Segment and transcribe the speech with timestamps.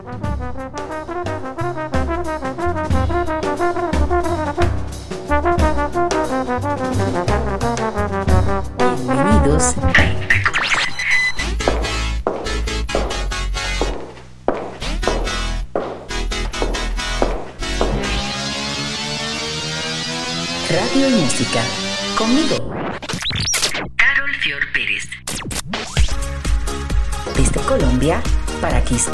[0.00, 0.37] Bienvenidos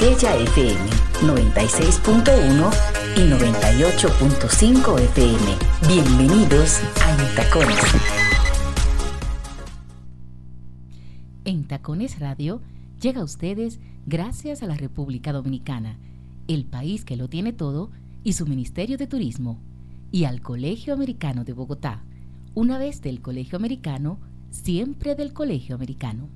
[0.05, 0.91] Quisqueya FM
[1.23, 2.71] 96.1
[3.17, 5.41] y 98.5 FM.
[5.89, 7.79] Bienvenidos a En Tacones.
[11.47, 12.61] En Tacones Radio
[13.01, 15.99] llega a ustedes gracias a la República Dominicana,
[16.49, 17.91] el país que lo tiene todo,
[18.23, 19.59] y su Ministerio de Turismo,
[20.13, 22.05] y al Colegio Americano de Bogotá.
[22.53, 24.19] Una vez del Colegio Americano,
[24.51, 26.29] siempre del Colegio Americano.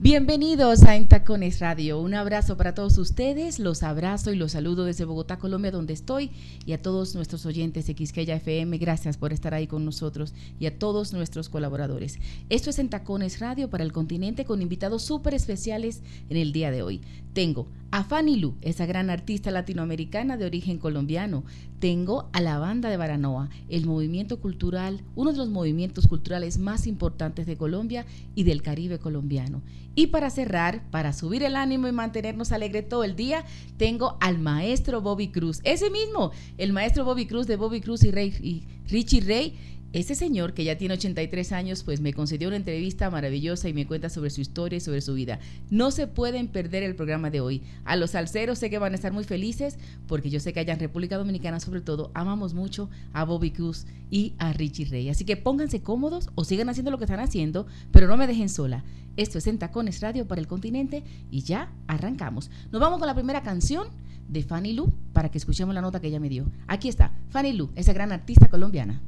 [0.00, 2.00] Bienvenidos a Entacones Radio.
[2.00, 3.60] Un abrazo para todos ustedes.
[3.60, 6.32] Los abrazo y los saludo desde Bogotá, Colombia, donde estoy,
[6.66, 8.76] y a todos nuestros oyentes de Quisqueya FM.
[8.78, 12.18] Gracias por estar ahí con nosotros y a todos nuestros colaboradores.
[12.50, 16.82] Esto es Entacones Radio para el continente con invitados súper especiales en el día de
[16.82, 17.00] hoy.
[17.34, 21.44] Tengo a Fanny Lu, esa gran artista latinoamericana de origen colombiano.
[21.78, 26.86] Tengo a la banda de Baranoa, el movimiento cultural, uno de los movimientos culturales más
[26.86, 29.62] importantes de Colombia y del Caribe colombiano.
[29.94, 33.44] Y para cerrar, para subir el ánimo y mantenernos alegres todo el día,
[33.76, 35.60] tengo al maestro Bobby Cruz.
[35.62, 39.56] Ese mismo, el maestro Bobby Cruz de Bobby Cruz y, Rey, y Richie Rey
[39.94, 43.86] ese señor, que ya tiene 83 años, pues me concedió una entrevista maravillosa y me
[43.86, 45.38] cuenta sobre su historia y sobre su vida.
[45.70, 47.62] No se pueden perder el programa de hoy.
[47.84, 49.78] A los salseros sé que van a estar muy felices
[50.08, 53.86] porque yo sé que allá en República Dominicana, sobre todo, amamos mucho a Bobby Cruz
[54.10, 55.10] y a Richie Rey.
[55.10, 58.48] Así que pónganse cómodos o sigan haciendo lo que están haciendo, pero no me dejen
[58.48, 58.82] sola.
[59.16, 62.50] Esto es En Tacones Radio para el continente y ya arrancamos.
[62.72, 63.86] Nos vamos con la primera canción
[64.28, 66.50] de Fanny Lu para que escuchemos la nota que ella me dio.
[66.66, 69.00] Aquí está, Fanny Lu, esa gran artista colombiana.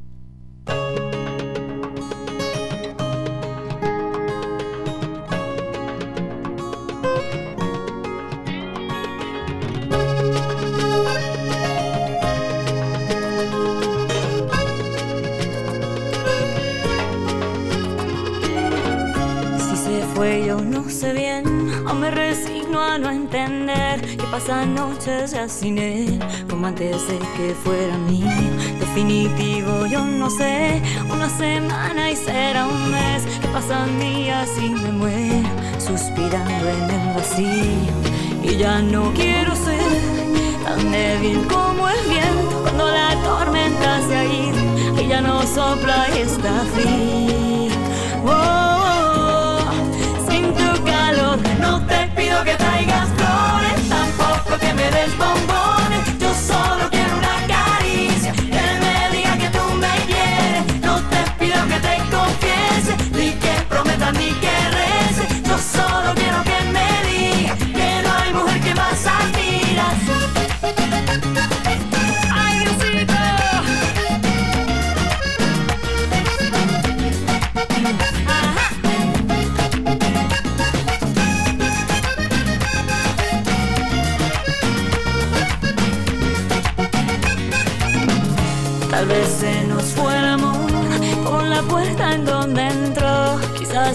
[0.67, 0.75] Si
[19.76, 21.46] se fue yo no sé bien,
[22.11, 26.19] resigno a no entender que pasan noches ya sin él,
[26.49, 28.27] como antes de que fuera mío
[28.78, 34.91] definitivo, yo no sé, una semana y será un mes, que pasan días y me
[34.91, 37.94] muero, suspirando en el vacío.
[38.43, 39.81] Y ya no quiero ser
[40.65, 46.06] tan débil como el viento cuando la tormenta se ha ido y ya no sopla
[46.15, 47.71] y está frío.
[48.25, 48.66] Oh,
[51.66, 57.37] no te pido que traigas flores, tampoco que me des bombones, yo solo quiero una
[57.54, 58.43] caricia que
[59.44, 60.65] te confiese,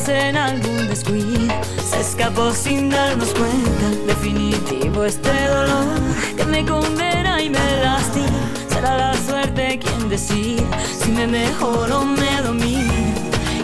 [0.07, 1.53] en algún descuido,
[1.89, 3.89] se escapó sin darnos cuenta.
[4.07, 6.00] Definitivo este dolor
[6.35, 8.28] que me condena y me lastima.
[8.69, 10.63] Será la suerte quien decida
[11.00, 12.94] si me mejoro o me domina.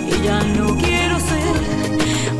[0.05, 1.55] Y ya no quiero ser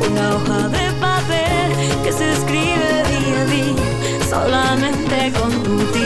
[0.10, 5.97] una hoja de papel que se escribe día a día solamente con tu tinta.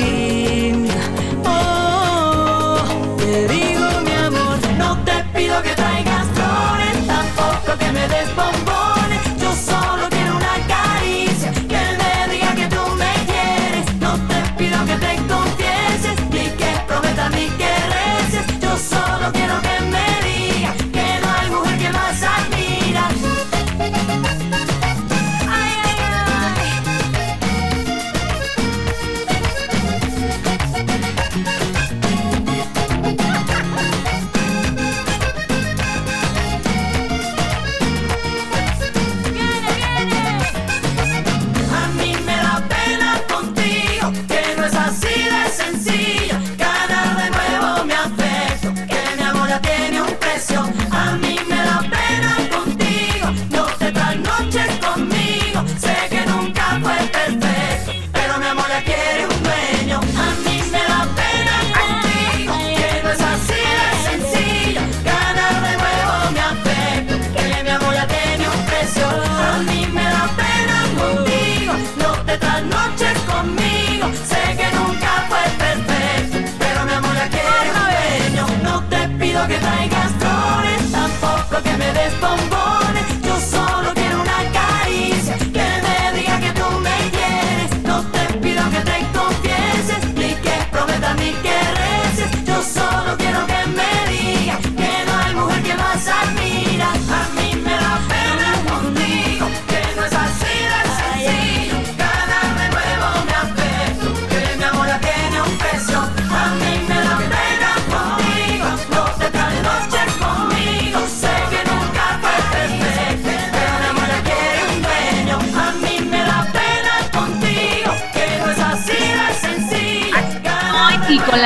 [8.25, 8.70] Tampoco que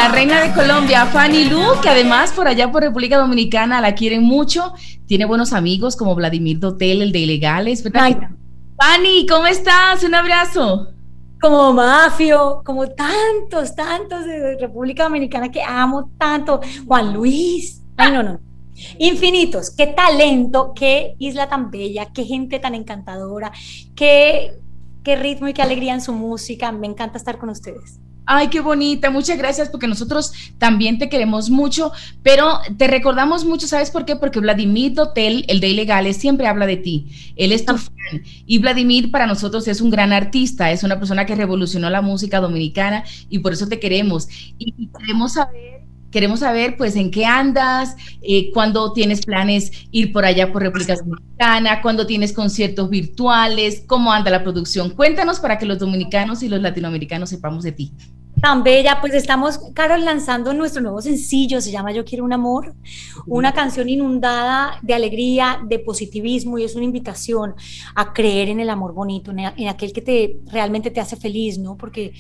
[0.06, 4.22] la reina de Colombia, Fanny Lu, que además por allá por República Dominicana la quieren
[4.22, 4.72] mucho.
[5.08, 7.82] Tiene buenos amigos como Vladimir Dotel, el de Ilegales.
[7.82, 10.04] Fanny, ¿cómo estás?
[10.04, 10.90] Un abrazo.
[11.42, 16.62] Como Mafio, como tantos, tantos de República Dominicana que amo tanto.
[16.86, 17.82] Juan Luis.
[17.98, 18.40] Ay, no, no.
[19.00, 19.72] Infinitos.
[19.72, 23.52] Qué talento, qué isla tan bella, qué gente tan encantadora,
[23.96, 24.54] qué,
[25.04, 26.72] qué ritmo y qué alegría en su música.
[26.72, 28.00] Me encanta estar con ustedes.
[28.26, 31.92] Ay, qué bonita, muchas gracias porque nosotros también te queremos mucho,
[32.24, 34.16] pero te recordamos mucho, ¿sabes por qué?
[34.16, 37.78] Porque Vladimir Dotel, el de Ilegales, siempre habla de ti, él es tu ah.
[37.78, 42.02] fan y Vladimir para nosotros es un gran artista, es una persona que revolucionó la
[42.02, 45.75] música dominicana y por eso te queremos y queremos saber
[46.16, 50.96] queremos saber pues en qué andas, eh, cuándo tienes planes ir por allá por República
[50.96, 54.92] Dominicana, cuándo tienes conciertos virtuales, cómo anda la producción.
[54.92, 57.92] Cuéntanos para que los dominicanos y los latinoamericanos sepamos de ti.
[58.42, 62.76] Tan bella, pues estamos, Carol, lanzando nuestro nuevo sencillo, se llama Yo quiero un amor,
[63.26, 67.56] una canción inundada de alegría, de positivismo y es una invitación
[67.94, 71.76] a creer en el amor bonito, en aquel que te realmente te hace feliz, ¿no?
[71.76, 72.14] Porque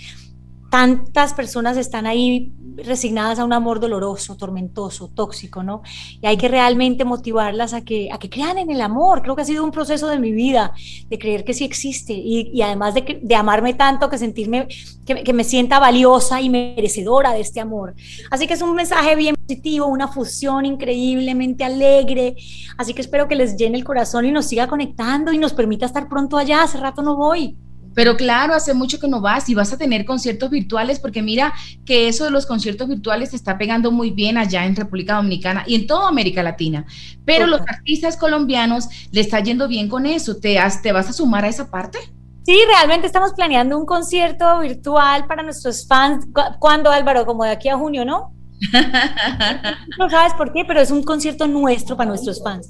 [0.69, 5.81] tantas personas están ahí resignadas a un amor doloroso, tormentoso, tóxico, ¿no?
[6.21, 9.21] Y hay que realmente motivarlas a que, a que crean en el amor.
[9.21, 10.73] Creo que ha sido un proceso de mi vida,
[11.09, 14.67] de creer que sí existe y, además de, de, amarme tanto, que sentirme,
[15.05, 17.95] que, que, me sienta valiosa y merecedora de este amor.
[18.29, 22.35] Así que es un mensaje bien positivo, una fusión increíblemente alegre.
[22.77, 25.85] Así que espero que les llene el corazón y nos siga conectando y nos permita
[25.85, 26.63] estar pronto allá.
[26.63, 27.55] Hace rato no voy.
[27.95, 31.53] Pero claro, hace mucho que no vas y vas a tener conciertos virtuales porque mira
[31.85, 35.63] que eso de los conciertos virtuales se está pegando muy bien allá en República Dominicana
[35.65, 36.85] y en toda América Latina.
[37.25, 40.35] Pero los artistas colombianos le está yendo bien con eso.
[40.35, 41.97] ¿Te, ¿Te vas a sumar a esa parte?
[42.45, 46.27] Sí, realmente estamos planeando un concierto virtual para nuestros fans.
[46.59, 47.25] ¿Cuándo, Álvaro?
[47.25, 48.34] Como de aquí a junio, ¿no?
[49.99, 52.67] No sabes por qué, pero es un concierto nuestro para nuestros fans.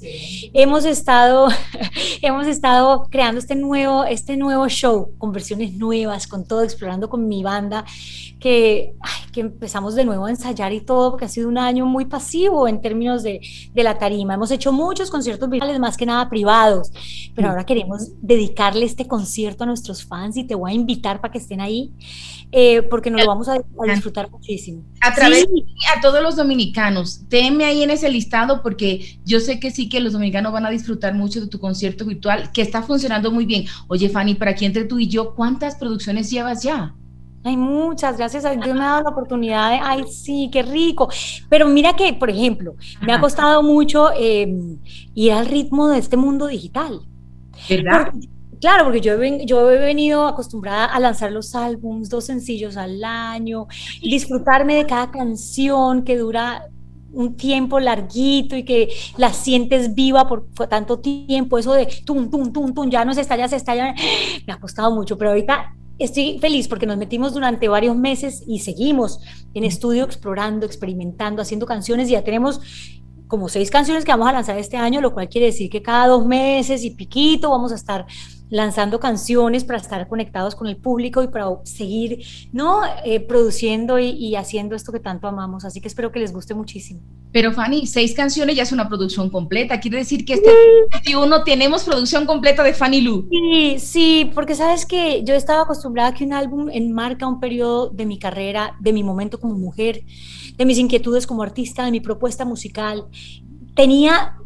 [0.52, 1.48] Hemos estado,
[2.22, 7.28] hemos estado creando este nuevo, este nuevo show con versiones nuevas, con todo, explorando con
[7.28, 7.84] mi banda,
[8.40, 8.94] que,
[9.32, 12.68] que empezamos de nuevo a ensayar y todo, porque ha sido un año muy pasivo
[12.68, 13.40] en términos de,
[13.72, 14.34] de la tarima.
[14.34, 16.90] Hemos hecho muchos conciertos virtuales, más que nada privados,
[17.34, 21.32] pero ahora queremos dedicarle este concierto a nuestros fans y te voy a invitar para
[21.32, 21.92] que estén ahí,
[22.52, 24.84] eh, porque nos lo vamos a, disfrutar muchísimo.
[25.00, 25.46] A través
[25.94, 30.00] a todos los dominicanos, teme ahí en ese listado porque yo sé que sí que
[30.00, 33.66] los dominicanos van a disfrutar mucho de tu concierto virtual, que está funcionando muy bien.
[33.88, 36.94] Oye, Fanny, para aquí entre tú y yo, ¿cuántas producciones llevas ya?
[37.44, 41.08] Hay muchas, gracias a Dios me ha dado la oportunidad de, ay, sí, qué rico.
[41.48, 44.78] Pero mira que, por ejemplo, me ha costado mucho em,
[45.14, 47.02] ir al ritmo de este mundo digital.
[47.68, 48.12] ¿Verdad?
[48.60, 53.66] Claro, porque yo he, venido acostumbrada a lanzar los álbums, dos sencillos al año,
[54.00, 56.68] y disfrutarme de cada canción que dura
[57.12, 62.52] un tiempo larguito y que la sientes viva por, tanto tiempo, eso de tum, tum,
[62.52, 63.94] tum, tum, ya no se estalla, se estalla,
[64.46, 68.60] me ha costado mucho, pero ahorita estoy feliz porque nos metimos durante varios meses y
[68.60, 69.20] seguimos
[69.54, 72.08] en estudio explorando, experimentando, haciendo canciones.
[72.08, 72.60] Y ya tenemos
[73.28, 76.06] como seis canciones que vamos a lanzar este año, lo cual quiere decir que cada
[76.06, 78.06] dos meses y piquito vamos a estar
[78.48, 82.80] lanzando canciones para estar conectados con el público y para seguir ¿no?
[83.04, 85.64] Eh, produciendo y, haciendo esto que tanto amamos.
[85.64, 87.00] Así que espero que les guste muchísimo.
[87.32, 89.80] Pero Fanny, seis canciones ya es una producción completa.
[89.80, 90.50] Quiere decir que este
[91.04, 93.28] 21 tenemos producción completa de Fanny Lu.
[93.30, 97.90] Sí, sí, porque sabes que yo estaba acostumbrada a que un álbum enmarca un periodo
[97.90, 100.02] de mi carrera, de mi momento como mujer,
[100.56, 103.06] de mis inquietudes como artista, de mi propuesta musical.
[103.74, 104.36] Tenía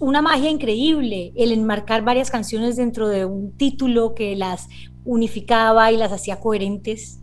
[0.00, 4.68] una magia increíble el enmarcar varias canciones dentro de un título que las
[5.04, 7.20] unificaba y las hacía coherentes.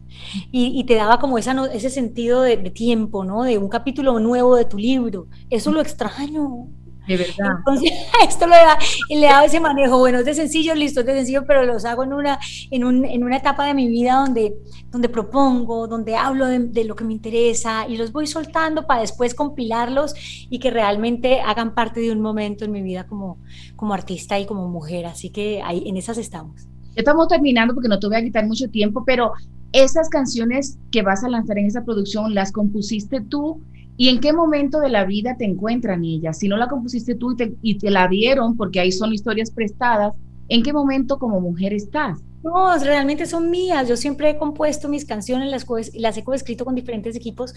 [0.51, 3.43] Y, te daba como esa, ese sentido de, de, tiempo, ¿no?
[3.43, 5.27] De un capítulo nuevo de tu libro.
[5.49, 6.67] Eso lo extraño.
[7.07, 7.57] De verdad.
[7.57, 7.91] Entonces,
[8.27, 8.77] esto le da,
[9.09, 9.97] le da ese manejo.
[9.97, 12.39] Bueno, es de sencillo, listo, es de sencillo, pero los hago en una,
[12.69, 14.55] en, un, en una etapa de mi vida donde,
[14.89, 19.33] donde propongo, donde hablo de, lo que me interesa y los voy soltando para después
[19.33, 20.13] compilarlos
[20.49, 23.39] y que realmente hagan parte de un momento en mi vida como,
[23.75, 25.05] como artista y como mujer.
[25.07, 26.67] Así que ahí, en esas estamos.
[26.93, 29.31] Ya estamos terminando porque no te voy a quitar mucho tiempo, pero
[29.71, 33.61] esas canciones que vas a lanzar en esa producción, ¿las compusiste tú?
[34.01, 36.39] ¿Y en qué momento de la vida te encuentran ellas?
[36.39, 40.15] Si no la compusiste tú y te, la dieron, porque ahí son historias prestadas,
[40.49, 42.19] ¿en qué momento como mujer estás?
[42.41, 43.87] No, realmente son mías.
[43.87, 47.53] Yo siempre he compuesto mis canciones, las, las he coescrito con diferentes equipos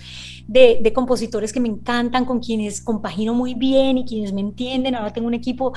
[0.46, 4.96] de, de, compositores que me encantan, con quienes compagino muy bien y quienes me entienden.
[4.96, 5.72] Ahora tengo un equipo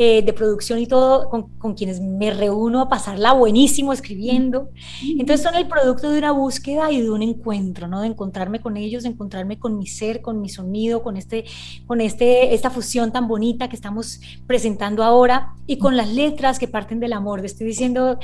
[0.00, 4.70] eh, de producción y todo, con, con, quienes me reúno a pasarla buenísimo escribiendo.
[5.18, 8.02] Entonces son el producto de una búsqueda y de un encuentro, ¿no?
[8.02, 11.46] De encontrarme con ellos, de encontrarme con mi ser, con mi sonido, con, este,
[11.88, 16.68] con este, esta fusión tan bonita que estamos presentando ahora y con las letras que
[16.68, 17.44] parten del amor.
[17.44, 18.20] Estoy diciendo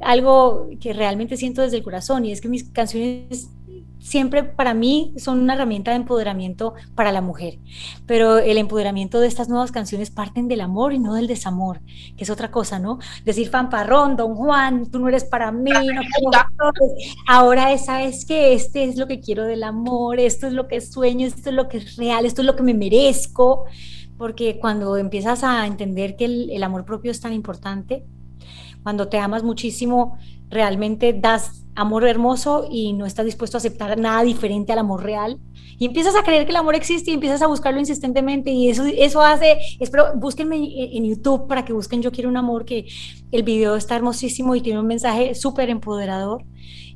[0.00, 3.50] algo que realmente siento desde el corazón y es que mis canciones
[4.00, 7.58] siempre para mí son una herramienta de empoderamiento para la mujer,
[8.06, 11.80] pero el empoderamiento de estas nuevas canciones parten del amor y no del desamor,
[12.16, 12.98] que es otra cosa, ¿no?
[13.24, 16.30] Decir fanfarrón, don Juan, tú no eres para mí, no
[17.26, 20.80] ahora esa es que este es lo que quiero del amor, esto es lo que
[20.80, 23.64] sueño, esto es lo que es real, esto es lo que me merezco,
[24.16, 28.04] porque cuando empiezas a entender que el, el amor propio es tan importante,
[28.82, 30.16] cuando te amas muchísimo,
[30.50, 35.38] realmente das amor hermoso y no estás dispuesto a aceptar nada diferente al amor real.
[35.78, 38.50] Y empiezas a creer que el amor existe y empiezas a buscarlo insistentemente.
[38.50, 42.64] Y eso, eso hace, espero, búsquenme en YouTube para que busquen Yo Quiero un Amor,
[42.64, 42.86] que
[43.30, 46.44] el video está hermosísimo y tiene un mensaje súper empoderador.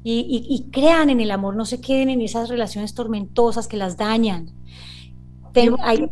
[0.05, 4.51] Y, crean en el amor, no se queden en esas relaciones tormentosas que las dañan.
[5.81, 6.11] hay,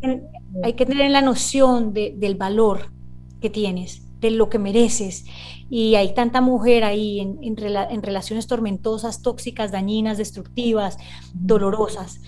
[0.63, 2.93] hay, que tener la noción del valor
[3.41, 5.25] que tienes, de lo que mereces
[5.71, 7.57] y hay tanta mujer ahí en,
[8.03, 10.99] relaciones tormentosas, tóxicas, dañinas, destructivas,
[11.33, 12.21] dolorosas,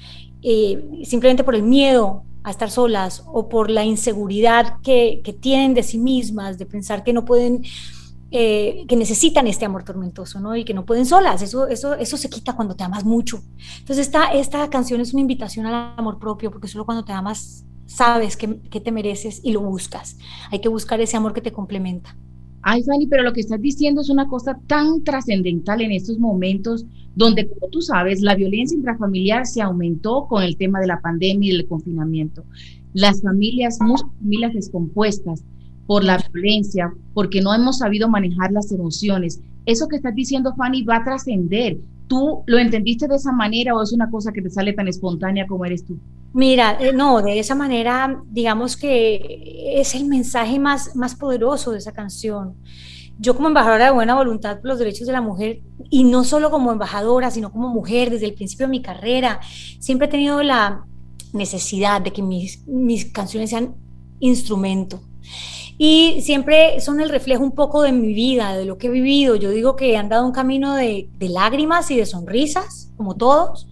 [0.42, 5.82] eh, simplemente por el miedo a estar solas o por la inseguridad que, tienen de
[5.82, 7.64] sí mismas, de pensar que no pueden,
[8.30, 10.54] eh, que necesitan este amor tormentoso, ¿no?
[10.54, 11.42] Y que no pueden solas.
[11.42, 13.42] Eso, eso, eso se quita cuando te amas mucho.
[13.80, 17.64] Entonces, esta, esta canción es una invitación al amor propio, porque solo cuando te amas
[17.86, 20.16] sabes que, que te mereces y lo buscas.
[20.52, 22.16] Hay que buscar ese amor que te complementa.
[22.62, 26.86] Ay, Fanny, pero lo que estás diciendo es una cosa tan trascendental en estos momentos
[27.16, 31.52] donde, como tú sabes, la violencia intrafamiliar se aumentó con el tema de la pandemia
[31.52, 32.44] y del confinamiento.
[32.94, 35.44] Las familias, muchas familias descompuestas
[35.86, 39.40] por la violencia, porque no hemos sabido manejar las emociones.
[39.66, 41.78] Eso que estás diciendo, Fanny, va a trascender.
[42.12, 45.46] ¿Tú lo entendiste de esa manera o es una cosa que te sale tan espontánea
[45.46, 45.98] como eres tú?
[46.34, 51.78] Mira, eh, no, de esa manera, digamos que es el mensaje más, más poderoso de
[51.78, 52.56] esa canción.
[53.18, 56.50] Yo como embajadora de buena voluntad por los derechos de la mujer, y no solo
[56.50, 59.40] como embajadora, sino como mujer desde el principio de mi carrera,
[59.80, 60.84] siempre he tenido la
[61.32, 63.74] necesidad de que mis, mis canciones sean
[64.20, 65.00] instrumento.
[65.78, 69.36] Y siempre son el reflejo un poco de mi vida, de lo que he vivido.
[69.36, 73.68] Yo digo que he andado un camino de, de lágrimas y de sonrisas, como todos.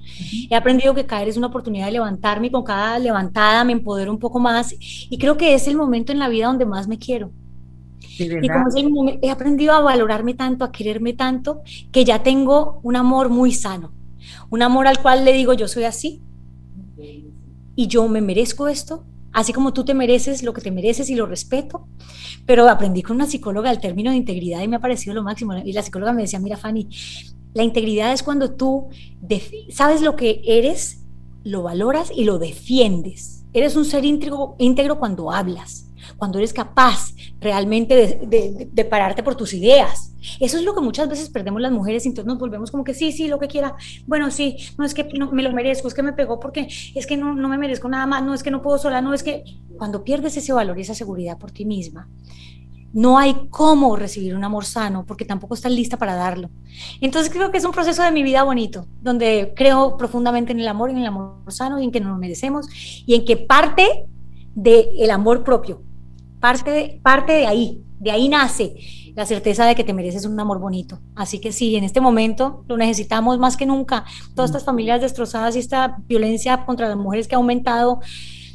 [0.50, 4.10] He aprendido que caer es una oportunidad de levantarme y con cada levantada me empodero
[4.10, 4.74] un poco más.
[4.78, 7.30] Y creo que es el momento en la vida donde más me quiero.
[8.18, 12.22] y como es el momento, he aprendido a valorarme tanto, a quererme tanto, que ya
[12.22, 13.92] tengo un amor muy sano.
[14.50, 16.22] Un amor al cual le digo, yo soy así.
[17.76, 21.14] Y yo me merezco esto así como tú te mereces lo que te mereces y
[21.14, 21.86] lo respeto,
[22.46, 25.56] pero aprendí con una psicóloga el término de integridad y me ha parecido lo máximo.
[25.64, 26.88] Y la psicóloga me decía, mira Fanny,
[27.54, 28.88] la integridad es cuando tú
[29.70, 31.04] sabes lo que eres,
[31.42, 33.44] lo valoras y lo defiendes.
[33.52, 39.52] Eres un ser íntegro, íntegro cuando hablas, cuando eres capaz realmente de, pararte por tus
[39.54, 40.14] ideas.
[40.40, 42.94] Eso es lo que muchas veces perdemos las mujeres y entonces nos volvemos como que
[42.94, 43.76] sí, sí, lo que quiera.
[44.06, 47.06] Bueno, sí, no es que no, me lo merezco, es que me pegó porque es
[47.06, 49.22] que no, no me merezco nada más, no es que no puedo sola, no es
[49.22, 49.44] que
[49.78, 52.08] cuando pierdes ese valor y esa seguridad por ti misma,
[52.92, 56.50] no hay cómo recibir un amor sano porque tampoco estás lista para darlo.
[57.00, 60.68] Entonces creo que es un proceso de mi vida bonito, donde creo profundamente en el
[60.68, 62.66] amor, en el amor sano y en que nos merecemos
[63.06, 64.06] y en que parte
[64.54, 65.82] del amor propio,
[66.40, 68.74] parte de, parte de ahí, de ahí nace
[69.14, 71.00] la certeza de que te mereces un amor bonito.
[71.14, 74.04] Así que sí, en este momento lo necesitamos más que nunca.
[74.34, 78.00] Todas estas familias destrozadas y esta violencia contra las mujeres que ha aumentado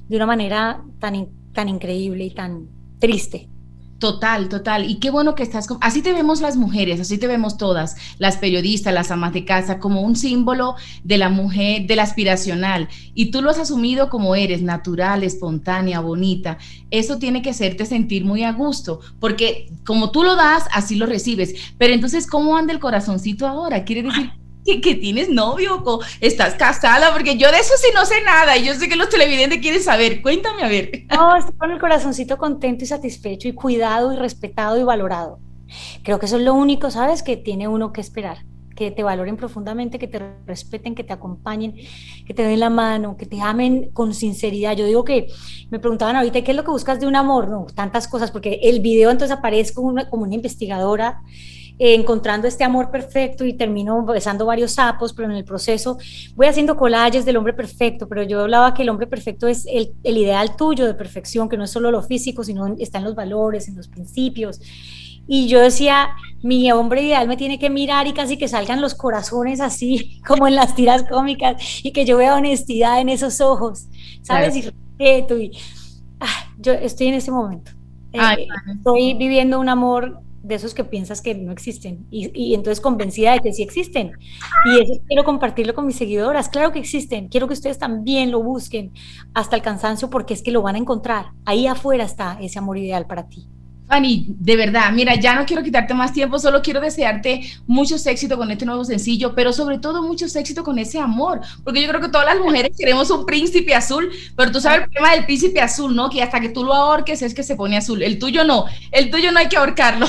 [0.08, 2.68] de una manera tan, tan increíble y tan
[3.00, 3.50] triste.
[4.00, 4.90] Total, total.
[4.90, 5.68] Y qué bueno que estás.
[5.80, 9.80] Así te vemos las mujeres, así te vemos todas, las periodistas, las amas de casa,
[9.80, 12.90] como un símbolo de la mujer, de la aspiracional.
[13.14, 16.58] Y tú lo has asumido como eres, natural, espontánea, bonita.
[16.92, 21.06] Eso tiene que hacerte sentir muy a gusto, porque como tú lo das, así lo
[21.06, 21.56] recibes.
[21.78, 23.86] Pero entonces, ¿cómo anda el corazoncito ahora?
[23.86, 28.22] Quiere decir que, tienes novio o estás casada, porque yo de eso sí no sé
[28.24, 30.22] nada y yo sé que los televidentes quieren saber.
[30.22, 31.04] Cuéntame a ver.
[31.16, 35.40] No, estoy con el corazoncito contento y satisfecho y cuidado y respetado y valorado.
[36.04, 37.24] Creo que eso es lo único, ¿sabes?
[37.24, 38.40] Que tiene uno que esperar.
[38.76, 41.76] Que te valoren profundamente, que te respeten, que te acompañen,
[42.28, 44.76] que te den la mano, que te amen con sinceridad.
[44.76, 45.28] Yo digo que
[45.70, 47.48] me preguntaban ahorita, ¿qué es lo que buscas de un amor?
[47.48, 51.22] No, tantas cosas, porque el video entonces aparezco una, como una investigadora
[51.78, 55.98] eh, encontrando este amor perfecto y termino besando varios sapos, pero en el proceso
[56.36, 59.92] voy haciendo collages del hombre perfecto, pero yo hablaba que el hombre perfecto es el,
[60.04, 63.16] el ideal tuyo de perfección, que no es solo lo físico, sino está en los
[63.16, 64.62] valores, en los principios.
[65.28, 66.10] Y yo decía,
[66.44, 70.48] mi hombre ideal me tiene que mirar y casi que salgan los corazones así, como
[70.48, 73.88] en las tiras cómicas, y que yo vea honestidad en esos ojos,
[74.22, 74.56] ¿sabes?
[74.56, 75.40] Y respeto.
[75.40, 75.52] Y
[76.20, 77.72] ah, yo estoy en ese momento.
[78.14, 82.80] Eh, estoy viviendo un amor de esos que piensas que no existen y, y, entonces
[82.80, 84.12] convencida de que sí existen.
[84.66, 86.50] Y eso quiero compartirlo con mis seguidoras.
[86.50, 87.28] Claro que existen.
[87.30, 88.94] Quiero que ustedes también lo busquen
[89.34, 91.32] hasta el cansancio porque es que lo van a encontrar.
[91.46, 93.48] Ahí afuera está ese amor ideal para ti.
[93.88, 98.38] Fanny, de verdad, mira, ya no quiero quitarte más tiempo, solo quiero desearte muchos éxitos
[98.38, 102.02] con este nuevo sencillo, pero sobre todo muchos éxitos con ese amor, porque yo creo
[102.02, 105.62] que todas las mujeres queremos un príncipe azul, pero tú sabes el problema del príncipe
[105.62, 106.10] azul, ¿no?
[106.10, 109.12] Que hasta que tú lo ahorques es que se pone azul, el tuyo no, el
[109.12, 110.08] tuyo no hay que ahorcarlo.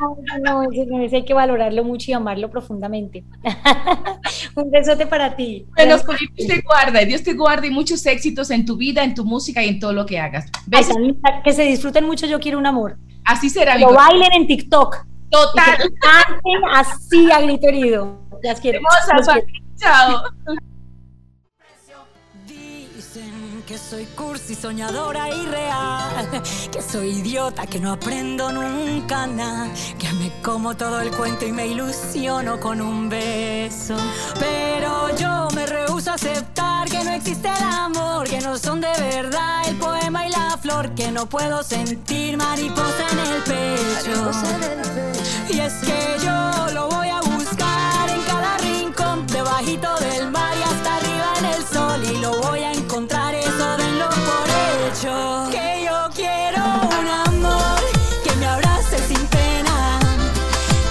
[0.00, 3.24] No, no, ese, hay que valorarlo mucho y amarlo profundamente.
[4.54, 5.66] un besote para ti.
[5.76, 9.24] Bueno, Dios te guarda, Dios te guarde y muchos éxitos en tu vida, en tu
[9.24, 10.46] música y en todo lo que hagas.
[10.66, 10.96] Besos.
[11.44, 12.96] que se disfruten mucho, yo quiero un amor.
[13.24, 13.76] Así será.
[13.76, 15.04] Lo bailen en TikTok.
[15.30, 15.78] Total.
[16.00, 18.18] canten así a grito herido.
[18.42, 18.80] Las quiero.
[19.76, 20.22] Chao.
[23.72, 26.28] Que soy cursi, soñadora y real,
[26.70, 29.66] que soy idiota, que no aprendo nunca nada,
[29.98, 33.96] que me como todo el cuento y me ilusiono con un beso.
[34.38, 38.92] Pero yo me rehuso a aceptar que no existe el amor, que no son de
[38.98, 44.32] verdad el poema y la flor, que no puedo sentir mariposa en el pecho.
[45.48, 50.62] Y es que yo lo voy a buscar en cada rincón, debajito del mar y
[50.62, 51.01] hasta
[51.42, 54.46] en el sol, y lo voy a encontrar, eso denlo por
[54.86, 55.48] hecho.
[55.50, 56.62] Que yo quiero
[56.98, 57.80] un amor
[58.24, 59.98] que me abrace sin pena,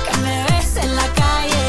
[0.06, 1.66] que me bese en la calle,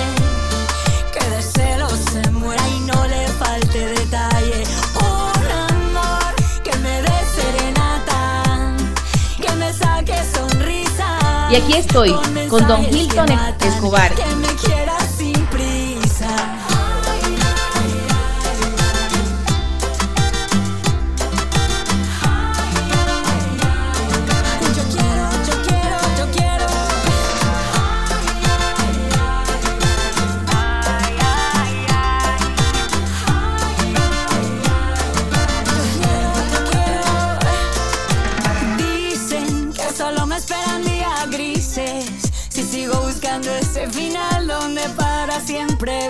[1.12, 4.64] que de celos se muera y no le falte detalle.
[4.96, 8.74] Un amor que me dé serenata,
[9.40, 11.48] que me saque sonrisa.
[11.50, 12.12] Y aquí estoy
[12.48, 13.28] con Don Hilton
[13.60, 14.12] Escobar.
[14.14, 14.48] Que me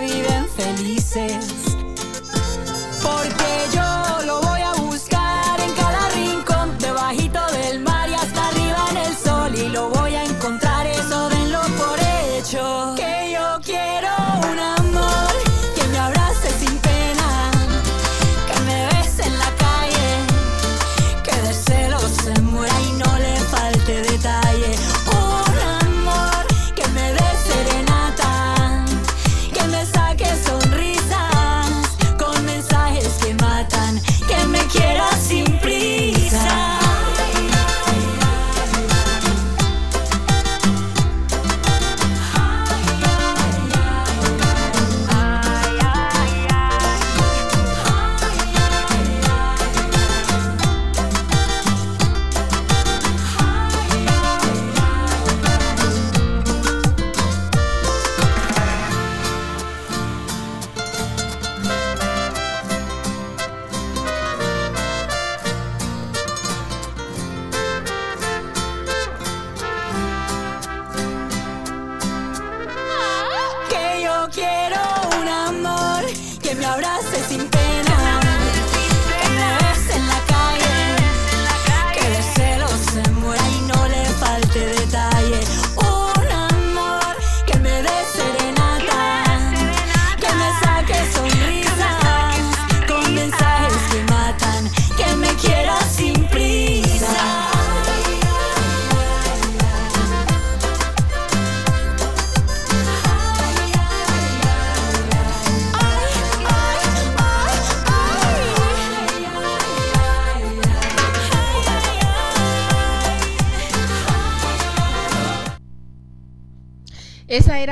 [0.07, 1.62] viven felices.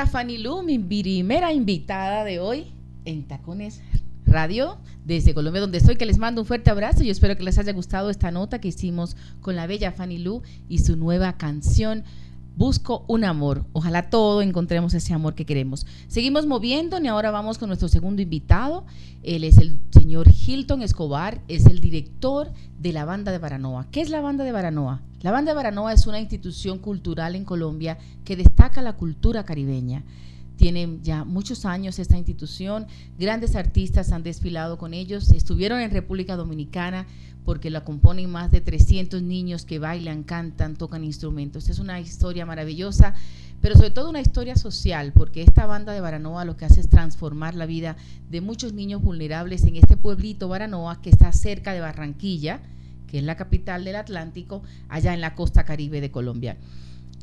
[0.08, 2.72] Fanny Lu, mi primera invitada de hoy
[3.06, 3.82] en Tacones
[4.26, 7.44] Radio desde Colombia, donde estoy, que les mando un fuerte abrazo y yo espero que
[7.44, 11.38] les haya gustado esta nota que hicimos con la bella Fanny Lu y su nueva
[11.38, 12.04] canción
[12.56, 13.66] Busco un amor.
[13.72, 15.86] Ojalá todo encontremos ese amor que queremos.
[16.08, 18.86] Seguimos moviendo y ahora vamos con nuestro segundo invitado.
[19.24, 23.88] Él es el señor Hilton Escobar, es el director de la Banda de Baranoa.
[23.92, 25.02] ¿Qué es la Banda de Baranoa?
[25.22, 30.04] La Banda de Baranoa es una institución cultural en Colombia que destaca la cultura caribeña
[30.62, 32.86] tiene ya muchos años esta institución,
[33.18, 37.08] grandes artistas han desfilado con ellos, estuvieron en República Dominicana
[37.44, 41.68] porque la componen más de 300 niños que bailan, cantan, tocan instrumentos.
[41.68, 43.16] Es una historia maravillosa,
[43.62, 46.90] pero sobre todo una historia social, porque esta banda de Baranoa lo que hace es
[46.90, 47.96] transformar la vida
[48.30, 52.62] de muchos niños vulnerables en este pueblito Baranoa que está cerca de Barranquilla,
[53.08, 56.58] que es la capital del Atlántico, allá en la costa caribe de Colombia.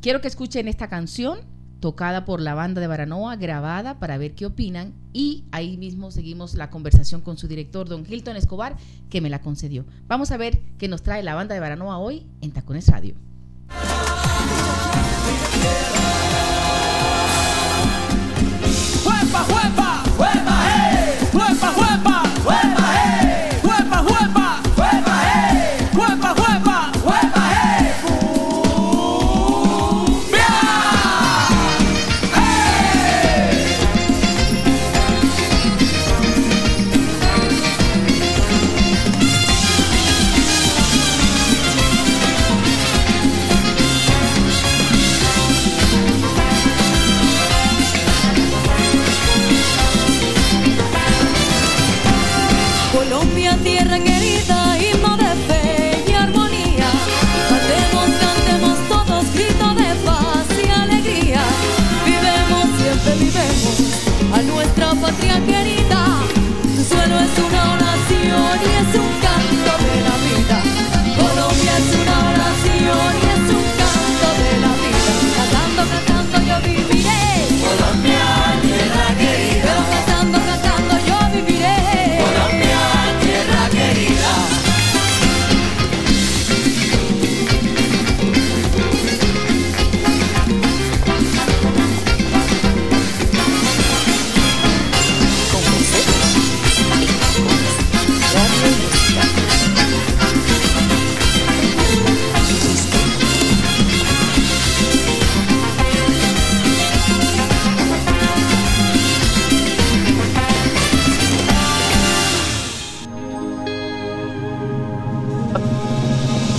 [0.01, 1.41] Quiero que escuchen esta canción
[1.81, 6.55] tocada por la banda de Baranoa, grabada para ver qué opinan y ahí mismo seguimos
[6.55, 8.77] la conversación con su director, don Hilton Escobar,
[9.11, 9.85] que me la concedió.
[10.07, 13.15] Vamos a ver qué nos trae la banda de Baranoa hoy en Tacones Radio.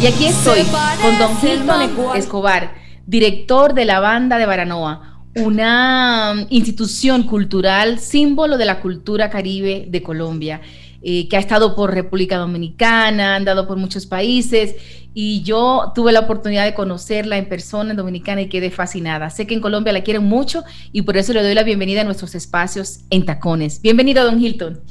[0.10, 0.62] Aquí estoy
[1.04, 2.74] con don Hilton Escobar,
[3.06, 9.86] director de la banda de Baranoa, una um, institución cultural, símbolo de la cultura caribe
[9.88, 10.62] de Colombia.
[11.02, 14.76] Eh, que ha estado por República Dominicana, ha andado por muchos países
[15.13, 19.30] y yo tuve la oportunidad de conocerla en persona en Dominicana y quedé fascinada.
[19.30, 22.04] Sé que en Colombia la quieren mucho y por eso le doy la bienvenida a
[22.04, 23.82] nuestros espacios en Tacones.
[23.82, 24.82] Bienvenido, don Hilton.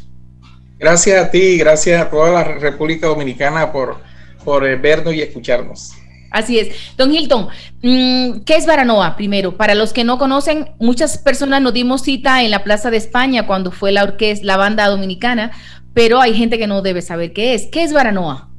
[0.78, 4.07] Gracias a ti, gracias a toda la República Dominicana por
[4.44, 5.92] por eh, vernos y escucharnos.
[6.30, 6.68] Así es.
[6.96, 7.48] Don Hilton,
[7.82, 9.16] mm, ¿qué es Baranoa?
[9.16, 12.98] Primero, para los que no conocen, muchas personas nos dimos cita en la Plaza de
[12.98, 15.52] España cuando fue la orquesta, la banda dominicana,
[15.94, 17.66] pero hay gente que no debe saber qué es.
[17.66, 18.50] ¿Qué es Baranoa?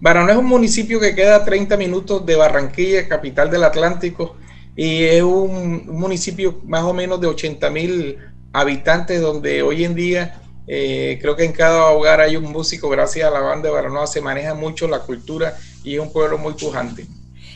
[0.00, 4.36] Baranoa es un municipio que queda a 30 minutos de Barranquilla, capital del Atlántico,
[4.74, 8.18] y es un, municipio más o menos de 80 mil
[8.52, 13.28] habitantes donde hoy en día eh, creo que en cada hogar hay un músico, gracias
[13.28, 16.54] a la banda de Baranoa se maneja mucho la cultura y es un pueblo muy
[16.54, 17.06] pujante.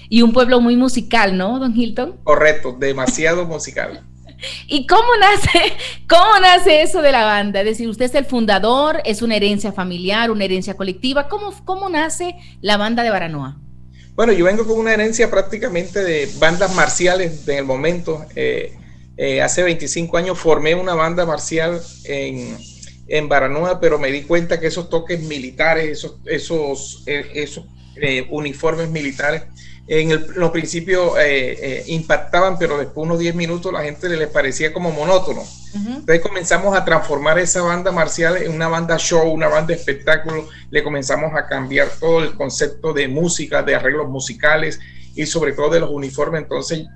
[0.08, 2.16] Y un pueblo muy musical, ¿no, don Hilton?
[2.24, 4.04] Correcto, demasiado musical.
[4.66, 5.72] ¿Y cómo nace,
[6.08, 7.60] cómo nace eso de la banda?
[7.60, 11.28] Es decir, usted es el fundador, es una herencia familiar, una herencia colectiva.
[11.28, 13.58] ¿Cómo, cómo nace la banda de Baranoa?
[14.14, 18.24] Bueno, yo vengo con una herencia prácticamente de bandas marciales en el momento.
[18.34, 18.76] Eh,
[19.16, 22.56] eh, hace 25 años formé una banda marcial en,
[23.10, 27.64] en Baranoa, pero me di cuenta que esos toques militares, esos, esos, eh, esos
[27.96, 29.42] eh, uniformes militares,
[29.88, 34.72] en, el, los principios eh, impactaban, pero después unos 10 minutos la gente les parecía
[34.72, 35.42] como monótono.
[35.74, 40.82] Entonces comenzamos a transformar esa banda marcial en una banda show, una banda espectáculo, le
[40.82, 44.80] comenzamos a cambiar todo el concepto de música, de arreglos musicales
[45.14, 46.42] y sobre todo de los uniformes.
[46.42, 46.86] Entonces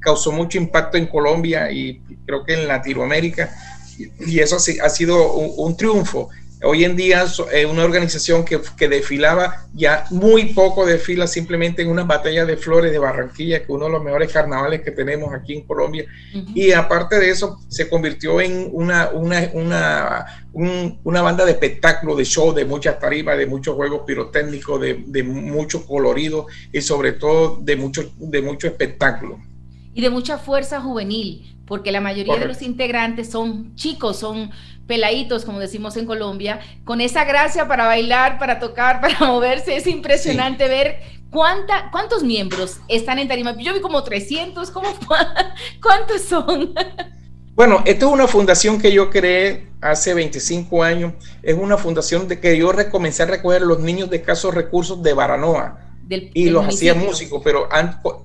[0.00, 3.50] causó mucho impacto en Colombia y creo que en Latinoamérica
[3.98, 6.28] y eso ha sido un, triunfo.
[6.62, 11.82] Hoy en día es eh, una organización que, que, desfilaba ya muy poco desfila simplemente
[11.82, 14.90] en una batalla de flores de Barranquilla, que es uno de los mejores carnavales que
[14.90, 16.06] tenemos aquí en Colombia.
[16.54, 22.24] Y aparte de eso, se convirtió en una, una, una, una banda de espectáculo, de
[22.24, 27.58] show, de muchas tarimas, de muchos juegos pirotécnicos, de, de mucho colorido y sobre todo
[27.60, 29.38] de mucho, de mucho espectáculo.
[29.94, 34.50] Y de mucha fuerza juvenil, porque la mayoría de los integrantes son chicos, son
[34.86, 39.76] peladitos, como decimos en Colombia, con esa gracia para bailar, para tocar, para moverse.
[39.76, 40.98] Es impresionante ver
[41.30, 43.56] cuánta, cuántos miembros están en Tarima.
[43.56, 44.88] Yo vi como 300, ¿cómo,
[45.82, 46.74] ¿cuántos son?
[47.54, 51.12] Bueno, esto es una fundación que yo creé hace 25 años.
[51.42, 55.12] Es una fundación de que yo comencé a recoger los niños de escasos recursos de
[55.12, 55.83] Baranoa.
[56.08, 57.68] Y los hacía músicos, pero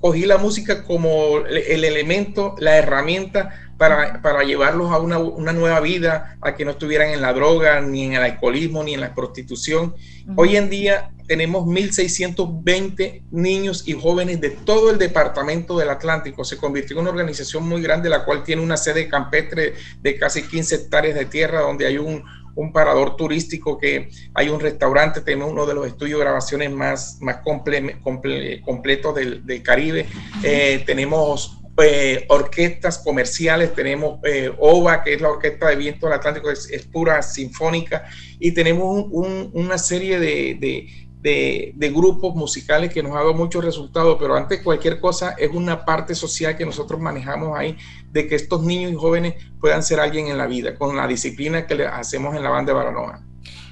[0.02, 5.80] cogí la música como el elemento, la herramienta para, para llevarlos a una, una, nueva
[5.80, 9.16] vida, a que no estuvieran en la droga, ni en el alcoholismo, ni en la
[9.16, 9.96] prostitución.
[10.36, 16.44] Hoy en día tenemos 1.620 niños y jóvenes de todo el departamento del Atlántico.
[16.44, 20.42] Se convirtió en una organización muy grande, la cual tiene una sede campestre de casi
[20.42, 22.24] 15 hectáreas de tierra, donde hay un,
[22.56, 27.18] un parador turístico, que hay un restaurante, tenemos uno de los estudios de grabaciones más,
[27.22, 30.06] más completos del, del Caribe.
[30.44, 36.16] Eh, tenemos eh, orquestas comerciales, tenemos eh, OVA, que es la Orquesta de Viento del
[36.16, 38.04] Atlántico, es, pura sinfónica,
[38.38, 44.58] y tenemos una serie de, grupos musicales que nos ha dado muchos resultados, pero antes
[44.58, 47.78] de cualquier cosa es una parte social que nosotros manejamos ahí,
[48.12, 51.68] de que estos niños y jóvenes puedan ser alguien en la vida, con la disciplina
[51.68, 53.24] que le hacemos en la banda de Baranoa.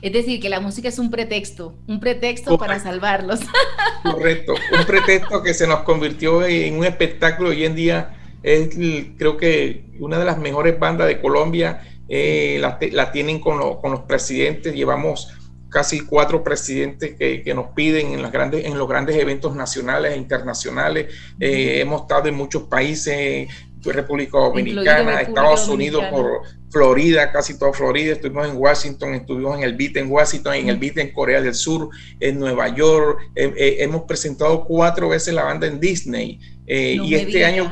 [0.02, 3.40] Es decir, que la música es un pretexto, un pretexto para salvarlos.
[4.04, 8.14] Correcto, un pretexto que se nos convirtió en un espectáculo hoy en día.
[8.44, 8.70] Es,
[9.18, 14.76] creo que una de las mejores bandas de Colombia, eh, la, tienen con, los presidentes,
[14.76, 15.34] llevamos
[15.70, 20.18] casi cuatro presidentes que, nos piden en, las grandes, en los grandes eventos nacionales e
[20.18, 21.14] internacionales.
[21.40, 23.50] Eh, hemos estado en muchos países,
[23.84, 29.76] República Dominicana, Estados Unidos, por Florida, casi toda Florida, estuvimos en Washington, estuvimos en el
[29.76, 33.78] BIT en Washington, en el BIT en Corea del Sur, en Nueva York, eh, eh,
[33.80, 37.72] hemos presentado cuatro veces la banda en Disney eh, y este año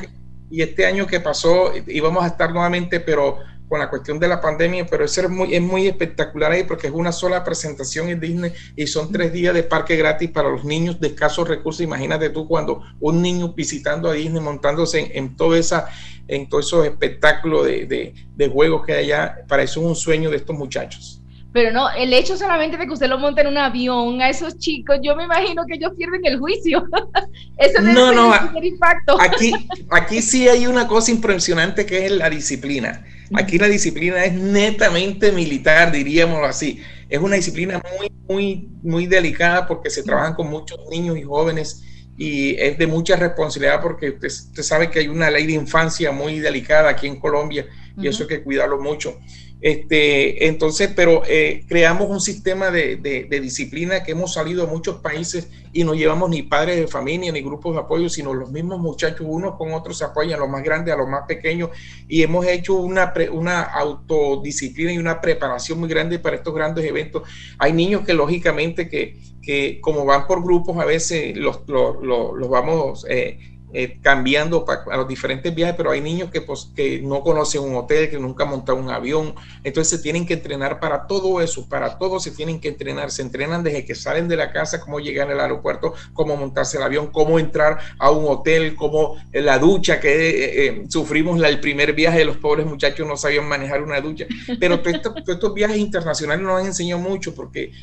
[0.50, 4.41] y este año que pasó íbamos a estar nuevamente, pero con la cuestión de la
[4.41, 8.19] pandemia, pero eso es muy, es muy espectacular ahí porque es una sola presentación en
[8.19, 11.82] Disney y son tres días de parque gratis para los niños de escasos recursos.
[11.82, 15.88] Imagínate tú cuando un niño visitando a Disney, montándose en, todo esa,
[16.28, 20.30] en todos esos espectáculos de, de, juegos que hay allá, para eso es un sueño
[20.30, 21.21] de estos muchachos.
[21.51, 24.58] Pero no, el hecho solamente de que usted lo monte en un avión a esos
[24.58, 26.86] chicos, yo me imagino que ellos pierden el juicio.
[27.58, 29.19] Eso no, no, impacto.
[29.21, 29.54] Aquí,
[29.89, 33.06] aquí sí hay una cosa impresionante que es la disciplina.
[33.34, 36.82] Aquí la disciplina es netamente militar, diríamos así.
[37.10, 41.84] Es una disciplina muy, muy, muy delicada porque se trabajan con muchos niños y jóvenes
[42.18, 44.30] y es de mucha responsabilidad porque usted,
[44.64, 47.66] sabe que hay una ley de infancia muy delicada aquí en Colombia
[47.98, 49.18] y eso hay que cuidarlo mucho.
[49.62, 52.98] Este, entonces, pero eh, creamos un sistema de,
[53.42, 57.42] disciplina que hemos salido a muchos países y no llevamos ni padres de familia ni
[57.42, 60.94] grupos de apoyo, sino los mismos muchachos, unos con otros se apoyan, los más grandes
[60.94, 61.70] a los más pequeños,
[62.08, 67.24] y hemos hecho una, una autodisciplina y una preparación muy grande para estos grandes eventos.
[67.58, 72.50] Hay niños que lógicamente que, que como van por grupos, a veces los, los, los,
[72.50, 73.06] vamos...
[73.10, 77.62] Eh, eh, cambiando para, los diferentes viajes, pero hay niños que, pues, que no conocen
[77.62, 79.36] un hotel, que nunca han montado un avión,
[79.66, 83.22] entonces se tienen que entrenar para todo eso, para todo se tienen que entrenar, se
[83.22, 87.08] entrenan desde que salen de la casa, cómo llegar al aeropuerto, cómo montarse el avión,
[87.08, 92.20] cómo entrar a un hotel, cómo la ducha, que eh, eh, sufrimos el primer viaje
[92.20, 94.26] de los pobres muchachos, no sabían manejar una ducha,
[94.58, 97.74] pero todos estos viajes internacionales nos han enseñado mucho porque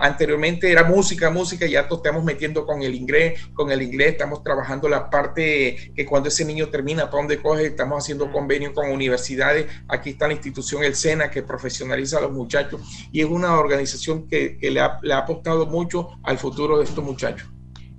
[0.00, 4.88] anteriormente era música, música, ya estamos metiendo con el inglés, con el inglés estamos trabajando
[4.88, 7.66] la parte que cuando ese niño termina, ¿para dónde coge?
[7.66, 9.66] Estamos haciendo convenios con universidades.
[9.86, 12.80] Aquí está la institución El SENA que profesionaliza a los muchachos
[13.12, 17.04] y es una organización que, le, ha, le ha apostado mucho al futuro de estos
[17.04, 17.48] muchachos.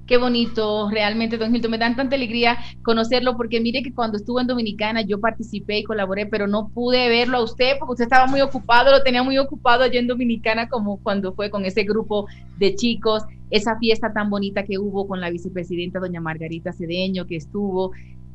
[0.05, 4.41] Qué bonito, realmente, don Hilton, me dan tanta alegría conocerlo porque mire que cuando estuve
[4.41, 8.27] en Dominicana yo participé y colaboré, pero no pude verlo a usted porque usted estaba
[8.27, 12.27] muy ocupado, lo tenía muy ocupado allá en Dominicana como cuando fue con ese grupo
[12.57, 17.37] de chicos, esa fiesta tan bonita que hubo con la vicepresidenta doña Margarita Cedeño que
[17.37, 17.91] estuvo.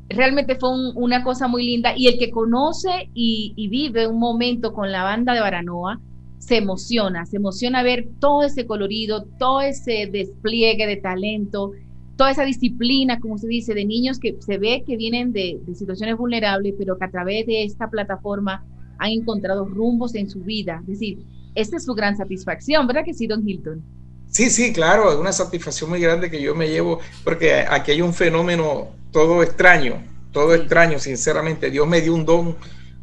[0.08, 4.72] Realmente fue una cosa muy linda y el que conoce y, y vive un momento
[4.72, 6.00] con la banda de Baranoa,
[6.38, 11.72] se emociona, se emociona ver todo ese colorido, todo ese despliegue de talento,
[12.16, 16.16] toda esa disciplina, como se dice, de niños que se ve que vienen de, situaciones
[16.16, 18.64] vulnerables, pero que a través de esta plataforma
[18.98, 20.80] han encontrado rumbos en su vida.
[20.82, 21.18] Es decir,
[21.54, 23.82] esta es su gran satisfacción, ¿verdad que sí, don Hilton?
[24.26, 28.02] Sí, sí, claro, es una satisfacción muy grande que yo me llevo, porque aquí hay
[28.02, 31.70] un fenómeno todo extraño, todo extraño, sinceramente.
[31.70, 32.56] Dios me dio un don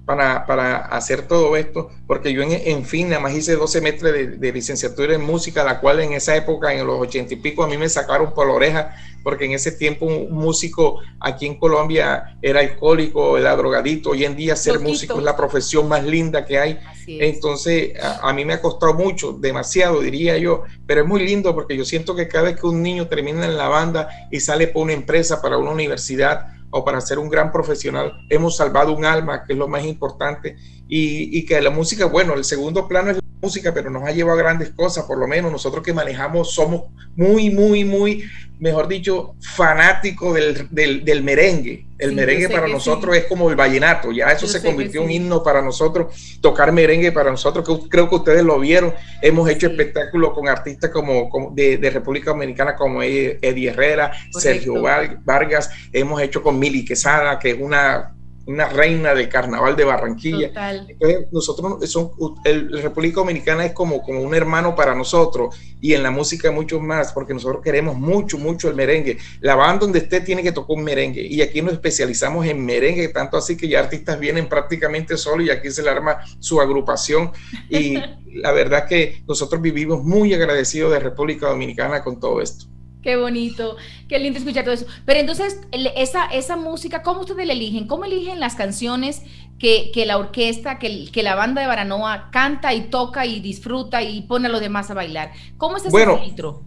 [0.06, 4.14] para, para, hacer todo esto, porque yo en, en fin, nada más hice dos semestres
[4.14, 7.64] de, de, licenciatura en música, la cual en esa época, en los ochenta y pico,
[7.64, 11.58] a mí me sacaron por la oreja, porque en ese tiempo un músico aquí en
[11.58, 16.46] Colombia era alcohólico, era drogadito, hoy en día ser músico es la profesión más linda
[16.46, 21.08] que hay, entonces a, a, mí me ha costado mucho, demasiado diría yo, pero es
[21.08, 24.08] muy lindo porque yo siento que cada vez que un niño termina en la banda
[24.30, 28.58] y sale por una empresa, para una universidad, o para ser un gran profesional, hemos
[28.58, 30.58] salvado un alma, que es lo más importante,
[30.90, 34.12] y, y, que la música, bueno, el segundo plano es la música, pero nos ha
[34.12, 36.84] llevado a grandes cosas, por lo menos nosotros que manejamos somos
[37.16, 38.26] muy, muy, muy,
[38.60, 41.86] mejor dicho, fanáticos del, del, del merengue.
[41.98, 43.22] El sí, merengue para nosotros sí.
[43.22, 45.14] es como el vallenato, ya eso yo se convirtió en sí.
[45.16, 49.68] himno para nosotros, tocar merengue para nosotros, que creo que ustedes lo vieron, hemos hecho
[49.68, 54.40] espectáculos con artistas como, como de, de, República Dominicana como Eddie Herrera, Correcto.
[54.40, 58.15] Sergio Vargas, hemos hecho con Mili Quesada, que es una
[58.48, 60.50] una reina del carnaval de Barranquilla.
[60.50, 60.86] Total.
[60.88, 62.12] Entonces, nosotros, son,
[62.44, 66.80] el, República Dominicana es como, como un hermano para nosotros y en la música mucho
[66.80, 69.18] más, porque nosotros queremos mucho, mucho el merengue.
[69.42, 73.08] La banda donde esté tiene que tocar un merengue y aquí nos especializamos en merengue,
[73.10, 77.32] tanto así que ya artistas vienen prácticamente solos y aquí se le arma su agrupación
[77.70, 77.96] y
[78.34, 82.66] la verdad que nosotros vivimos muy agradecidos de República Dominicana con todo esto.
[83.06, 83.78] Qué bonito,
[84.10, 84.88] qué lindo escuchar todo eso.
[85.06, 85.62] Pero entonces,
[85.96, 87.86] esa, esa música, ¿cómo ustedes la eligen?
[87.86, 89.22] ¿Cómo eligen las canciones
[89.60, 94.02] que, que la orquesta, que, que, la banda de Baranoa canta y toca y disfruta
[94.02, 95.34] y pone a los demás a bailar?
[95.58, 96.64] ¿Cómo es ese bueno, filtro?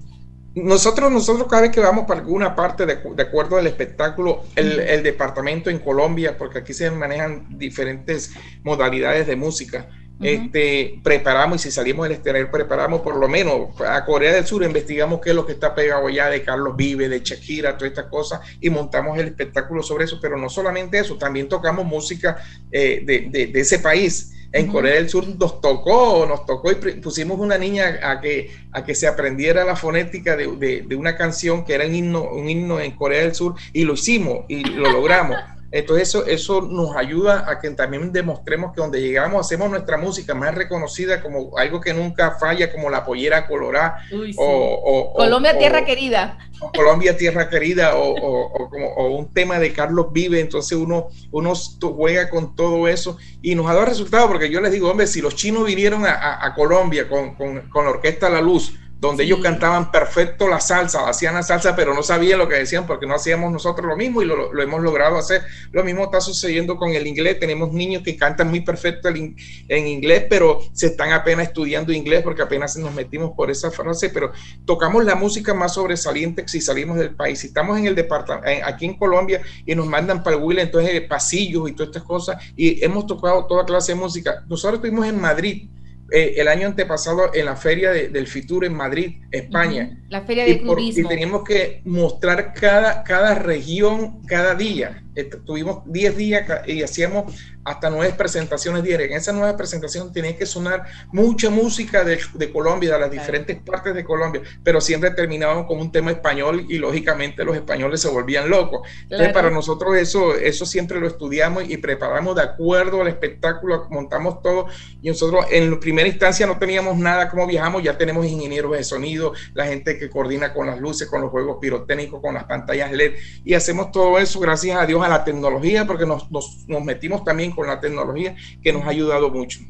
[0.54, 4.78] Nosotros, nosotros cada vez que vamos para alguna parte de, de acuerdo al espectáculo, el,
[4.78, 10.44] el, departamento en Colombia, porque aquí se manejan diferentes modalidades de música, Uh -huh.
[10.46, 14.64] este, preparamos y si salimos del exterior preparamos por lo menos a Corea del Sur
[14.64, 18.06] investigamos qué es lo que está pegado allá de Carlos Vive, de Shakira, todas estas
[18.06, 22.36] cosas y montamos el espectáculo sobre eso, pero no solamente eso, también tocamos música
[22.72, 24.34] eh, de, de, de, ese país.
[24.50, 24.72] En uh -huh.
[24.72, 28.94] Corea del Sur nos tocó, nos tocó y pusimos una niña a que, a que
[28.94, 32.80] se aprendiera la fonética de, de, de una canción que era un himno, un himno
[32.80, 35.36] en Corea del Sur y lo hicimos y lo logramos.
[35.70, 40.34] Entonces eso, eso nos ayuda a que también demostremos que donde llegamos hacemos nuestra música
[40.34, 44.02] más reconocida como algo que nunca falla, como la pollera colorada.
[44.10, 44.38] Uy, sí.
[44.40, 46.38] o, o, Colombia, o, tierra querida.
[46.74, 50.40] Colombia, tierra querida, o, como, un tema de Carlos Vive.
[50.40, 54.72] Entonces uno, uno juega con todo eso y nos ha dado resultados porque yo les
[54.72, 58.30] digo, hombre, si los chinos vinieron a, a, a Colombia con, con, con la orquesta
[58.30, 62.48] La Luz, donde ellos cantaban perfecto la salsa, hacían la salsa, pero no sabían lo
[62.48, 65.42] que decían porque no hacíamos nosotros lo mismo y lo, lo, hemos logrado hacer.
[65.70, 67.38] Lo mismo está sucediendo con el inglés.
[67.38, 69.36] Tenemos niños que cantan muy perfecto en,
[69.68, 74.10] en inglés, pero se están apenas estudiando inglés porque apenas nos metimos por esa frase,
[74.10, 74.32] pero
[74.64, 77.38] tocamos la música más sobresaliente si salimos del país.
[77.38, 81.00] Si estamos en el departamento, aquí en Colombia y nos mandan para el Huila, entonces
[81.02, 84.44] pasillos y todas estas cosas, y hemos tocado toda clase de música.
[84.48, 85.68] Nosotros estuvimos en Madrid
[86.10, 90.02] eh, el año antepasado en la feria de, del Fitur en Madrid, España.
[90.08, 95.04] La feria de y, por, y teníamos que mostrar cada, cada región cada día.
[95.44, 97.34] Tuvimos 10 días y hacíamos
[97.68, 99.10] hasta nueve presentaciones diarias.
[99.10, 103.20] En esas nueve presentaciones tenía que sonar mucha música de, de Colombia, de las claro.
[103.20, 108.00] diferentes partes de Colombia, pero siempre terminábamos con un tema español y lógicamente los españoles
[108.00, 108.80] se volvían locos.
[108.80, 109.02] Claro.
[109.02, 114.42] Entonces para nosotros eso, eso siempre lo estudiamos y preparamos de acuerdo al espectáculo, montamos
[114.42, 114.66] todo
[115.02, 119.32] y nosotros en primera instancia no teníamos nada como viajamos, ya tenemos ingenieros de sonido,
[119.52, 123.14] la gente que coordina con las luces, con los juegos pirotécnicos, con las pantallas LED
[123.44, 127.24] y hacemos todo eso gracias a Dios a la tecnología porque nos, nos, nos metimos
[127.24, 129.60] también con la tecnología que nos ha ayudado mucho.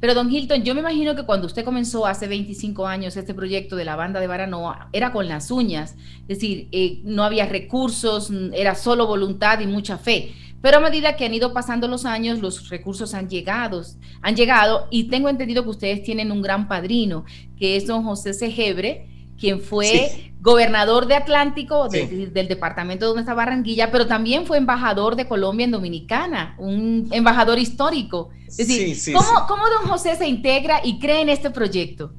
[0.00, 3.74] Pero don Hilton, yo me imagino que cuando usted comenzó hace 25 años este proyecto
[3.74, 8.30] de la banda de Baranoa, era con las uñas, es decir, eh, no había recursos,
[8.52, 10.34] era solo voluntad y mucha fe.
[10.60, 13.82] Pero a medida que han ido pasando los años, los recursos han llegado,
[14.22, 17.24] han llegado y tengo entendido que ustedes tienen un gran padrino,
[17.56, 19.08] que es don José Segebre,
[19.38, 20.32] quien fue sí.
[20.40, 25.64] gobernador de Atlántico, de, del departamento donde está Barranquilla, pero también fue embajador de Colombia
[25.64, 28.30] en Dominicana, un embajador histórico.
[28.46, 32.12] Es decir, sí, ¿cómo, ¿cómo, don José se integra y cree en este proyecto?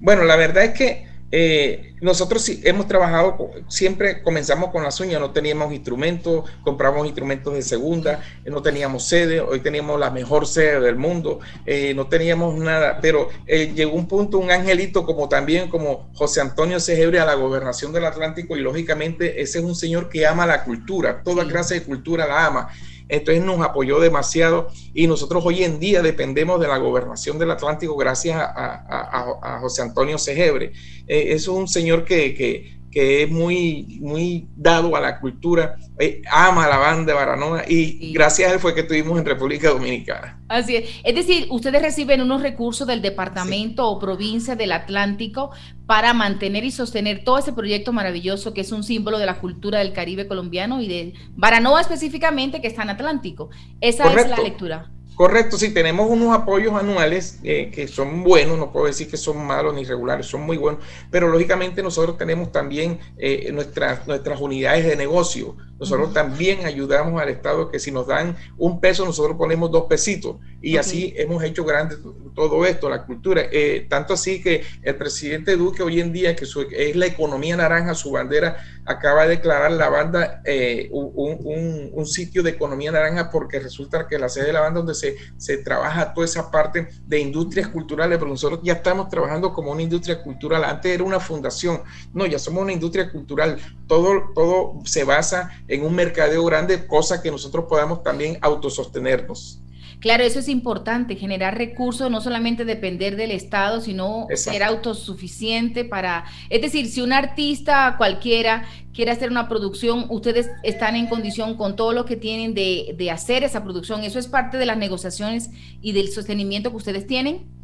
[0.00, 5.20] Bueno, la verdad es que eh, nosotros sí, hemos trabajado, siempre comenzamos con las uñas,
[5.20, 10.80] no teníamos instrumentos, compramos instrumentos de segunda, no teníamos sede, hoy teníamos la mejor sede
[10.80, 15.68] del mundo, eh, no teníamos nada, pero eh, llegó un punto, un angelito como también
[15.68, 20.08] como José Antonio Segebre a la gobernación del Atlántico y lógicamente ese es un señor
[20.08, 22.68] que ama la cultura, toda clase de cultura la ama
[23.08, 27.96] entonces nos apoyó demasiado y nosotros hoy en día dependemos de la gobernación del Atlántico
[27.96, 30.72] gracias a, José Antonio Segebre.
[31.06, 36.22] Eh, es un señor que, que, que es muy, muy dado a la cultura, eh,
[36.32, 40.40] ama la banda de Baranoa y gracias a él fue que estuvimos en República Dominicana.
[40.48, 40.88] Así es.
[41.04, 45.50] Es decir, ustedes reciben unos recursos del departamento o provincia del Atlántico
[45.84, 49.80] para mantener y sostener todo ese proyecto maravilloso que es un símbolo de la cultura
[49.80, 53.50] del Caribe colombiano y de Baranoa específicamente que está en Atlántico.
[53.82, 54.90] Esa es la lectura.
[55.16, 59.46] Correcto, sí, tenemos unos apoyos anuales eh, que son buenos, no puedo decir que son
[59.46, 64.84] malos ni irregulares, son muy buenos, pero lógicamente nosotros tenemos también eh, nuestras, nuestras unidades
[64.84, 65.56] de negocio.
[65.78, 70.36] Nosotros también ayudamos al Estado que si nos dan un peso, nosotros ponemos dos pesitos.
[70.60, 71.96] Y así hemos hecho grande
[72.34, 73.42] todo esto, la cultura.
[73.52, 77.94] Eh, tanto así que el presidente Duque hoy en día, que es la economía naranja,
[77.94, 80.42] su bandera, acaba de declarar la banda
[80.90, 84.94] un, un, sitio de economía naranja porque resulta que la sede de la banda donde
[84.94, 85.06] se
[85.36, 89.82] se, trabaja toda esa parte de industrias culturales, pero nosotros ya estamos trabajando como una
[89.82, 90.64] industria cultural.
[90.64, 93.58] Antes era una fundación, no, ya somos una industria cultural.
[93.86, 99.60] Todo, todo se basa en un mercadeo grande, cosa que nosotros podamos también autosostenernos.
[100.00, 106.26] Claro, eso es importante, generar recursos, no solamente depender del Estado, sino ser autosuficiente para,
[106.50, 111.76] es decir, si un artista cualquiera quiere hacer una producción, ustedes están en condición con
[111.76, 114.04] todo lo que tienen de, de hacer esa producción.
[114.04, 115.50] ¿Eso es parte de las negociaciones
[115.80, 117.55] y del sostenimiento que ustedes tienen?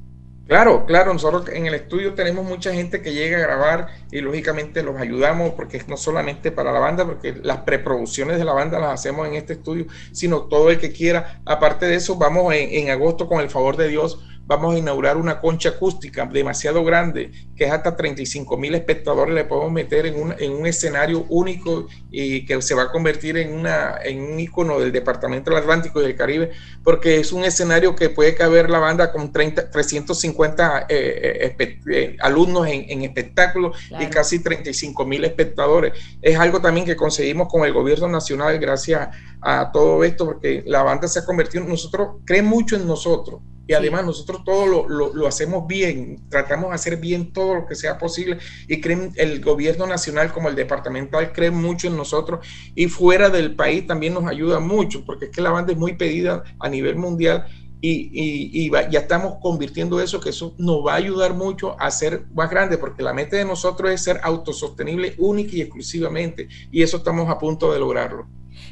[0.52, 4.82] Claro, claro, nosotros en el estudio tenemos mucha gente que llega a grabar y lógicamente
[4.82, 8.78] los ayudamos porque es no solamente para la banda, porque las preproducciones de la banda
[8.78, 11.40] las hacemos en este estudio, sino todo el que quiera.
[11.46, 15.16] Aparte de eso, vamos en, en agosto con el favor de Dios vamos a inaugurar
[15.16, 20.20] una concha acústica demasiado grande, que es hasta 35 mil espectadores, le podemos meter en
[20.20, 24.40] un, en un, escenario único y que se va a convertir en, una, en un
[24.40, 26.50] icono del Departamento del Atlántico y del Caribe,
[26.82, 32.16] porque es un escenario que puede caber la banda con 30, 350 eh, eh, eh,
[32.20, 35.92] alumnos en, en espectáculos y casi 35 mil espectadores.
[36.20, 39.08] Es algo también que conseguimos con el gobierno nacional gracias
[39.40, 43.74] a todo esto, porque la banda se ha convertido, nosotros creen mucho en nosotros y
[43.74, 47.98] además nosotros todo lo, lo, hacemos bien, tratamos de hacer bien todo lo que sea
[47.98, 48.38] posible
[48.68, 53.54] y creen el gobierno nacional como el departamental creen mucho en nosotros y fuera del
[53.54, 56.96] país también nos ayuda mucho porque es que la banda es muy pedida a nivel
[56.96, 57.46] mundial
[57.84, 62.26] y, y, ya estamos convirtiendo eso, que eso nos va a ayudar mucho a ser
[62.32, 66.98] más grande, porque la meta de nosotros es ser autosostenible única y exclusivamente, y eso
[66.98, 68.28] estamos a punto de lograrlo.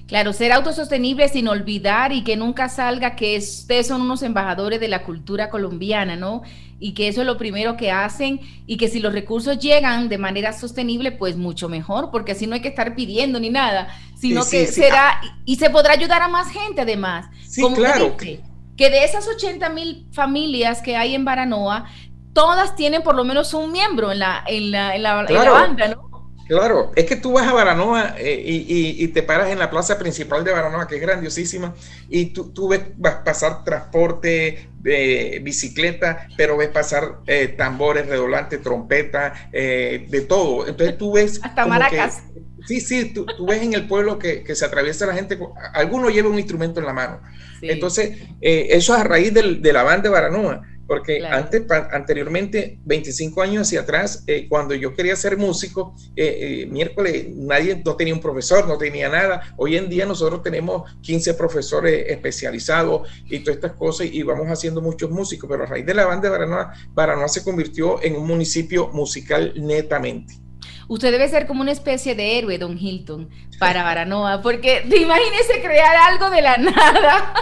[0.06, 4.88] Claro, ser autosostenible sin olvidar y que nunca salga que ustedes son unos embajadores de
[4.88, 6.42] la cultura colombiana, ¿no?
[6.78, 10.18] Y que eso es lo primero que hacen y que si los recursos llegan de
[10.18, 14.44] manera sostenible, pues mucho mejor, porque así no hay que estar pidiendo ni nada, sino
[14.48, 17.26] que será y se podrá ayudar a más gente además.
[17.46, 18.16] Sí, claro.
[18.16, 21.84] que de esas 80 mil familias que hay en Baranoa,
[22.32, 26.09] todas tienen por lo menos un miembro en la, en la, en la banda, ¿no?
[26.50, 30.42] Claro, es que tú vas a Baranoa eh, y, te paras en la plaza principal
[30.42, 31.76] de Baranoa, que es grandiosísima,
[32.08, 38.60] y tú, tú ves vas pasar transporte, de bicicleta, pero ves pasar eh, tambores, redoblantes,
[38.62, 40.66] trompeta, eh, de todo.
[40.66, 41.38] Entonces tú ves...
[41.44, 42.24] Hasta maracas.
[42.66, 45.38] sí, sí, tú, ves en el pueblo que, se atraviesa la gente,
[45.72, 47.20] alguno lleva un instrumento en la mano.
[47.62, 50.62] Entonces, eso es a raíz de la banda de Baranoa.
[50.90, 51.62] Porque antes,
[51.92, 57.80] anteriormente, 25 años hacia atrás, eh, cuando yo quería ser músico, eh, eh, miércoles nadie
[57.84, 59.54] no tenía un profesor, no tenía nada.
[59.56, 64.82] Hoy en día nosotros tenemos 15 profesores especializados y todas estas cosas y vamos haciendo
[64.82, 68.26] muchos músicos, pero a raíz de la banda de Baranoa, Baranoa se convirtió en un
[68.26, 70.49] municipio musical netamente.
[70.90, 73.30] Usted debe ser como una especie de héroe, Don Hilton,
[73.60, 77.32] para Baranoa, porque imagínese crear algo de la nada.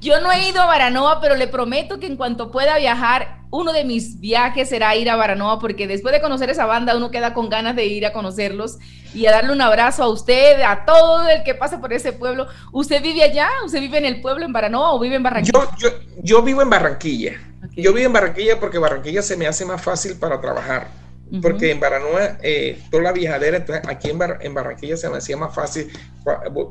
[0.00, 3.72] Yo no he ido a Baranoa, pero le prometo que en cuanto pueda viajar, uno
[3.72, 7.32] de mis viajes será ir a Baranoa, porque después de conocer esa banda, uno queda
[7.32, 8.78] con ganas de ir a conocerlos
[9.14, 12.48] y a darle un abrazo a usted, a todo el que pase por ese pueblo.
[12.72, 13.48] ¿Usted vive allá?
[13.64, 15.60] ¿Usted vive en el pueblo, en Baranoa o vive en Barranquilla?
[15.78, 15.90] Yo,
[16.24, 17.40] yo, vivo en Barranquilla.
[17.76, 21.05] Yo vivo en Barranquilla porque Barranquilla se me hace más fácil para trabajar
[21.42, 25.54] porque en Baranoa, eh, toda la viajadera, aquí en, en, Barranquilla se me hacía más
[25.54, 25.90] fácil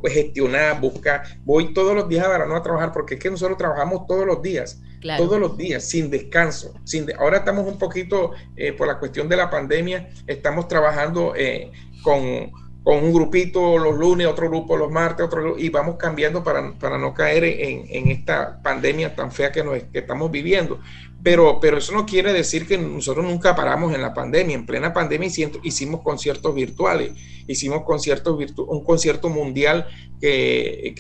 [0.06, 1.24] gestionar, buscar.
[1.44, 4.42] Voy todos los días a Baranoa a trabajar porque es que nosotros trabajamos todos los
[4.42, 4.82] días,
[5.18, 6.74] todos los días, sin descanso.
[6.86, 11.72] Sin ahora estamos un poquito, eh, por la cuestión de la pandemia, estamos trabajando eh,
[12.02, 12.52] con,
[12.84, 16.98] con, un grupito los lunes, otro grupo los martes, otro y vamos cambiando para, para
[16.98, 20.80] no caer en, en, esta pandemia tan fea que, nos, que estamos viviendo
[21.26, 24.54] Pero, pero eso no quiere decir que nosotros nunca paramos en la pandemia.
[24.54, 25.28] En plena pandemia
[25.64, 27.14] hicimos conciertos virtuales,
[27.48, 29.88] hicimos conciertos virtu un concierto mundial
[30.22, 30.94] que,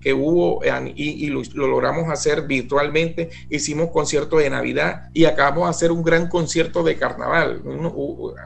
[0.00, 0.60] que, hubo
[0.94, 3.30] y, lo, logramos hacer virtualmente.
[3.50, 7.60] Hicimos conciertos de Navidad y acabamos de hacer un gran concierto de carnaval,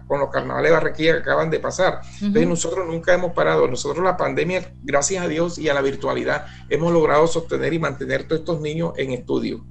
[0.07, 2.01] con los carnavales de Barranquilla que acaban de pasar.
[2.23, 3.69] Entonces nosotros nunca hemos parado.
[3.69, 8.23] Nosotros la pandemia, gracias a Dios y a la virtualidad, hemos logrado sostener y mantener
[8.23, 9.63] todos estos niños en estudio.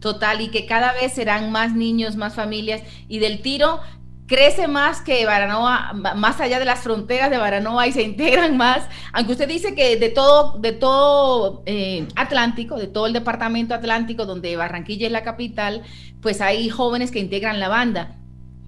[0.00, 3.80] Total, y que cada vez serán más niños, más familias, y del tiro
[4.28, 8.86] crece más que Baranoa, más allá de las fronteras de Baranoa y se integran más,
[9.12, 14.26] aunque usted dice que de todo, de todo eh, Atlántico, de todo el departamento Atlántico,
[14.26, 15.82] donde Barranquilla es la capital,
[16.20, 18.18] pues hay jóvenes que integran la banda.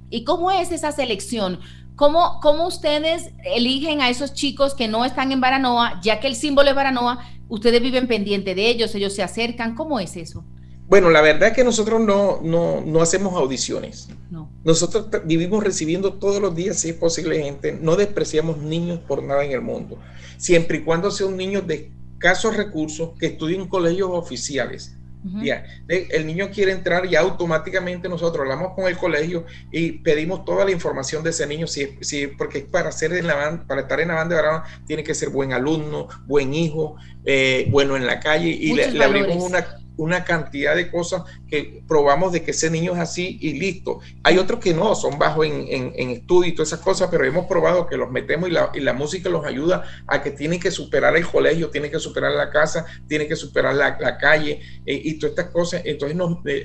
[0.08, 1.60] ¿Y cómo es esa selección?
[1.94, 6.34] ¿Cómo, ¿Cómo ustedes eligen a esos chicos que no están en Baranoa, ya que el
[6.34, 7.18] símbolo es Baranoa,
[7.48, 9.74] ustedes viven pendiente de ellos, ellos se acercan?
[9.74, 10.42] ¿Cómo es eso?
[10.90, 14.08] Bueno, la verdad es que nosotros no, no, hacemos audiciones.
[14.28, 14.50] No.
[14.64, 17.78] Nosotros vivimos recibiendo todos los días, si es posible, gente.
[17.80, 19.98] No despreciamos niños por nada en el mundo.
[20.36, 24.96] Siempre y cuando sean niños de escasos recursos que estudien en colegios oficiales.
[25.44, 25.64] ya.
[25.86, 30.72] El niño quiere entrar y automáticamente nosotros hablamos con el colegio y pedimos toda la
[30.72, 34.14] información de ese niño, si, si, porque para, ser en la para estar en la
[34.14, 38.72] banda de tiene que ser buen alumno, buen hijo, eh, bueno en la calle y
[38.72, 39.64] le, abrimos una
[40.00, 44.00] una cantidad de cosas que probamos de que ese niño es así y listo.
[44.22, 47.46] Hay otros que no, son bajos en, en, estudio y todas esas cosas, pero hemos
[47.46, 50.70] probado que los metemos y la, y la, música los ayuda a que tienen que
[50.70, 55.00] superar el colegio, tienen que superar la casa, tienen que superar la, la calle eh,
[55.04, 55.82] y todas estas cosas.
[55.84, 56.16] Entonces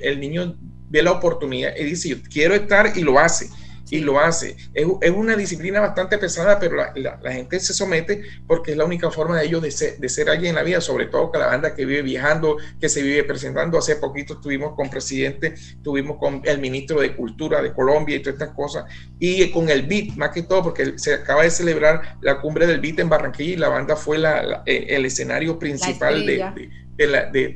[0.02, 0.56] el niño
[0.88, 3.50] ve la oportunidad y dice, yo quiero estar y lo hace
[3.90, 4.56] y lo hace.
[4.74, 8.84] Es, es, una disciplina bastante pesada, pero la, la, gente se somete porque es la
[8.84, 11.40] única forma de ellos de ser, de ser alguien en la vida, sobre todo con
[11.40, 13.78] la banda que vive viajando, que se vive presentando.
[13.78, 18.34] Hace poquito estuvimos con presidente, estuvimos con el ministro de Cultura de Colombia y todas
[18.34, 18.84] estas cosas,
[19.18, 22.80] y con el BIT, más que todo, porque se acaba de celebrar la cumbre del
[22.80, 26.70] BIT en Barranquilla y la banda fue la, eh, el escenario principal de de,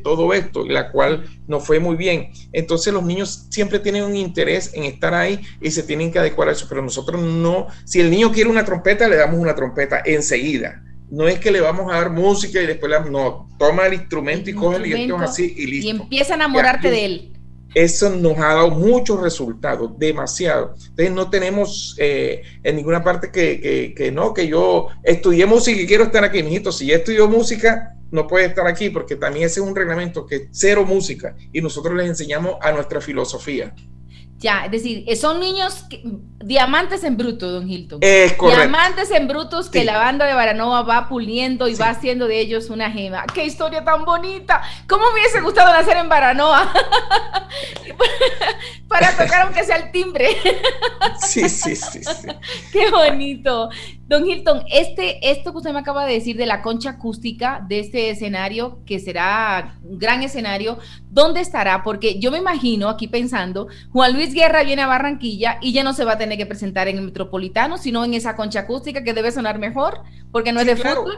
[0.03, 2.31] todo esto, la cual no fue muy bien.
[2.53, 6.49] Entonces los niños siempre tienen un interés en estar ahí y se tienen que adecuar
[6.49, 10.03] a eso, pero nosotros no, si el niño quiere una trompeta, le damos una trompeta
[10.05, 10.83] enseguida.
[11.11, 14.49] No es que le vamos a dar música y después le no, toma el instrumento
[14.49, 15.87] y coge el instrumento así y listo.
[15.89, 17.33] Y empieza a enamorarte de él.
[17.75, 20.75] Eso nos ha dado muchos resultados, demasiado.
[20.75, 25.81] Entonces no tenemos eh, en ninguna parte que, que, que, no, que yo estudié música
[25.81, 26.73] y quiero estar aquí, mijito.
[26.73, 30.49] Si ya estudió música, no puede estar aquí porque también ese es un reglamento que
[30.51, 33.75] cero música y nosotros les enseñamos a nuestra filosofía.
[34.41, 35.85] Ya, es decir, son niños
[36.43, 37.99] diamantes en bruto, don Hilton.
[38.01, 38.63] Es correcto.
[38.63, 42.71] Diamantes en brutos que la banda de Baranova va puliendo y va haciendo de ellos
[42.71, 43.27] una gema.
[43.35, 44.63] ¡Qué historia tan bonita!
[44.89, 46.73] ¿Cómo me hubiese gustado nacer en Baranoa?
[48.89, 50.35] Para tocar aunque sea el timbre.
[51.21, 52.29] sí, sí, sí, sí.
[52.73, 53.69] ¡Qué bonito!
[54.11, 57.79] Don Hilton, este, esto que usted me acaba de decir de la concha acústica de
[57.79, 60.81] este escenario, que será un gran escenario,
[61.13, 61.85] ¿dónde estará?
[61.85, 65.93] Porque yo me imagino, aquí pensando, Juan Luis Guerra viene a Barranquilla y ya no
[65.93, 69.15] se va a tener que presentar en el Metropolitano, sino en esa concha acústica que
[69.15, 70.01] debe sonar mejor,
[70.33, 71.17] porque no es de fútbol.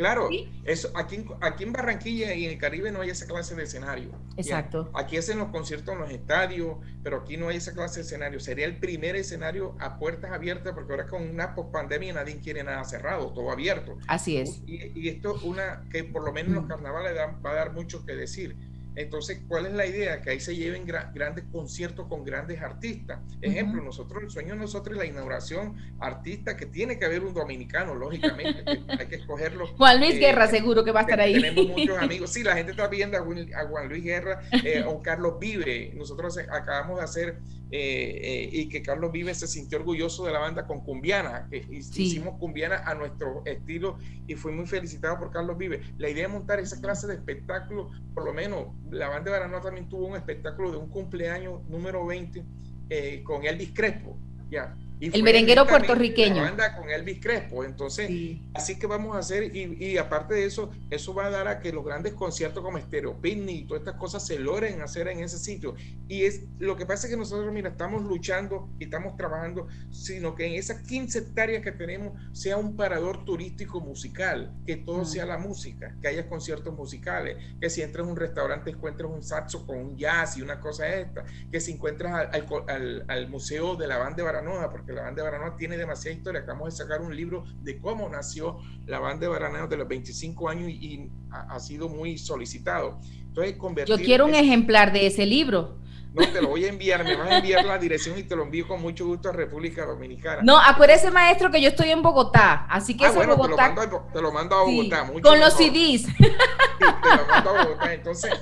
[0.00, 0.30] Claro,
[0.64, 4.12] eso, aquí, aquí en Barranquilla y en el Caribe no hay esa clase de escenario.
[4.38, 4.90] Exacto.
[4.94, 8.40] Aquí hacen los conciertos en los estadios, pero aquí no hay esa clase de escenario.
[8.40, 12.82] Sería el primer escenario a puertas abiertas, porque ahora con una post-pandemia nadie quiere nada
[12.84, 13.98] cerrado, todo abierto.
[14.06, 14.62] Así es.
[14.66, 16.68] Y, y esto una que por lo menos en los mm.
[16.68, 18.56] carnavales va a dar mucho que decir
[18.96, 20.20] entonces, ¿cuál es la idea?
[20.20, 23.20] Que ahí se lleven grandes conciertos con grandes artistas.
[23.40, 27.32] Ejemplo, nosotros, el sueño de nosotros es la inauguración artista, que tiene que haber un
[27.32, 29.66] dominicano, lógicamente, hay que escogerlo.
[29.76, 31.34] Juan Luis eh, Guerra, seguro que va a estar ahí.
[31.34, 32.30] Tenemos muchos amigos.
[32.30, 35.92] Sí, la gente está viendo a, Juan Luis Guerra, eh, a Carlos Vive.
[35.94, 37.38] Nosotros acabamos de hacer
[37.72, 41.48] eh, y que Carlos Vive se sintió orgulloso de la banda con Cumbiana.
[41.50, 45.80] que Hicimos Cumbiana a nuestro estilo y fui muy felicitado por Carlos Vive.
[45.98, 49.60] La idea es montar esa clase de espectáculo, por lo menos la banda de Baranoa
[49.60, 52.44] también tuvo un espectáculo de un cumpleaños número 20
[52.88, 54.18] eh, con Elvis Crespo,
[54.50, 56.44] ya, el merenguero puertorriqueño.
[56.44, 57.64] Anda con Elvis Crespo.
[57.64, 58.10] Entonces,
[58.52, 61.72] así que vamos a hacer, y, aparte de eso, eso va a dar a que
[61.72, 65.38] los grandes conciertos como Stereo Picnic y todas estas cosas se logren hacer en ese
[65.38, 65.74] sitio.
[66.06, 70.34] Y es lo que pasa es que nosotros, mira, estamos luchando y estamos trabajando, sino
[70.34, 75.24] que en esas 15 hectáreas que tenemos sea un parador turístico musical, que todo sea
[75.24, 79.66] la música, que haya conciertos musicales, que si entras a un restaurante encuentres un saxo
[79.66, 83.96] con un jazz y una cosa esta, que si encuentras al, al museo de la
[83.96, 86.40] banda de Baranoa, porque la banda de Baranoa tiene demasiada historia.
[86.40, 90.48] Acabamos de sacar un libro de cómo nació la banda de Baranoa de los 25
[90.48, 92.98] años y, ha, sido muy solicitado.
[93.28, 95.80] Entonces, Yo quiero un ejemplar de ese libro.
[96.12, 98.42] No, te lo voy a enviar, me vas a enviar la dirección y te lo
[98.42, 100.42] envío con mucho gusto a República Dominicana.
[100.42, 103.72] No, acuérdese, maestro, que yo estoy en Bogotá, así que ah, bueno, Bogotá.
[104.12, 105.06] Te lo mando, a Bogotá.
[105.22, 106.02] con los CDs.
[106.02, 107.94] Sí, te lo mando a Bogotá.
[107.94, 108.32] Entonces,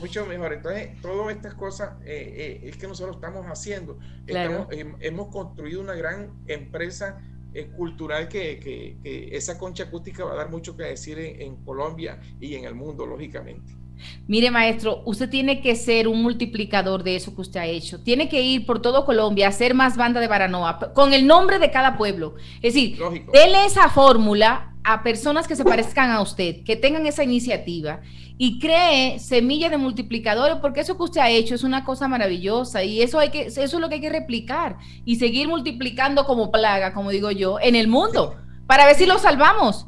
[0.00, 0.52] mucho mejor.
[0.52, 3.98] Entonces, todas estas cosas eh, eh, es que nosotros estamos haciendo.
[4.26, 4.68] Claro.
[4.70, 7.18] hemos construido una gran empresa
[7.54, 8.98] eh, cultural que, que,
[9.34, 13.06] esa concha acústica va a dar mucho que decir en Colombia y en el mundo,
[13.06, 13.85] lógicamente.
[14.28, 18.02] Mire, maestro, usted tiene que ser un multiplicador de eso que usted ha hecho.
[18.02, 21.58] Tiene que ir por todo Colombia a hacer más banda de Baranoa con el nombre
[21.58, 22.34] de cada pueblo.
[22.56, 22.98] Es decir,
[23.32, 28.00] dele esa fórmula a personas que se parezcan a usted, que tengan esa iniciativa
[28.38, 32.84] y cree semillas de multiplicadores, porque eso que usted ha hecho es una cosa maravillosa
[32.84, 36.52] y eso, hay que, eso es lo que hay que replicar y seguir multiplicando como
[36.52, 38.36] plaga, como digo yo, en el mundo,
[38.66, 39.86] para ver si lo salvamos.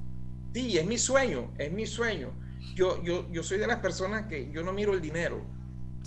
[0.53, 2.33] Sí, es mi sueño, es mi sueño
[2.79, 5.45] yo, yo, yo soy de las personas que yo no miro el dinero.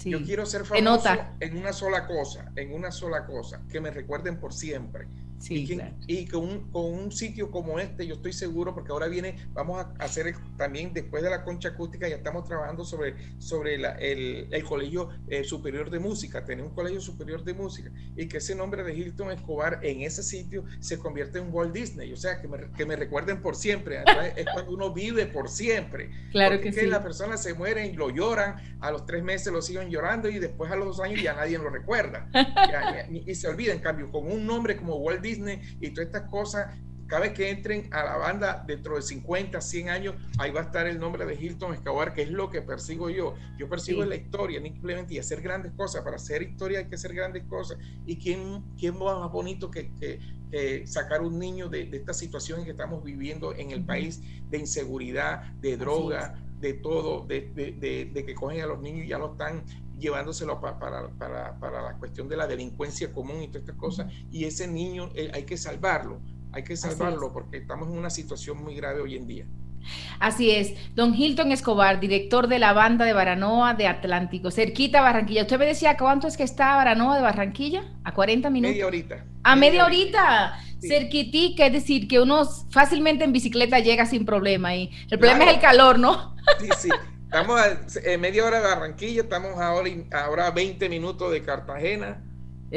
[0.06, 1.10] Yo quiero ser famoso
[1.42, 5.06] en una sola cosa, en una sola cosa, que me recuerden por siempre
[5.50, 9.80] y, con, un, con, un, sitio como este, yo estoy seguro, porque ahora viene, vamos
[9.80, 14.64] a hacer también, después de la concha acústica, ya estamos trabajando sobre, sobre el, el,
[14.64, 18.84] Colegio eh, Superior de Música, tener un Colegio Superior de Música, y que ese nombre
[18.84, 22.72] de Hilton Escobar en ese sitio se convierte en Walt Disney, o sea, que me,
[22.78, 24.04] que me recuerden por siempre,
[24.36, 26.12] es cuando uno vive por siempre.
[26.32, 26.86] Claro que, sí.
[26.86, 30.72] Las personas se mueren, lo lloran, a los tres meses lo siguen llorando, y después
[30.72, 32.30] a los dos años ya nadie lo recuerda,
[33.10, 36.30] y se olvida, en cambio, con un nombre como Walt Disney, Disney y todas estas
[36.30, 36.76] cosas,
[37.08, 40.64] cada vez que entren a la banda dentro de 50, 100 años, ahí va a
[40.64, 43.36] estar el nombre de Hilton Escobar, que es lo que persigo yo.
[43.58, 46.04] Yo persigo la historia, simplemente y hacer grandes cosas.
[46.04, 47.78] Para hacer historia hay que hacer grandes cosas.
[48.06, 50.20] ¿Y quién, quién va más bonito que, que,
[50.86, 55.54] sacar un niño de, de, esta situación que estamos viviendo en el país de inseguridad,
[55.62, 59.32] de droga, de todo, de, de, de, que cogen a los niños y ya lo
[59.34, 59.64] están
[60.02, 64.12] llevándoselo para, para, para, la cuestión de la delincuencia común y todas estas cosas.
[64.32, 66.20] Y ese niño eh, hay que salvarlo,
[66.52, 69.46] hay que salvarlo porque estamos en una situación muy grave hoy en día.
[70.20, 75.42] Así es, don Hilton Escobar, director de la banda de Baranoa de Atlántico, cerquita Barranquilla.
[75.42, 77.84] Usted me decía, ¿cuánto es que está Baranoa de Barranquilla?
[78.04, 78.74] ¿A 40 minutos?
[78.74, 79.26] Media horita.
[79.44, 84.92] A media, horita, cerquitica, es decir, que uno fácilmente en bicicleta llega sin problema y
[85.10, 86.36] el problema es el calor, ¿no?
[86.60, 86.90] Sí, sí.
[87.32, 92.22] Estamos a media hora de Barranquilla, estamos ahora, ahora 20 minutos de Cartagena,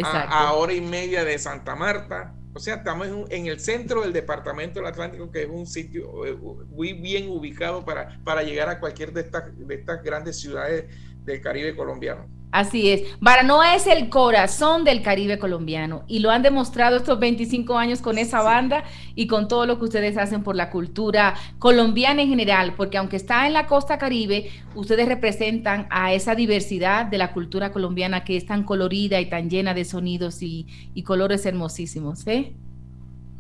[0.05, 2.37] a, hora y media de Santa Marta.
[2.55, 6.37] O sea, estamos en, el centro del departamento del Atlántico, que es un sitio eh,
[6.69, 10.85] muy bien ubicado para, para llegar a cualquier de estas, de estas grandes ciudades
[11.25, 12.27] del Caribe colombiano.
[12.55, 13.03] Así es.
[13.19, 18.17] Baranoa es el corazón del Caribe colombiano y lo han demostrado estos 25 años con
[18.17, 18.85] esa banda
[19.17, 23.17] y con todo lo que ustedes hacen por la cultura colombiana en general, porque aunque
[23.17, 28.37] está en la costa caribe, ustedes representan a esa diversidad de la cultura colombiana que
[28.37, 32.25] es tan colorida y tan llena de sonidos y, y colores hermosísimos.
[32.29, 32.55] ¿eh?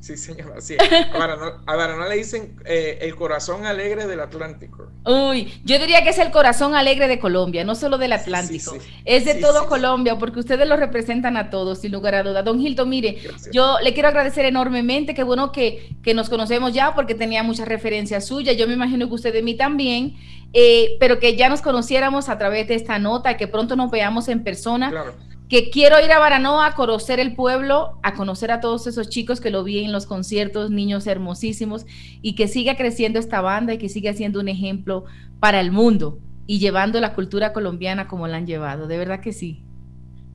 [0.04, 4.90] Sí, señor, así A no le dicen eh, el corazón alegre del Atlántico.
[5.06, 8.76] Uy, yo diría que es el corazón alegre de Colombia, no solo del Atlántico.
[9.06, 12.42] es de todo Colombia, porque ustedes lo representan a todos, sin lugar a duda.
[12.42, 13.16] Don Hilton, mire,
[13.50, 17.66] yo le quiero agradecer enormemente, qué bueno que, que, nos conocemos ya, porque tenía muchas
[17.66, 18.58] referencias suyas.
[18.58, 20.16] Yo me imagino que usted de mí también.
[20.56, 24.28] Eh, pero que ya nos conociéramos a través de esta nota, que pronto nos veamos
[24.28, 24.90] en persona.
[24.90, 25.14] Claro
[25.54, 29.40] que quiero ir a Baranoa a conocer el pueblo, a conocer a todos esos chicos
[29.40, 31.86] que lo vi en los conciertos, niños hermosísimos,
[32.22, 35.04] y que siga creciendo esta banda y que siga siendo un ejemplo
[35.38, 38.88] para el mundo y llevando la cultura colombiana como la han llevado.
[38.88, 39.62] De verdad que sí.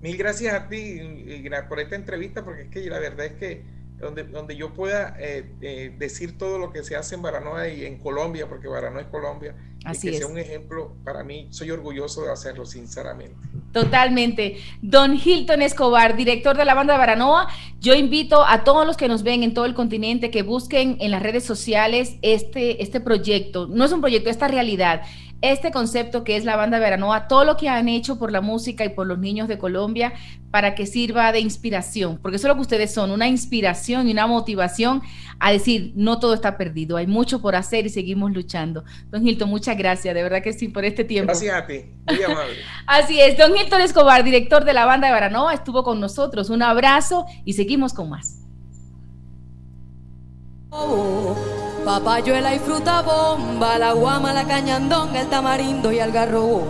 [0.02, 1.02] Mil gracias a ti
[1.68, 3.66] por esta entrevista, porque es que la verdad es que
[4.00, 7.86] donde, donde yo pueda eh, eh, decir todo lo que se hace en Baranoa y
[7.86, 11.72] en Colombia, porque Baranoa es Colombia, Así y que sea un ejemplo, para mí, soy
[11.72, 13.36] orgulloso de hacerlo, sinceramente.
[13.72, 14.58] Totalmente.
[14.82, 17.48] Don Hilton Escobar, director de la banda de Baranoa,
[17.80, 21.12] yo invito a todos los que nos ven en todo el continente que busquen en
[21.12, 23.68] las redes sociales este, este proyecto.
[23.68, 25.02] No es un proyecto, esta realidad
[25.42, 28.84] este concepto que es la banda Veranoa, todo lo que han hecho por la música
[28.84, 30.14] y por los niños de Colombia
[30.52, 34.12] para que sirva de inspiración, porque eso es lo que ustedes son, una inspiración y
[34.12, 35.02] una motivación
[35.40, 38.84] a decir, no todo está perdido, hay mucho por hacer y seguimos luchando.
[39.10, 41.28] Don Hilton, muchas gracias, de verdad que sí, por este tiempo.
[41.28, 42.56] Gracias a ti, muy amable.
[42.88, 46.50] Así es, don Hilton Escobar, director de la banda de Veranoa, estuvo con nosotros.
[46.50, 48.40] Un abrazo y seguimos con más.
[50.72, 56.64] Oh papayuela y fruta bomba, la guama, la cañandonga, el tamarindo y el garrobo.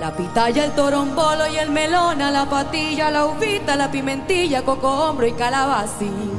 [0.00, 5.26] La pitaya, el torombolo y el melona, la patilla, la uvita, la pimentilla, coco hombro
[5.26, 6.38] y calabacín.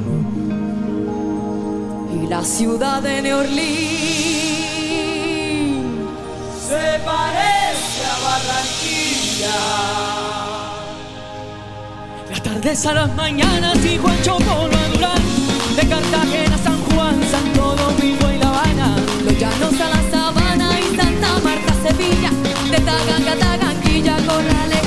[2.13, 4.19] Y la ciudad de Neorlín
[6.69, 9.89] se parece a Barranquilla.
[12.41, 15.21] tardes a las mañanas y Juan Chocolo a Durán,
[15.75, 16.78] de Cartagena a San
[19.39, 22.29] llanos a la Sabana y Santa Marta, Sevilla,
[22.69, 24.78] de Taganga, Taganquilla, Corraleja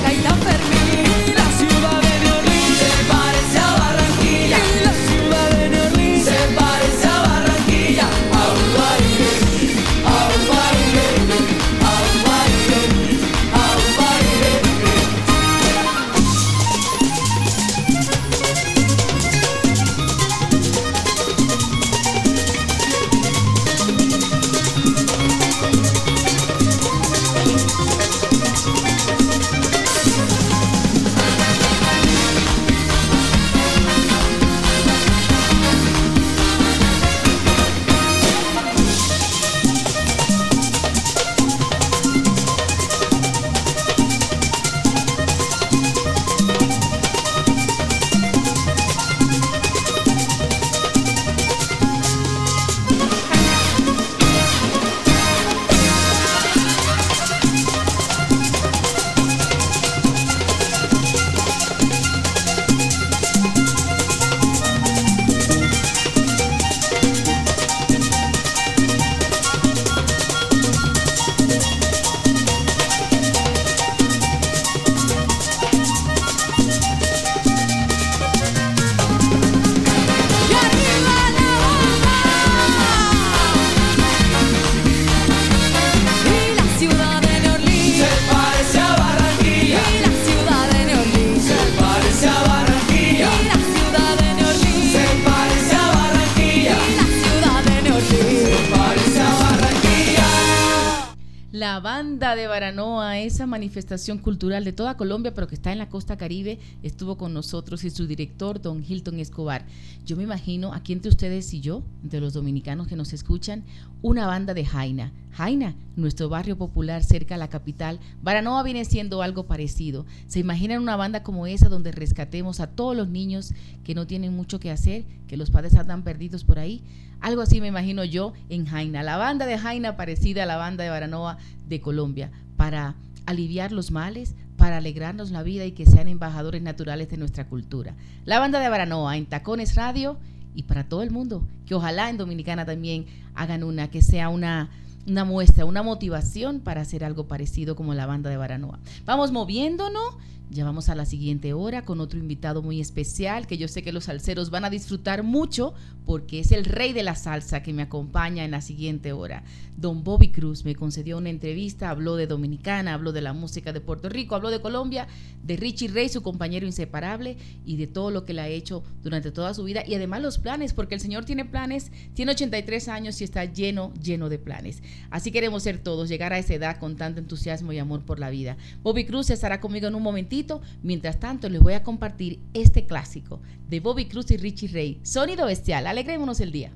[101.62, 105.88] La banda de Baranoa, esa manifestación cultural de toda Colombia, pero que está en la
[105.88, 109.64] costa caribe, estuvo con nosotros y su director, don Hilton Escobar.
[110.04, 113.62] Yo me imagino aquí entre ustedes y yo, entre los dominicanos que nos escuchan,
[114.02, 115.12] una banda de Jaina.
[115.30, 118.00] Jaina, nuestro barrio popular cerca a la capital.
[118.22, 120.04] Baranoa viene siendo algo parecido.
[120.26, 123.54] ¿Se imaginan una banda como esa donde rescatemos a todos los niños
[123.84, 126.82] que no tienen mucho que hacer, que los padres andan perdidos por ahí?
[127.22, 129.02] Algo así me imagino yo en Jaina.
[129.02, 132.96] La banda de Jaina parecida a la banda de Baranoa de Colombia para
[133.26, 137.94] aliviar los males, para alegrarnos la vida y que sean embajadores naturales de nuestra cultura.
[138.24, 140.18] La banda de Baranoa en Tacones Radio
[140.54, 144.70] y para todo el mundo, que ojalá en Dominicana también hagan una, que sea una,
[145.06, 148.80] una muestra, una motivación para hacer algo parecido como la banda de Baranoa.
[149.04, 150.16] Vamos moviéndonos.
[150.50, 153.90] Ya vamos a la siguiente hora con otro invitado muy especial que yo sé que
[153.90, 155.72] los salseros van a disfrutar mucho
[156.04, 159.44] porque es el rey de la salsa que me acompaña en la siguiente hora.
[159.76, 163.80] Don Bobby Cruz me concedió una entrevista, habló de Dominicana, habló de la música de
[163.80, 165.08] Puerto Rico, habló de Colombia,
[165.42, 169.32] de Richie Rey, su compañero inseparable y de todo lo que le ha hecho durante
[169.32, 173.20] toda su vida y además los planes, porque el señor tiene planes, tiene 83 años
[173.20, 174.82] y está lleno, lleno de planes.
[175.10, 178.30] Así queremos ser todos, llegar a esa edad con tanto entusiasmo y amor por la
[178.30, 178.56] vida.
[178.82, 180.60] Bobby Cruz estará conmigo en un momentito.
[180.82, 185.00] Mientras tanto, les voy a compartir este clásico de Bobby Cruz y Richie Ray.
[185.02, 185.86] Sonido bestial.
[185.92, 186.72] Alegrémonos el día.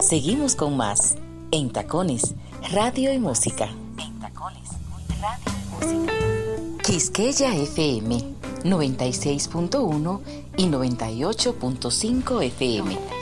[0.00, 1.16] Seguimos con más
[1.52, 2.34] en Tacones,
[2.72, 3.68] Radio y Música.
[3.98, 4.70] En Tacones,
[5.20, 6.12] Radio y Música.
[6.82, 8.16] Quisqueya FM
[8.64, 10.20] 96.1
[10.56, 13.17] y 98.5 FM.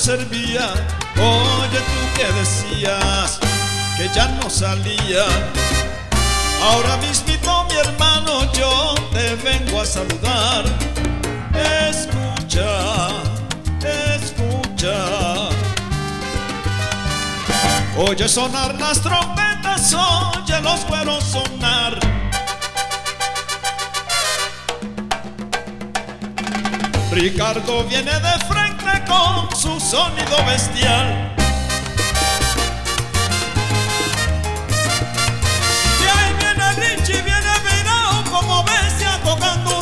[0.00, 0.72] servía.
[1.16, 3.38] Oye tú que decías
[3.98, 5.24] que ya no salía.
[6.62, 10.64] Ahora mismo mi hermano yo te vengo a saludar.
[11.90, 13.08] Escucha,
[14.14, 14.96] escucha.
[17.98, 21.98] Oye sonar las trompetas, oye los cueros sonar.
[27.12, 28.69] Ricardo viene de frente
[29.10, 31.34] con su sonido bestial.
[36.00, 39.79] Y ahí viene Richie, viene virado como bestia tocando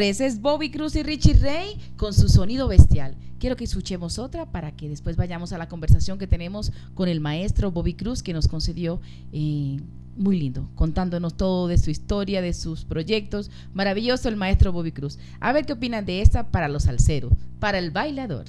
[0.00, 3.16] es Bobby Cruz y Richie Ray con su sonido bestial.
[3.38, 7.20] Quiero que escuchemos otra para que después vayamos a la conversación que tenemos con el
[7.20, 8.98] maestro Bobby Cruz que nos concedió
[9.32, 9.78] eh,
[10.16, 13.50] muy lindo, contándonos todo de su historia, de sus proyectos.
[13.74, 15.18] Maravilloso el maestro Bobby Cruz.
[15.38, 18.46] A ver qué opinan de esta para los salseros, para el bailador.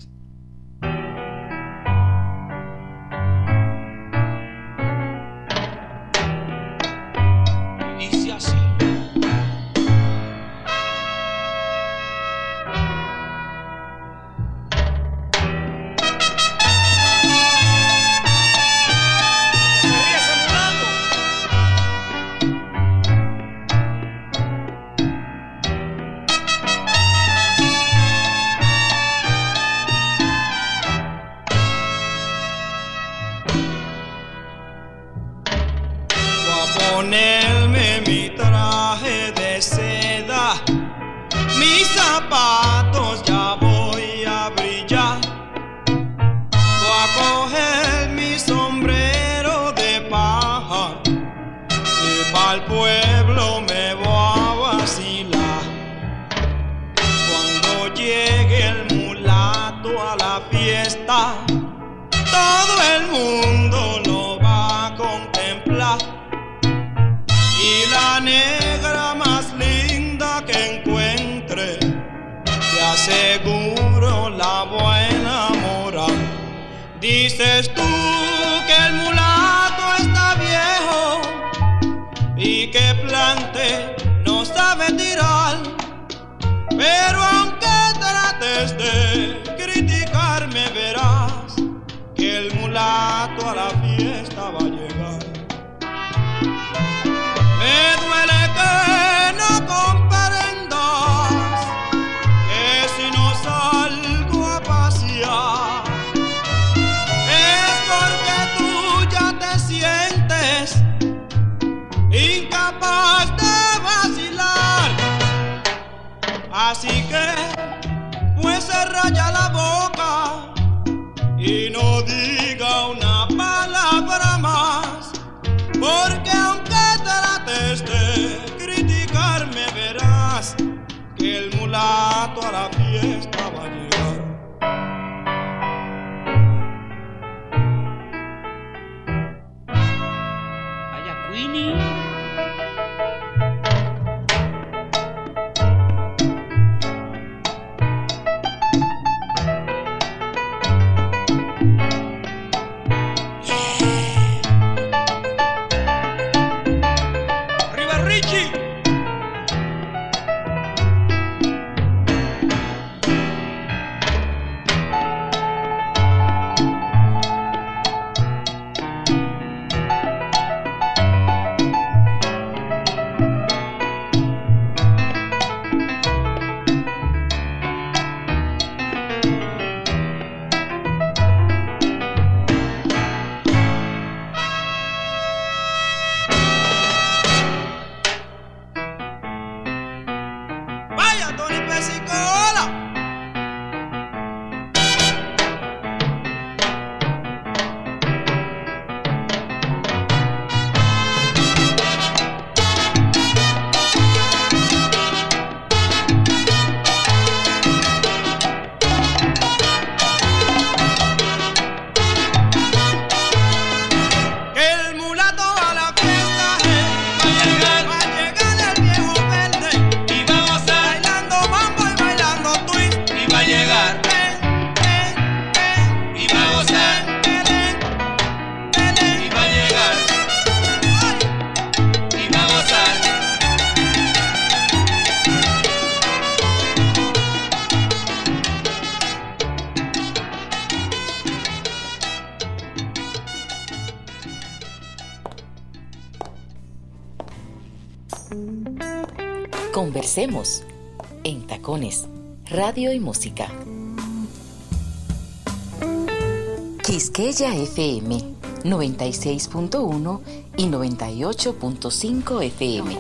[257.43, 258.17] FM
[258.63, 260.21] 96.1
[260.57, 262.91] y 98.5 FM.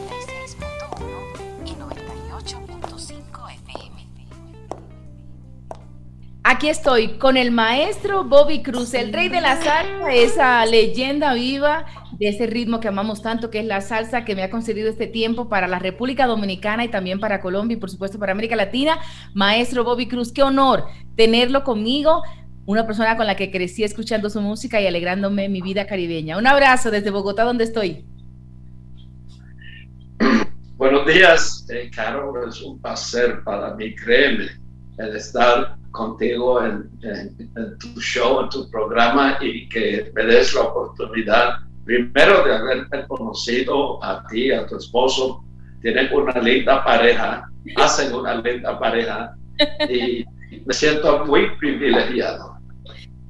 [1.63, 4.07] y 98.5 FM.
[6.43, 11.85] Aquí estoy con el maestro Bobby Cruz, el rey de la salsa, esa leyenda viva
[12.17, 15.05] de ese ritmo que amamos tanto, que es la salsa, que me ha concedido este
[15.05, 18.99] tiempo para la República Dominicana y también para Colombia y por supuesto para América Latina.
[19.35, 20.85] Maestro Bobby Cruz, qué honor
[21.15, 22.23] tenerlo conmigo,
[22.65, 26.37] una persona con la que crecí escuchando su música y alegrándome mi vida caribeña.
[26.37, 28.05] Un abrazo desde Bogotá, donde estoy.
[30.77, 32.47] Buenos días, eh, Carol.
[32.47, 34.49] Es un placer para mí, créeme,
[34.97, 36.89] el estar contigo en,
[37.79, 41.55] tu show, en tu programa y que me des la oportunidad,
[41.85, 45.43] primero de haberte conocido a ti, a tu esposo.
[45.81, 49.35] Tienen una linda pareja, hacen una linda pareja
[49.89, 50.25] y
[50.65, 52.50] me siento muy privilegiado.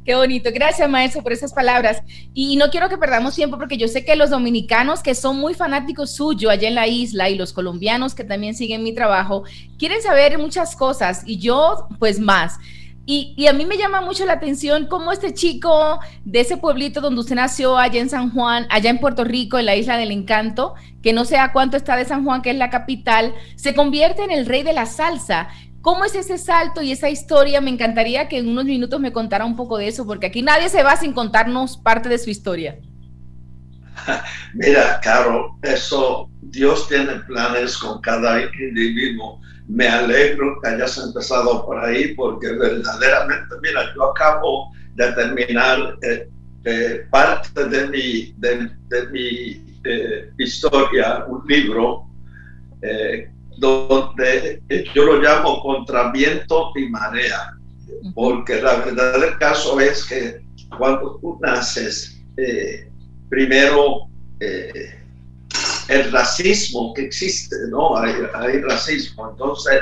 [0.03, 0.49] Qué bonito.
[0.51, 2.01] Gracias, maestro, por esas palabras.
[2.33, 5.53] Y no quiero que perdamos tiempo porque yo sé que los dominicanos que son muy
[5.53, 9.43] fanáticos suyo allá en la isla y los colombianos que también siguen mi trabajo
[9.77, 12.57] quieren saber muchas cosas y yo pues más.
[13.05, 17.19] Y, a mí me llama mucho la atención cómo este chico de ese pueblito donde
[17.19, 20.75] usted nació, allá en San Juan, allá en Puerto Rico, en la isla del encanto,
[21.01, 24.23] que no sé a cuánto está de San Juan, que es la capital, se convierte
[24.23, 25.49] en el rey de la salsa.
[25.81, 27.59] ¿Cómo es ese salto y esa historia?
[27.59, 30.69] Me encantaría que en unos minutos me contara un poco de eso, porque aquí nadie
[30.69, 32.77] se va sin contarnos parte de su historia.
[34.53, 39.41] Mira, Caro, eso, Dios tiene planes con cada individuo.
[39.67, 46.29] Me alegro que hayas empezado por ahí, porque verdaderamente, mira, yo acabo de terminar eh,
[46.65, 48.69] eh, parte de mi, de,
[49.11, 52.07] mi eh, historia, un libro
[53.61, 54.61] donde
[54.95, 57.55] yo lo llamo contra viento y marea,
[58.15, 60.41] porque la verdad del caso es que
[60.77, 62.89] cuando tú naces, eh,
[63.29, 64.07] primero
[64.39, 64.99] eh,
[65.89, 67.95] el racismo que existe, ¿no?
[67.97, 69.79] Hay, racismo, entonces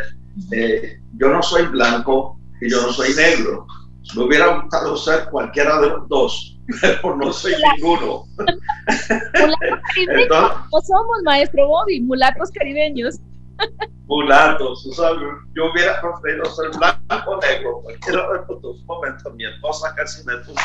[0.52, 3.66] eh, yo no soy blanco y yo no soy negro.
[4.16, 8.26] Me hubiera gustado ser cualquiera de los dos, pero no soy ninguno.
[10.28, 12.02] ¿Cómo somos, maestro Bobby?
[12.02, 13.20] Mulatos caribeños
[14.10, 14.84] mulatos.
[15.54, 19.34] yo hubiera preferido ser blanco o negro, cualquiera de los dos momentos.
[19.36, 20.62] Mi esposa casi me puso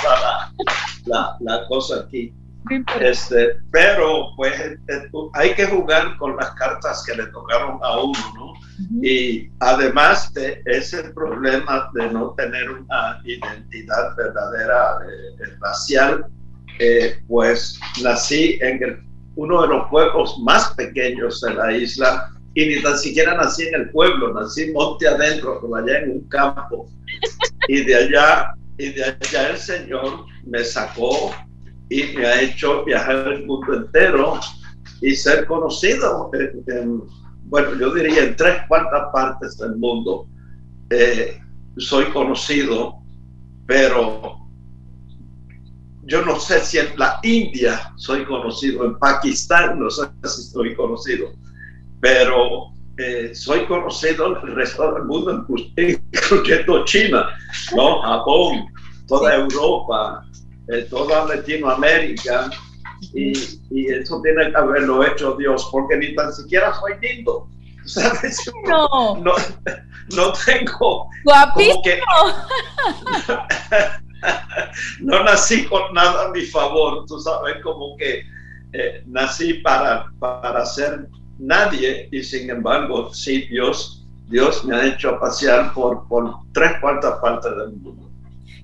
[1.06, 2.34] la, la, cosa aquí.
[2.98, 4.78] Este, pero pues eh,
[5.34, 8.52] hay que jugar con las cartas que le tocaron a uno, ¿no?
[9.02, 16.26] Y además de ese problema de no tener una identidad verdadera eh, racial,
[16.78, 19.06] eh, pues nací en
[19.36, 23.74] uno de los pueblos más pequeños de la isla, y ni tan siquiera nací en
[23.74, 26.88] el pueblo, nací monte adentro, por allá en un campo.
[27.68, 31.32] Y de allá, y de allá el Señor me sacó
[31.88, 34.38] y me ha hecho viajar el mundo entero
[35.00, 36.30] y ser conocido,
[36.68, 37.02] en,
[37.46, 40.28] bueno, yo diría en tres cuartas partes del mundo.
[40.90, 41.40] Eh,
[41.76, 43.00] soy conocido,
[43.66, 44.38] pero
[46.04, 50.74] yo no sé si en la India soy conocido, en Pakistán no sé si estoy
[50.76, 51.32] conocido
[52.04, 55.46] pero eh, soy conocido en el resto del mundo,
[55.78, 57.30] incluyendo China,
[57.74, 58.02] ¿no?
[58.02, 58.66] Japón,
[59.08, 60.22] toda Europa,
[60.68, 62.50] eh, toda Latinoamérica,
[63.14, 63.32] y,
[63.70, 67.48] y, eso tiene que haberlo hecho Dios, porque ni tan siquiera soy lindo.
[67.86, 68.52] ¿sabes?
[68.66, 69.16] No.
[69.16, 69.32] no.
[70.14, 71.08] no, tengo.
[75.00, 78.24] no nací con nada a mi favor, tú sabes, como que
[78.74, 81.08] eh, nací para, para ser
[81.38, 87.18] nadie y sin embargo, sí, Dios, Dios me ha hecho pasear por, por tres cuartas
[87.20, 88.10] partes del mundo.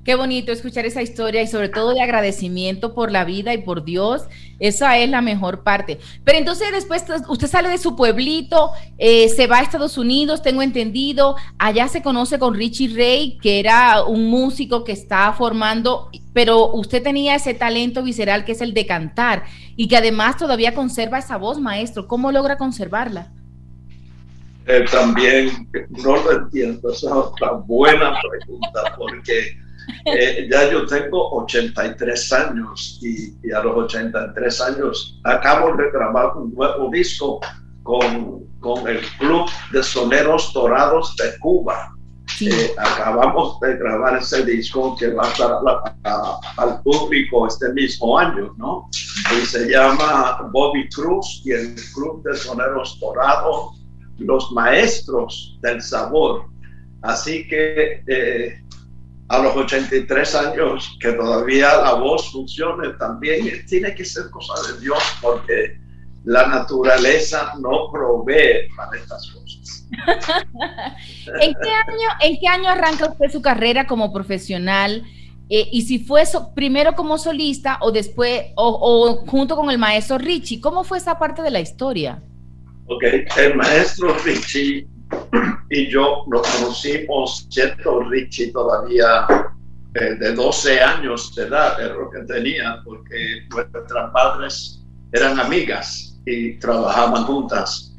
[0.02, 3.84] Qué bonito escuchar esa historia y sobre todo de agradecimiento por la vida y por
[3.84, 4.22] Dios.
[4.58, 5.98] Esa es la mejor parte.
[6.24, 10.62] Pero entonces después usted sale de su pueblito, eh, se va a Estados Unidos, tengo
[10.62, 11.36] entendido.
[11.58, 17.02] Allá se conoce con Richie Ray, que era un músico que estaba formando, pero usted
[17.02, 19.44] tenía ese talento visceral que es el de cantar
[19.76, 22.08] y que además todavía conserva esa voz, maestro.
[22.08, 23.32] ¿Cómo logra conservarla?
[24.66, 29.58] Eh, también no lo entiendo, esa es otra buena pregunta, porque
[30.06, 36.54] eh, ya yo tengo 83 años y, a los 83 años acabo de grabar un
[36.54, 37.40] nuevo disco
[37.82, 41.94] con, con el Club de Soneros Dorados de Cuba.
[42.40, 45.52] Eh, acabamos de grabar ese disco que va a estar
[46.56, 48.88] al público este mismo año, ¿no?
[49.36, 53.82] Y se llama Bobby Cruz y el Club de Soneros Dorados,
[54.18, 56.46] los maestros del sabor.
[57.02, 58.62] Así que eh,
[59.30, 64.80] a los 83 años que todavía la voz funcione también, tiene que ser cosa de
[64.80, 65.78] Dios porque
[66.24, 69.86] la naturaleza no provee para estas cosas.
[71.40, 75.04] ¿En, qué año, ¿En qué año arranca usted su carrera como profesional?
[75.48, 76.24] Eh, y si fue
[76.56, 81.40] primero como solista o después, o, junto con el maestro Richie, ¿cómo fue esa parte
[81.42, 82.20] de la historia?
[82.86, 83.04] Ok,
[83.36, 84.88] el maestro Richie
[85.70, 89.26] y yo nos conocimos, siendo Richie todavía
[89.94, 94.80] eh, de 12 años de edad, es lo que tenía, porque nuestras padres
[95.12, 97.90] eran amigas y trabajaban juntas.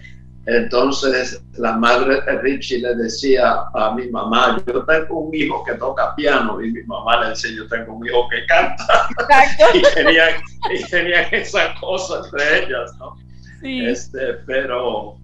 [0.48, 5.74] Entonces la madre de Richie le decía a mi mamá, yo tengo un hijo que
[5.76, 9.08] toca piano y mi mamá le decía, yo tengo un hijo que canta.
[9.74, 10.42] y, tenían,
[10.74, 13.16] y tenían esa cosa entre ellas, ¿no?
[13.62, 13.86] Sí.
[13.86, 15.18] Este, pero,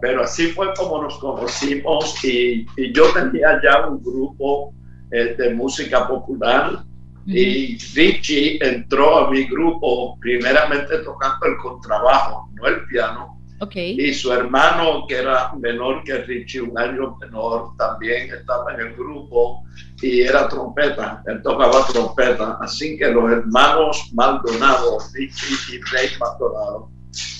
[0.00, 4.72] pero así fue como nos conocimos y, y yo tenía ya un grupo
[5.10, 6.82] eh, de música popular
[7.26, 13.40] y Richie entró a mi grupo primeramente tocando el contrabajo, no el piano
[13.76, 18.94] y su hermano, que era menor que Richie, un año menor, también estaba en el
[18.94, 19.64] grupo
[20.00, 22.56] y era trompeta, él tocaba trompeta.
[22.60, 26.90] Así que los hermanos Maldonado, Richie y Rey Maldonado,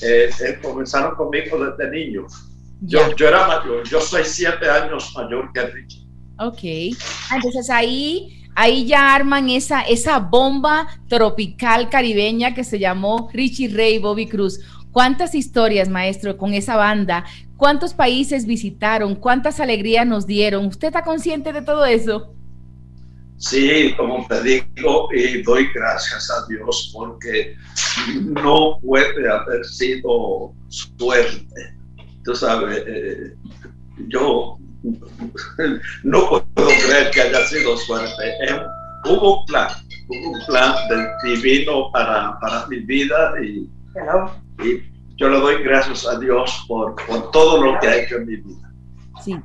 [0.03, 2.27] eh, eh, comenzaron conmigo desde niño.
[2.83, 6.07] Yo, yo era mayor, yo soy siete años mayor que Richie.
[6.39, 6.97] Ok,
[7.35, 13.99] entonces ahí, ahí ya arman esa, esa bomba tropical caribeña que se llamó Richie Ray
[13.99, 14.61] Bobby Cruz.
[14.93, 17.25] ¿Cuántas historias, maestro, con esa banda?
[17.57, 19.15] ¿Cuántos países visitaron?
[19.15, 20.67] ¿Cuántas alegrías nos dieron?
[20.67, 22.35] ¿Usted está consciente de todo eso?
[23.37, 27.55] Sí, como te digo, y doy gracias a Dios porque
[28.23, 31.80] no puede haber sido suerte.
[32.25, 33.35] Tú sabes, eh,
[34.09, 34.59] yo
[36.05, 38.37] no puedo creer que haya sido suerte.
[39.07, 39.69] hubo un plan,
[40.09, 43.69] hubo un plan del divino para, para mi vida y,
[44.65, 44.83] y
[45.17, 48.37] yo le doy gracias a Dios por, por todo lo que ha hecho en mi
[48.37, 48.73] vida.
[49.23, 49.37] Sí.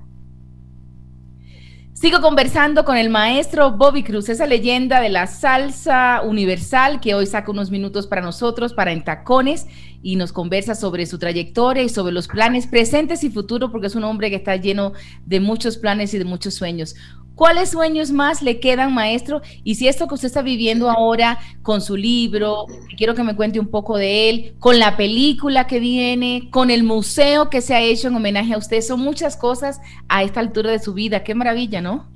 [1.96, 7.26] Sigo conversando con el maestro Bobby Cruz, esa leyenda de la salsa universal que hoy
[7.26, 9.66] saca unos minutos para nosotros, para En Tacones,
[10.04, 13.96] y nos conversa sobre su trayectoria y sobre los planes presentes y futuros, porque es
[13.96, 14.92] un hombre que está lleno
[15.26, 16.96] de muchos planes y de muchos sueños.
[17.36, 19.42] ¿Cuáles sueños más le quedan, maestro?
[19.66, 22.66] Y si esto que usted está viviendo ahora con su libro,
[22.98, 26.84] quiero que me cuente un poco de él, con la película que viene, con el
[26.84, 30.72] museo que se ha hecho en homenaje a usted, son muchas cosas a esta altura
[30.72, 31.26] de su vida.
[31.26, 32.10] Qué maravilla, ¿no?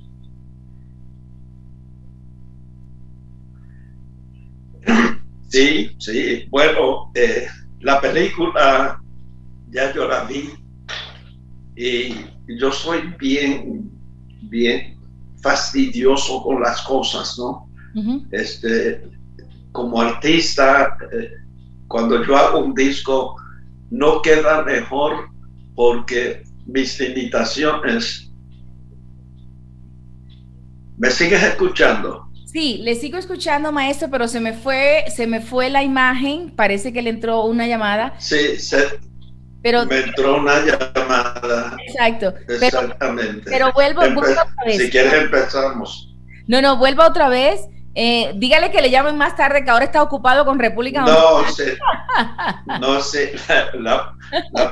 [5.48, 6.46] Sí, sí.
[6.48, 7.46] Bueno, eh,
[7.80, 9.02] la película
[9.70, 10.48] ya yo la vi
[11.76, 12.14] y
[12.58, 13.90] yo soy bien,
[14.42, 14.99] bien
[15.42, 17.68] fastidioso con las cosas, ¿no?
[18.30, 19.02] Este,
[19.72, 21.30] como artista, eh,
[21.88, 23.36] cuando yo hago un disco,
[23.90, 25.28] no queda mejor
[25.74, 28.30] porque mis limitaciones.
[30.96, 32.30] ¿Me sigues escuchando?
[32.46, 36.50] Sí, le sigo escuchando, maestro, pero se me fue, se me fue la imagen.
[36.50, 38.14] Parece que le entró una llamada.
[38.18, 39.00] Sí, se,
[39.62, 41.76] pero, me entró una llamada.
[41.86, 42.34] Exacto.
[42.48, 43.42] Exactamente.
[43.50, 44.78] Pero, vuelvo, otra vez.
[44.78, 46.14] Si quieres empezamos.
[46.46, 47.68] No, no, vuelva otra vez.
[47.94, 51.76] Eh, dígale que le llamen más tarde, que ahora está ocupado con República No sé.
[52.80, 53.34] No sé.
[53.74, 54.14] La,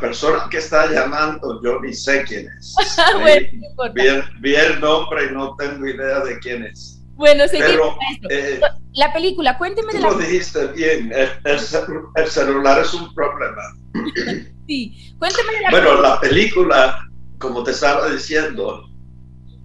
[0.00, 2.76] persona que está llamando, yo ni sé quién es.
[4.40, 6.97] vi, el nombre y no tengo idea de quién es.
[7.18, 7.96] Bueno, seguimos.
[8.30, 8.60] Eh,
[8.94, 11.12] la película, cuénteme de la lo dijiste bien,
[11.44, 13.62] el, celular es un problema.
[14.68, 17.00] Sí, cuénteme de la Bueno, la película,
[17.38, 18.88] como te estaba diciendo,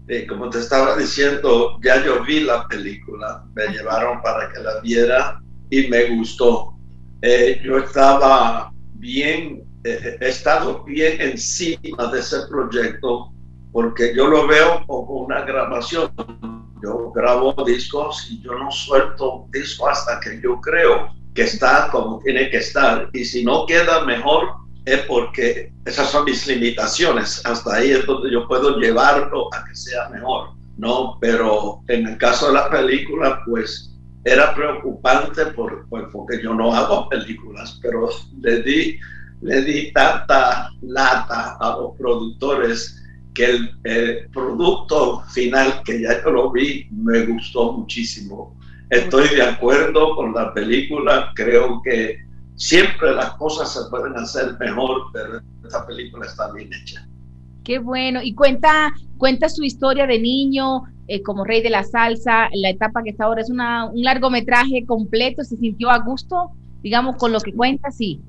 [0.08, 4.82] eh, como te estaba diciendo, ya yo vi la película, me llevaron para que la
[4.82, 5.40] viera
[5.70, 6.74] y me gustó.
[7.22, 13.32] Eh, yo estaba bien, he estado bien encima de ese proyecto
[13.72, 16.12] porque yo lo veo como una grabación
[16.84, 22.20] yo grabo discos y yo no suelto disco hasta que yo creo que está como
[22.20, 23.10] tiene que estar.
[23.14, 24.50] Y si no queda mejor,
[24.86, 27.42] es porque esas son mis limitaciones.
[27.46, 30.50] Hasta ahí es donde yo puedo llevarlo a que sea mejor.
[30.78, 33.96] No, pero en el caso de la película, pues
[34.26, 38.10] era preocupante por, porque yo no hago películas, pero
[38.42, 39.00] le di,
[39.42, 43.03] le di tanta lata a los productores
[43.34, 43.46] que
[43.84, 48.56] el, producto final que ya yo lo vi me gustó muchísimo.
[48.90, 52.20] Estoy de acuerdo con la película, creo que
[52.56, 57.08] siempre las cosas se pueden hacer mejor, pero esta película está bien hecha.
[57.64, 58.22] Qué bueno.
[58.22, 63.04] Y cuenta, cuenta su historia de niño eh, como rey de la salsa, la etapa
[63.04, 63.42] que está ahora.
[63.42, 65.44] Es una, un largometraje completo.
[65.44, 66.52] ¿Se sintió a gusto,
[66.82, 67.90] digamos, con lo que cuenta?
[67.90, 68.22] Sí.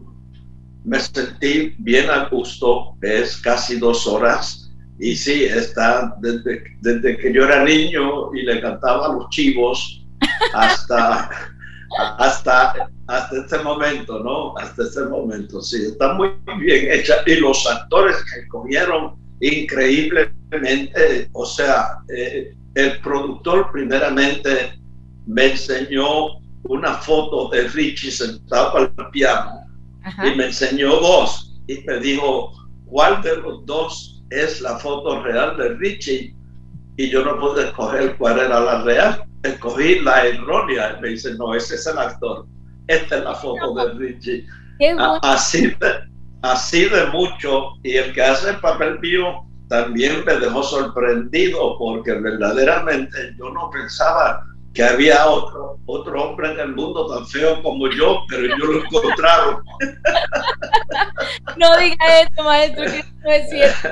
[0.85, 2.97] Me sentí bien a gusto.
[3.03, 4.64] Es casi dos horas
[4.99, 10.07] y sí, está desde, desde que yo era niño y le cantaba a los chivos
[10.53, 11.29] hasta,
[12.19, 14.57] hasta, hasta este momento, ¿no?
[14.57, 16.31] Hasta este momento, sí, está muy
[16.61, 17.17] bien hecha.
[17.27, 24.79] Y los actores que cogieron increíblemente, o sea, eh, el productor primeramente
[25.27, 29.65] me enseñó una foto de Richie sentado al piano
[30.25, 32.53] y me enseñó dos y me dijo
[32.87, 36.35] cuál de los dos es la foto real de Richie
[36.97, 39.25] y yo no pude escoger cuál era la real.
[39.43, 40.99] Escogí la errónea.
[41.01, 42.47] Me dice, no, ese es el actor.
[42.87, 44.47] Esta es la foto de Richie.
[45.23, 46.09] Así de,
[46.43, 47.73] así de mucho.
[47.83, 53.71] Y el que hace el papel mío también me dejó sorprendido porque verdaderamente yo no
[53.71, 58.65] pensaba que había otro, otro hombre en el mundo tan feo como yo, pero yo
[58.67, 59.63] lo encontraron.
[61.57, 63.89] No diga eso, maestro, que no es cierto.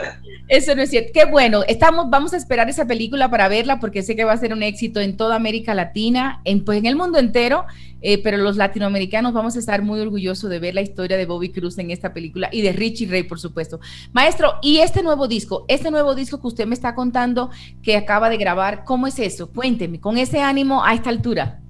[0.48, 1.12] Eso no es cierto.
[1.14, 1.62] Qué bueno.
[1.66, 4.62] Estamos, vamos a esperar esa película para verla porque sé que va a ser un
[4.62, 7.64] éxito en toda América Latina, en, pues en el mundo entero.
[8.02, 11.50] Eh, pero los latinoamericanos vamos a estar muy orgullosos de ver la historia de Bobby
[11.50, 13.78] Cruz en esta película y de Richie Ray, por supuesto.
[14.12, 17.50] Maestro, y este nuevo disco, este nuevo disco que usted me está contando
[17.82, 19.50] que acaba de grabar, ¿cómo es eso?
[19.52, 21.60] Cuénteme, con ese ánimo a esta altura.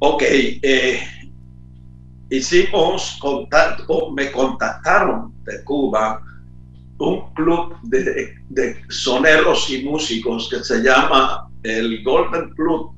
[0.00, 1.00] Ok, eh,
[2.28, 6.22] hicimos contacto, me contactaron de Cuba
[6.98, 12.96] un club de, de soneros y músicos que se llama el Golden Club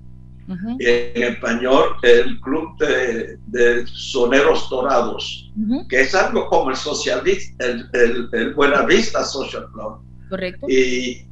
[0.79, 5.53] en español el Club de, Soneros Dorados,
[5.89, 9.99] que es algo como el socialista, el, el, Buenavista Social Club.
[10.31, 10.67] Correcto.
[10.69, 11.27] Y,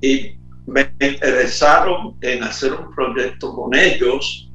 [0.00, 0.36] y,
[0.66, 4.50] me interesaron en hacer un proyecto con ellos.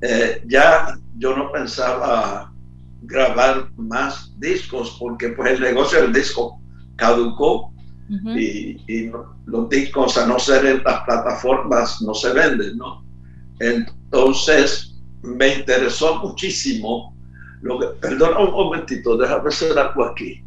[0.00, 2.52] Eh, ya yo no pensaba
[3.02, 6.60] grabar más discos porque pues el negocio del disco
[6.96, 7.72] caducó
[8.08, 9.10] y, y,
[9.44, 13.04] los discos a no ser en las plataformas no se venden, ¿no?
[13.60, 17.14] Entonces, me interesó muchísimo.
[17.60, 20.42] Lo que, perdona un momentito, déjame hacer algo aquí.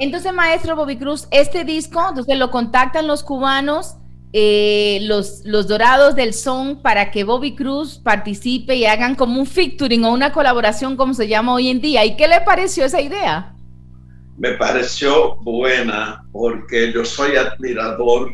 [0.00, 3.96] Entonces, maestro Bobby Cruz, este disco, entonces lo contactan los cubanos,
[4.32, 9.46] eh, los, los dorados del son, para que Bobby Cruz participe y hagan como un
[9.46, 12.04] featuring o una colaboración, como se llama hoy en día.
[12.04, 13.54] ¿Y qué le pareció esa idea?
[14.38, 18.32] Me pareció buena porque yo soy admirador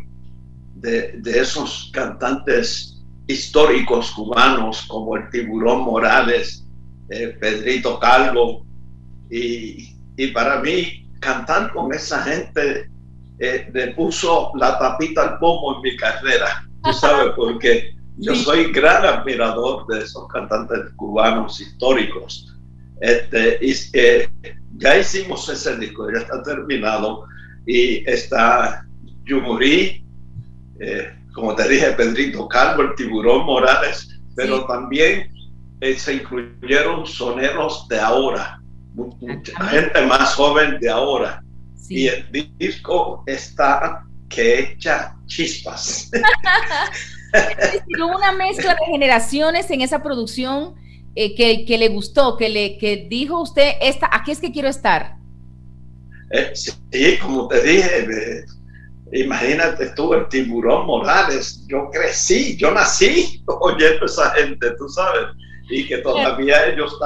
[0.76, 6.64] de, esos cantantes históricos cubanos como el Tiburón Morales,
[7.10, 8.64] eh, Pedrito Calvo,
[9.28, 9.94] y,
[10.32, 12.90] para mí cantar con esa gente
[13.38, 18.72] eh, me puso la tapita al pomo en mi carrera, tú sabes, porque yo soy
[18.72, 22.52] gran admirador de esos cantantes cubanos históricos.
[23.00, 24.28] Este, y, eh,
[24.78, 27.26] ya hicimos ese disco, ya está terminado
[27.66, 28.86] y está
[29.24, 30.04] Yumurí,
[30.80, 35.30] eh, como te dije, Pedrito Calvo, el tiburón Morales, pero también
[35.80, 38.60] eh, se incluyeron soneros de ahora,
[38.96, 41.42] mucha gente más joven de ahora.
[41.88, 42.26] Y el
[42.58, 46.10] disco está que echa chispas.
[48.12, 50.74] una mezcla de generaciones en esa producción
[51.14, 54.68] eh, que, que, le gustó, que le que dijo usted, esta, aquí es que quiero
[54.68, 55.16] estar.
[56.54, 58.44] sí, como te dije,
[59.12, 61.64] Imagínate tú, el tiburón Morales.
[61.68, 65.28] Yo crecí, yo nací oyendo a esa gente, tú sabes,
[65.70, 66.98] y que todavía ellos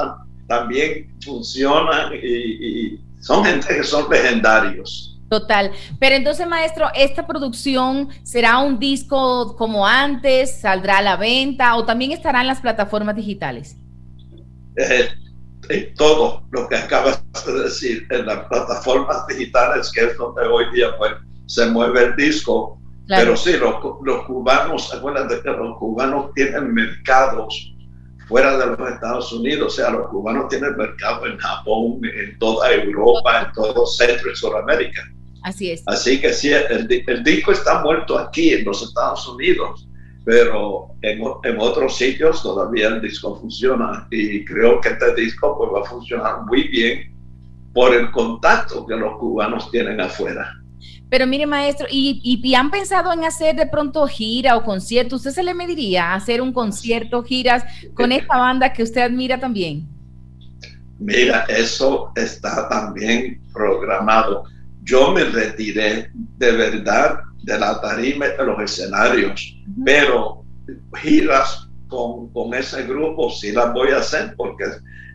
[0.51, 5.17] también funcionan y, son gente que son legendarios.
[5.29, 5.71] Total.
[5.99, 10.59] Pero entonces, maestro, ¿esta producción será un disco como antes?
[10.59, 13.77] ¿Saldrá a la venta o también estará en las plataformas digitales?
[14.75, 15.07] Eh,
[15.69, 20.65] eh, todo lo que acabas de decir en las plataformas digitales, que es donde hoy
[20.73, 21.13] día pues,
[21.45, 22.77] se mueve el disco.
[23.07, 27.71] Pero sí, los, los cubanos, acuérdate que los cubanos tienen mercados
[28.31, 32.71] fuera de los Estados Unidos, o sea, los cubanos tienen mercado en Japón, en toda
[32.71, 35.01] Europa, en todo Centro y Sudamérica.
[35.43, 35.83] Así es.
[35.85, 39.85] Así que sí, el, el, disco está muerto aquí en los Estados Unidos,
[40.23, 45.69] pero en, en, otros sitios todavía el disco funciona y creo que este disco pues,
[45.73, 47.13] va a funcionar muy bien
[47.73, 50.60] por el contacto que los cubanos tienen afuera.
[51.11, 55.17] Pero mire, maestro, ¿y, han pensado en hacer de pronto gira o concierto?
[55.17, 59.89] ¿Usted se le mediría hacer un concierto, giras con esta banda que usted admira también?
[60.99, 64.45] Mira, eso está también programado.
[64.83, 70.45] Yo me retiré de verdad de la tarima de los escenarios, pero
[70.95, 74.63] giras con, con, ese grupo sí las voy a hacer porque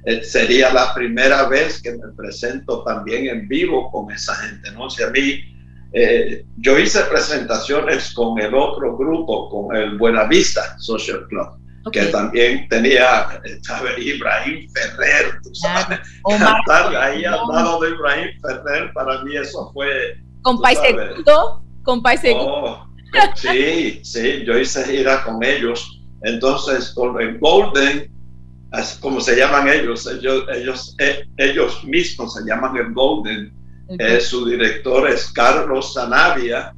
[0.05, 4.91] eh, sería la primera vez que me presento también en vivo con esa gente, ¿no?
[4.91, 5.56] Si a mí
[5.93, 11.49] eh, yo hice presentaciones con el otro grupo, con el Buenavista Social Club,
[11.93, 13.99] que también tenía, ¿sabes?
[13.99, 20.17] Ibrahim Ferrer, tú sabes, cantar ahí al lado de Ibrahim Ferrer, para mí eso fue...
[20.43, 22.87] Con Segundo, con País oh,
[23.35, 28.11] sí, sí, yo hice gira con ellos, entonces con el Golden,
[29.01, 33.56] como se llaman ellos, ellos, ellos, eh, ellos mismos se llaman el Golden,
[33.89, 36.75] eh, su director es Carlos Zanavia.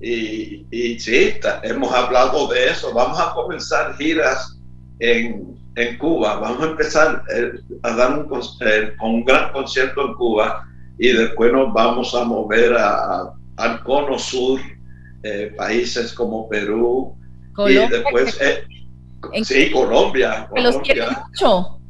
[0.00, 1.34] y, y, sí,
[1.64, 2.94] hemos hablado de eso.
[2.94, 4.56] Vamos a comenzar giras
[5.00, 6.36] en, en Cuba.
[6.36, 7.52] Vamos a empezar eh,
[7.82, 10.64] a dar un, eh, un gran concierto en Cuba
[10.98, 14.60] y después nos vamos a mover a, al cono sur,
[15.56, 17.16] países como Perú.
[17.68, 18.38] y después,
[19.42, 20.46] sí, Colombia.
[20.48, 20.62] Colombia.
[20.62, 21.80] los quiero mucho.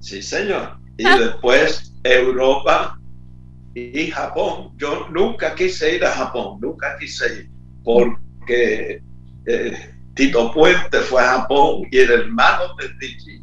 [0.00, 0.78] Sí, señor.
[0.96, 2.97] Y después Europa
[3.94, 4.72] y Japón.
[4.76, 7.50] Yo nunca quise ir a Japón, nunca quise ir,
[7.84, 9.02] porque
[9.46, 13.42] eh, Tito Puente fue a Japón y el hermano de Titi,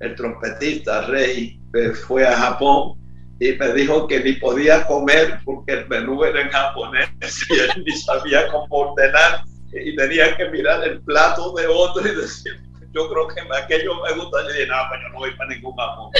[0.00, 2.98] el trompetista Rey, eh, fue a Japón
[3.38, 7.08] y me dijo que ni podía comer porque el menú era en japonés
[7.48, 12.14] y él ni sabía cómo ordenar y tenía que mirar el plato de otro y
[12.14, 12.60] decir,
[12.92, 14.42] yo creo que aquello me gusta.
[14.42, 16.10] y dije, no, pues yo no voy para ningún Japón.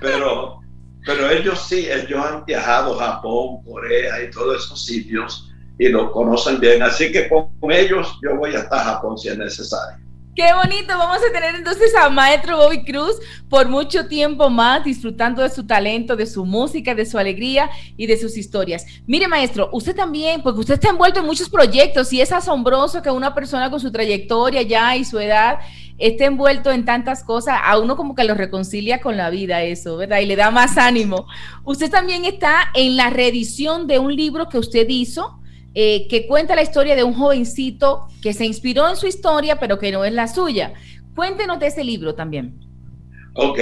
[0.00, 0.60] Pero
[1.06, 6.10] pero ellos sí, ellos han viajado a Japón, Corea y todos esos sitios y lo
[6.10, 6.82] conocen bien.
[6.82, 10.04] Así que con ellos yo voy hasta Japón si es necesario.
[10.36, 13.16] Qué bonito, vamos a tener entonces a maestro Bobby Cruz
[13.48, 18.06] por mucho tiempo más disfrutando de su talento, de su música, de su alegría y
[18.06, 18.84] de sus historias.
[19.06, 23.10] Mire maestro, usted también, porque usted está envuelto en muchos proyectos y es asombroso que
[23.10, 25.58] una persona con su trayectoria ya y su edad
[25.96, 29.96] esté envuelto en tantas cosas, a uno como que lo reconcilia con la vida eso,
[29.96, 30.20] ¿verdad?
[30.20, 31.26] Y le da más ánimo.
[31.64, 35.40] Usted también está en la reedición de un libro que usted hizo,
[35.78, 39.78] eh, que cuenta la historia de un jovencito que se inspiró en su historia, pero
[39.78, 40.72] que no es la suya.
[41.14, 42.58] Cuéntenos de ese libro también.
[43.34, 43.60] Ok,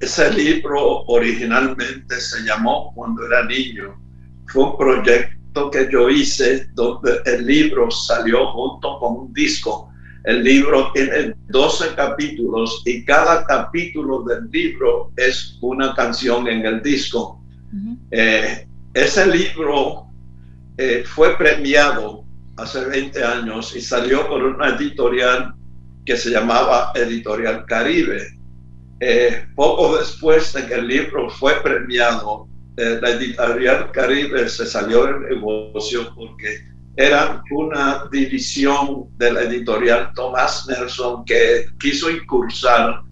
[0.00, 3.96] ese libro originalmente se llamó Cuando era niño.
[4.46, 9.92] Fue un proyecto que yo hice donde el libro salió junto con un disco
[10.24, 16.82] el libro tiene 12 capítulos y cada capítulo del libro es una canción en el
[16.82, 17.40] disco.
[18.10, 20.06] Eh, ese libro
[20.76, 22.24] eh, fue premiado
[22.56, 25.54] hace 20 años y salió por una editorial
[26.04, 28.38] que se llamaba Editorial Caribe.
[29.00, 35.20] Eh, poco después de que el libro fue premiado, la Editorial Caribe se salió del
[35.28, 43.02] negocio porque era una división de la editorial Thomas Nelson que quiso incursar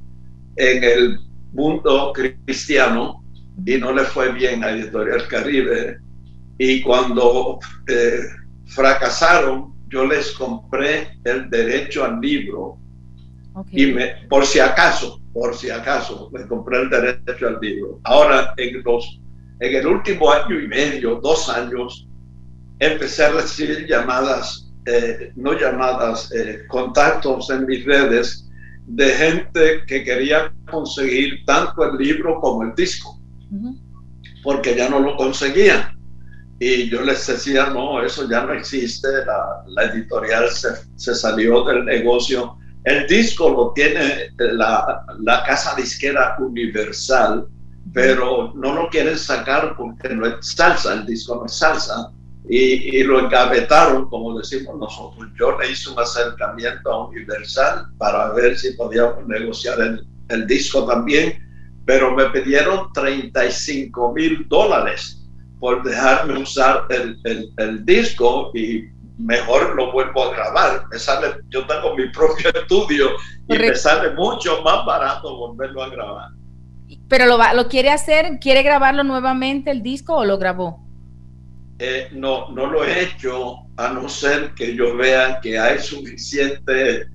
[0.57, 1.19] en el
[1.53, 3.25] mundo cristiano
[3.65, 5.99] y no le fue bien a Editorial Caribe.
[6.63, 7.59] Y cuando
[7.89, 8.21] eh,
[8.67, 12.77] fracasaron, yo les compré el derecho al libro.
[13.73, 17.99] Y me, por si acaso, por si acaso, me compré el derecho al libro.
[18.05, 19.23] Ahora, en, los,
[19.59, 22.07] en el último año y medio, dos años,
[22.79, 28.47] empecé a recibir llamadas, eh, no llamadas, eh, contactos en mis redes
[28.85, 33.19] de gente que quería conseguir tanto el libro como el disco,
[34.43, 35.99] porque ya no lo conseguían.
[36.63, 41.87] Y yo les decía, no, eso ya no existe, la, editorial se, se, salió del
[41.87, 42.59] negocio.
[42.85, 47.47] El disco lo tiene la, la casa disquera Universal,
[47.95, 52.13] pero no lo quieren sacar porque no es salsa, el disco no es salsa
[52.47, 55.29] y, lo encabetaron, como decimos nosotros.
[55.39, 60.85] Yo le hice un acercamiento a Universal para ver si podíamos negociar el, el disco
[60.85, 61.39] también,
[61.87, 65.20] pero me pidieron 35 mil dólares
[65.61, 68.85] por dejarme usar el, el, el, disco y
[69.19, 70.87] mejor lo vuelvo a grabar.
[70.91, 73.11] Me sale, yo tengo mi propio estudio
[73.47, 76.31] y me sale mucho más barato volverlo a grabar.
[77.09, 78.39] ¿Pero lo, lo quiere hacer?
[78.41, 80.83] ¿Quiere grabarlo nuevamente el disco o lo grabó?
[81.79, 87.07] Eh, no, no lo he hecho a no ser que yo vea que hay suficientes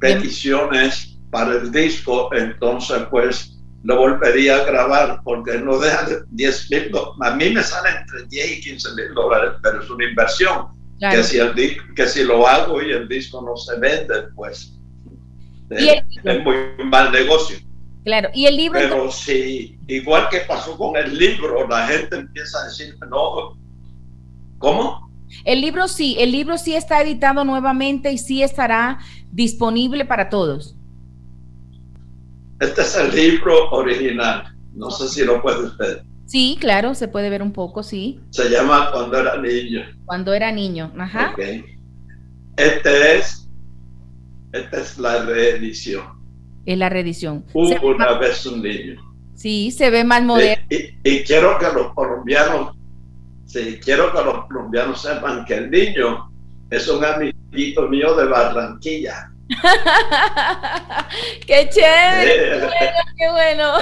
[0.00, 3.51] peticiones para el disco, entonces pues
[3.84, 6.90] lo volvería a grabar porque no deja de 10 mil,
[7.20, 10.68] a mí me sale entre 10 y 15 mil dólares, pero es una inversión.
[11.00, 11.52] Que, si el,
[11.96, 14.78] que si lo hago y el disco no se vende, pues
[15.70, 16.04] es,
[16.44, 16.54] muy
[16.84, 17.56] mal negocio.
[18.04, 18.78] Claro, y el libro.
[18.78, 23.56] Pero si, igual que pasó con el libro, la gente empieza a decir, no,
[24.62, 25.10] ¿Cómo?
[25.44, 29.00] El libro sí, el libro sí está editado nuevamente y sí estará
[29.32, 30.76] disponible para todos.
[32.62, 34.44] Este es el libro original.
[34.72, 36.02] No sé si lo puede usted.
[36.26, 38.20] Sí, claro, se puede ver un poco, sí.
[38.30, 39.80] Se llama Cuando era niño.
[40.04, 41.34] Cuando era niño, ajá.
[42.56, 43.48] Este es,
[44.52, 46.04] esta es la reedición.
[46.64, 47.44] Es la reedición.
[47.52, 48.94] Hubo una vez un niño.
[49.34, 50.64] Sí, se ve más moderno.
[50.70, 52.76] Y, quiero que los colombianos,
[53.44, 56.30] sí, quiero que los colombianos sepan que el niño
[56.70, 59.31] es un amiguito mío de Barranquilla.
[61.46, 62.60] ¡Qué chévere!
[63.16, 63.74] ¡Qué bueno!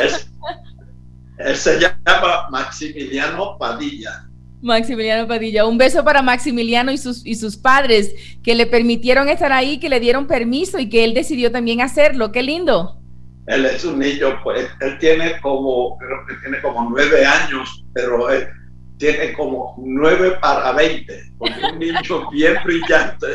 [1.39, 4.24] él se llama Maximiliano Padilla.
[4.62, 5.66] Maximiliano Padilla.
[5.66, 9.89] Un beso para Maximiliano y sus, y sus padres que le permitieron estar ahí, que
[9.89, 12.31] le dieron permiso y que él decidió también hacerlo.
[12.32, 13.01] ¡Qué lindo!
[13.47, 18.31] Él es un niño, pues él tiene como, creo que tiene como nueve años, pero
[18.31, 18.49] él
[19.01, 23.27] tiene como nueve para veinte, porque es un niño bien brillante.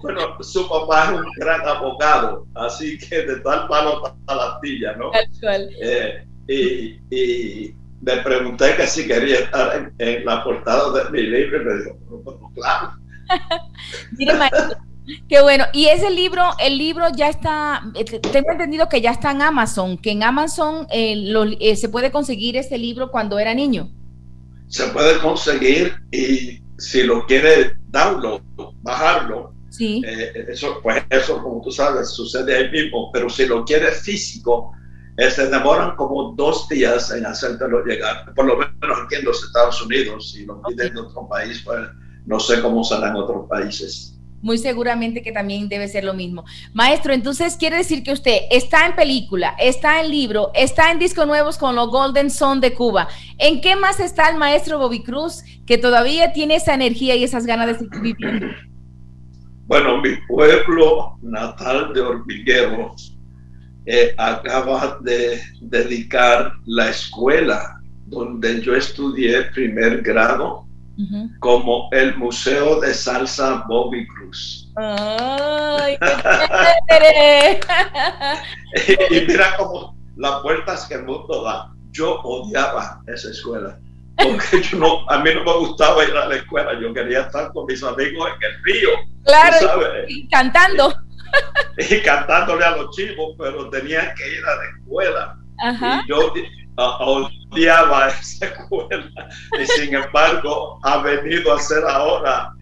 [0.00, 4.92] Bueno, su papá es un gran abogado, así que de tal palo a la astilla,
[4.92, 5.10] ¿no?
[5.82, 11.62] Eh, y, y, le pregunté que si quería estar en, la portada de mi libro
[11.62, 12.92] y me dijo, claro.
[14.12, 14.34] Mire,
[15.28, 15.64] Qué bueno.
[15.72, 19.98] Y ese libro, el libro ya está, eh, tengo entendido que ya está en Amazon,
[19.98, 23.90] que en Amazon eh, eh, se puede conseguir ese libro cuando era niño.
[24.68, 28.42] Se puede conseguir y si lo quiere download,
[28.82, 30.02] bajarlo, sí.
[30.48, 34.72] eso, pues eso, como tú sabes, sucede ahí mismo, pero si lo quiere físico,
[35.16, 39.80] se demoran como dos días en hacértelo llegar, por lo menos aquí en los Estados
[39.82, 41.80] Unidos, si lo piden de otro país, pues
[42.26, 46.44] no sé cómo será en otros países muy seguramente que también debe ser lo mismo.
[46.72, 51.26] Maestro, entonces quiere decir que usted está en película, está en libro, está en discos
[51.26, 53.08] nuevos con los Golden Son de Cuba.
[53.38, 57.46] ¿En qué más está el maestro Bobby Cruz que todavía tiene esa energía y esas
[57.46, 58.46] ganas de seguir viviendo?
[59.66, 62.94] Bueno, mi pueblo natal de Hormiguero
[63.84, 70.65] eh, acaba de dedicar la escuela donde yo estudié primer grado
[71.40, 74.72] como el Museo de Salsa Bobby Cruz.
[74.76, 75.98] ¡Ay,
[79.10, 81.70] y, mira como las puertas que el mundo da.
[81.90, 83.78] Yo odiaba esa escuela.
[84.16, 87.52] Porque yo no, a mí no me gustaba ir a la escuela, yo quería estar
[87.52, 88.90] con mis amigos en el río.
[89.24, 90.94] Claro, y cantando.
[91.76, 95.36] Y, cantándole a los chivos, pero tenía que ir a la escuela.
[96.04, 96.32] Y yo
[96.76, 99.28] odiaba esa escuela
[99.60, 102.52] y sin embargo ha venido a ser ahora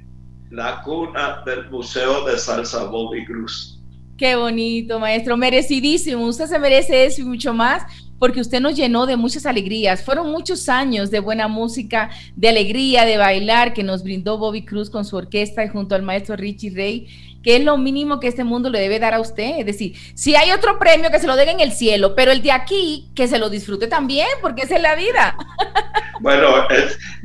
[0.50, 3.80] la cuna del Museo de Salsa Bobby Cruz.
[4.16, 6.24] Qué bonito, maestro, merecidísimo.
[6.26, 7.82] Usted se merece eso y mucho más
[8.20, 10.04] porque usted nos llenó de muchas alegrías.
[10.04, 14.88] Fueron muchos años de buena música, de alegría, de bailar que nos brindó Bobby Cruz
[14.88, 17.08] con su orquesta y junto al maestro Richie Rey
[17.44, 19.58] que es lo mínimo que este mundo le debe dar a usted.
[19.58, 22.42] Es decir, si hay otro premio, que se lo den en el cielo, pero el
[22.42, 25.36] de aquí, que se lo disfrute también, porque esa es la vida.
[26.20, 26.66] Bueno,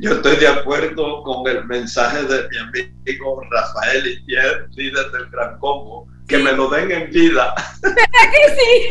[0.00, 5.58] yo estoy de acuerdo con el mensaje de mi amigo Rafael Itier, líder del Gran
[5.58, 7.54] Combo, que me lo den en vida.
[7.80, 7.96] ¿Verdad
[8.32, 8.90] que sí?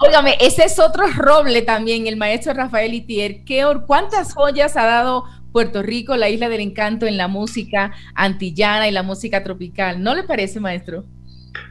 [0.06, 3.44] Óigame, ese es otro roble también, el maestro Rafael Itier.
[3.44, 8.88] ¿Qué, ¿Cuántas joyas ha dado Puerto Rico, la isla del encanto en la música antillana
[8.88, 10.02] y la música tropical.
[10.02, 11.04] ¿No le parece, maestro?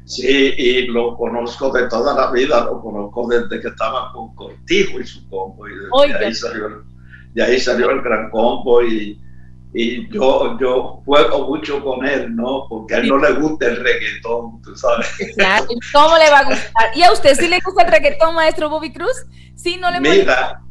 [0.05, 4.99] Sí, y lo conozco de toda la vida, lo conozco desde que estaba con Cortijo
[4.99, 6.83] y su combo, y de, ahí, salió,
[7.43, 9.19] ahí salió el gran combo, y,
[9.73, 12.65] y yo, yo juego mucho con él, ¿no?
[12.67, 15.07] Porque a él no le gusta el reggaetón, tú sabes.
[15.35, 16.91] Claro, ¿cómo le va a gustar?
[16.95, 19.25] ¿Y a usted sí le gusta el reggaetón, maestro Bobby Cruz?
[19.55, 20.61] Sí, no le Mira,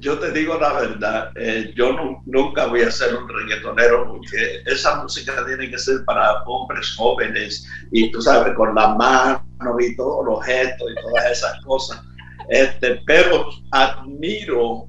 [0.00, 1.96] yo te digo la verdad, eh, yo
[2.26, 7.66] nunca voy a ser un reggaetonero porque esa música tiene que ser para hombres jóvenes
[7.92, 12.02] y tú sabes, con la mano y todos los gestos y todas esas cosas.
[12.48, 14.86] Este, pero admiro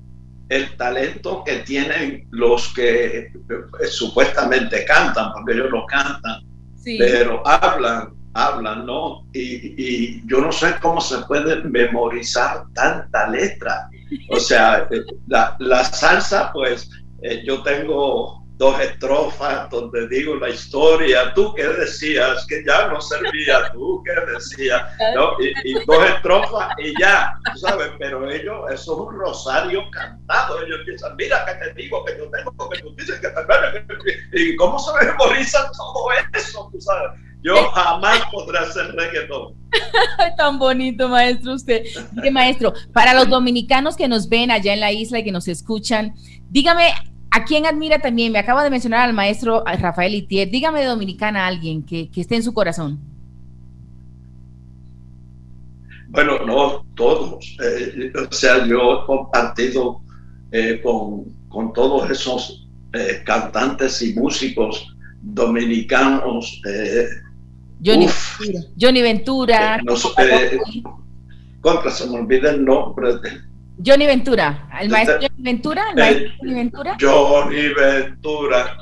[0.50, 6.42] el talento que tienen los que eh, supuestamente cantan, porque ellos no cantan,
[6.98, 9.26] pero hablan, hablan, ¿no?
[9.34, 13.90] Y, y yo no sé cómo se puede memorizar tanta letra
[14.30, 14.88] o sea,
[15.28, 16.90] la, la salsa, pues
[17.22, 23.00] eh, yo tengo dos estrofas donde digo la historia, tú qué decías, que ya no
[23.00, 24.84] servía, tú qué decías,
[25.16, 25.32] ¿no?
[25.40, 31.16] y, dos estrofas y ya, sabes, pero ellos, eso es un rosario cantado, ellos piensan,
[31.16, 35.06] mira que te digo que yo tengo, que tú dices que te y cómo se
[35.06, 37.12] memoriza todo eso, tú sabes.
[37.42, 39.54] Yo jamás podré hacer reggaetón.
[40.38, 41.84] Tan bonito, maestro, usted.
[42.32, 46.14] Maestro, para los dominicanos que nos ven allá en la isla y que nos escuchan,
[46.50, 46.90] dígame,
[47.32, 48.32] ¿a quién admira también?
[48.32, 50.50] Me acaba de mencionar al maestro Rafael Itier.
[50.50, 53.00] Dígame de dominicana a alguien que, que esté en su corazón.
[56.10, 57.56] Bueno, no todos.
[57.64, 60.02] Eh, o sea, yo he compartido
[60.52, 66.62] eh, con, con, todos esos eh, cantantes y músicos dominicanos.
[67.84, 68.66] Johnny, Ventura.
[68.80, 69.80] Johnny Ventura.
[71.62, 73.16] contra, se me olvida el nombre
[73.86, 76.98] Johnny Ventura, el maestro Johnny Ventura, el maestro Johnny Ventura.
[77.00, 78.78] Johnny Ventura.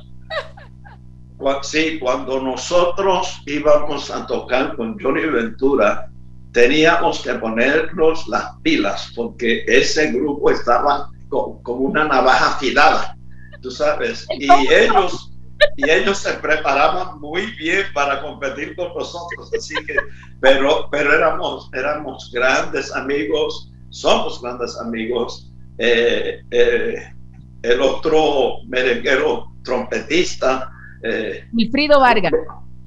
[1.61, 6.09] Sí, cuando nosotros íbamos a tocar con Johnny Ventura,
[6.51, 13.15] teníamos que ponernos las pilas porque ese grupo estaba como una navaja afilada,
[13.61, 15.31] tú sabes, y ellos
[15.75, 19.95] y ellos se preparaban muy bien para competir con nosotros, así que,
[20.39, 25.51] pero, pero éramos, éramos grandes amigos, somos grandes amigos.
[25.77, 27.13] Eh, eh,
[27.61, 30.71] el otro merenguero trompetista.
[31.03, 32.31] Eh, Wilfrido Vargas.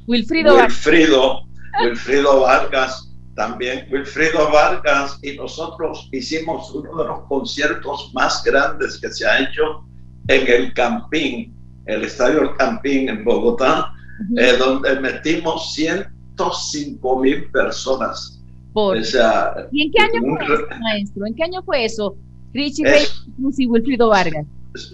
[0.07, 1.43] Wilfrido, Wilfrido,
[1.83, 3.87] Wilfrido Vargas también.
[3.91, 9.85] Wilfrido Vargas y nosotros hicimos uno de los conciertos más grandes que se ha hecho
[10.29, 11.55] en el Campín,
[11.87, 13.93] el Estadio El Campín en Bogotá,
[14.59, 18.41] donde metimos 105 mil personas
[19.73, 21.27] ¿Y en qué año fue eso, maestro?
[21.27, 22.17] ¿En qué año fue eso?
[22.53, 23.05] Richie Rey
[23.57, 24.47] y Wilfrido Vargas.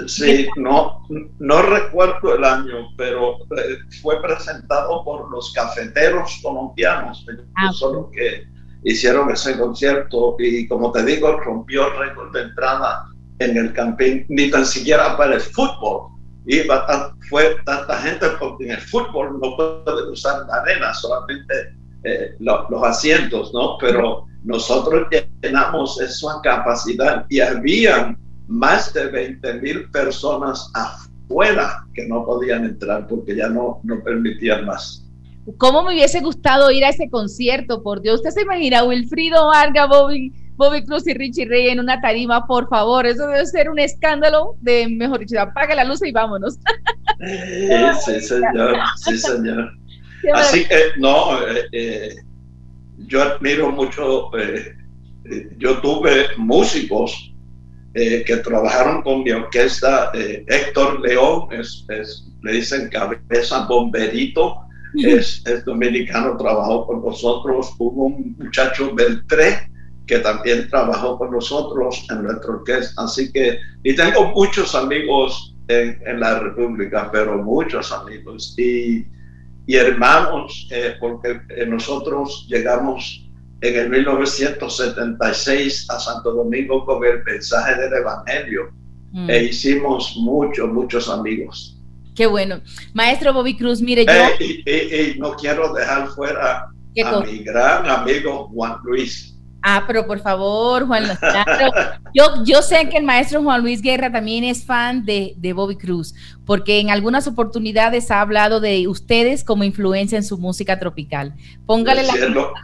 [0.06, 1.02] Sí, no,
[1.38, 7.26] no recuerdo el año, pero eh, fue presentado por los cafeteros colombianos,
[7.56, 8.44] ah, solo que
[8.84, 13.04] hicieron ese concierto y como te digo, rompió el récord de entrada
[13.38, 16.08] en el campín, ni tan siquiera para el fútbol.
[16.46, 21.74] Iba fue tanta gente porque en el fútbol no puede usar la arena, solamente
[22.04, 23.76] eh, los asientos, ¿no?
[23.78, 25.08] Pero nosotros
[25.42, 28.16] llenamos esa capacidad y habían
[28.46, 34.66] más de 20 mil personas afuera que no podían entrar porque ya no, no permitían
[34.66, 35.02] más.
[35.58, 37.82] ¿Cómo me hubiese gustado ir a ese concierto?
[37.82, 42.00] Por Dios, usted se imagina Wilfrido Vargas, Bobby, Bobby Cruz y Richie Rey en una
[42.00, 46.12] tarima, por favor, eso debe ser un escándalo de, mejor dicho, apaga la luz y
[46.12, 46.58] vámonos.
[48.04, 49.70] sí, señor, sí, señor.
[50.34, 52.16] Así que, no, eh, eh,
[53.06, 54.74] yo admiro mucho, eh,
[55.58, 57.32] yo tuve músicos
[57.94, 61.86] que trabajaron con mi orquesta, Héctor León, es,
[62.42, 64.54] le dicen cabeza bomberito,
[64.94, 69.70] es, dominicano, trabajó con nosotros, hubo un muchacho Beltré,
[70.06, 73.02] que también trabajó con nosotros en nuestra orquesta.
[73.02, 78.54] Así que, y tengo muchos amigos en, en la República, pero muchos amigos.
[78.58, 79.04] Y
[79.66, 83.28] y hermanos, eh, porque eh, nosotros llegamos
[83.60, 88.70] en el 1976 a Santo Domingo con el mensaje del Evangelio
[89.10, 89.28] mm.
[89.28, 91.76] e hicimos muchos, muchos amigos.
[92.14, 92.60] Qué bueno.
[92.94, 94.12] Maestro Bobby Cruz, mire yo...
[94.38, 96.68] Eh, y, no quiero dejar fuera
[97.04, 99.35] a mi gran amigo Juan Luis.
[99.68, 101.02] Ah, pero por favor, Juan
[102.14, 105.74] yo, yo sé que el maestro Juan Luis Guerra también es fan de, de, Bobby
[105.74, 106.14] Cruz,
[106.44, 111.34] porque en algunas oportunidades ha hablado de ustedes como influencia en su música tropical.
[111.66, 112.14] Póngale la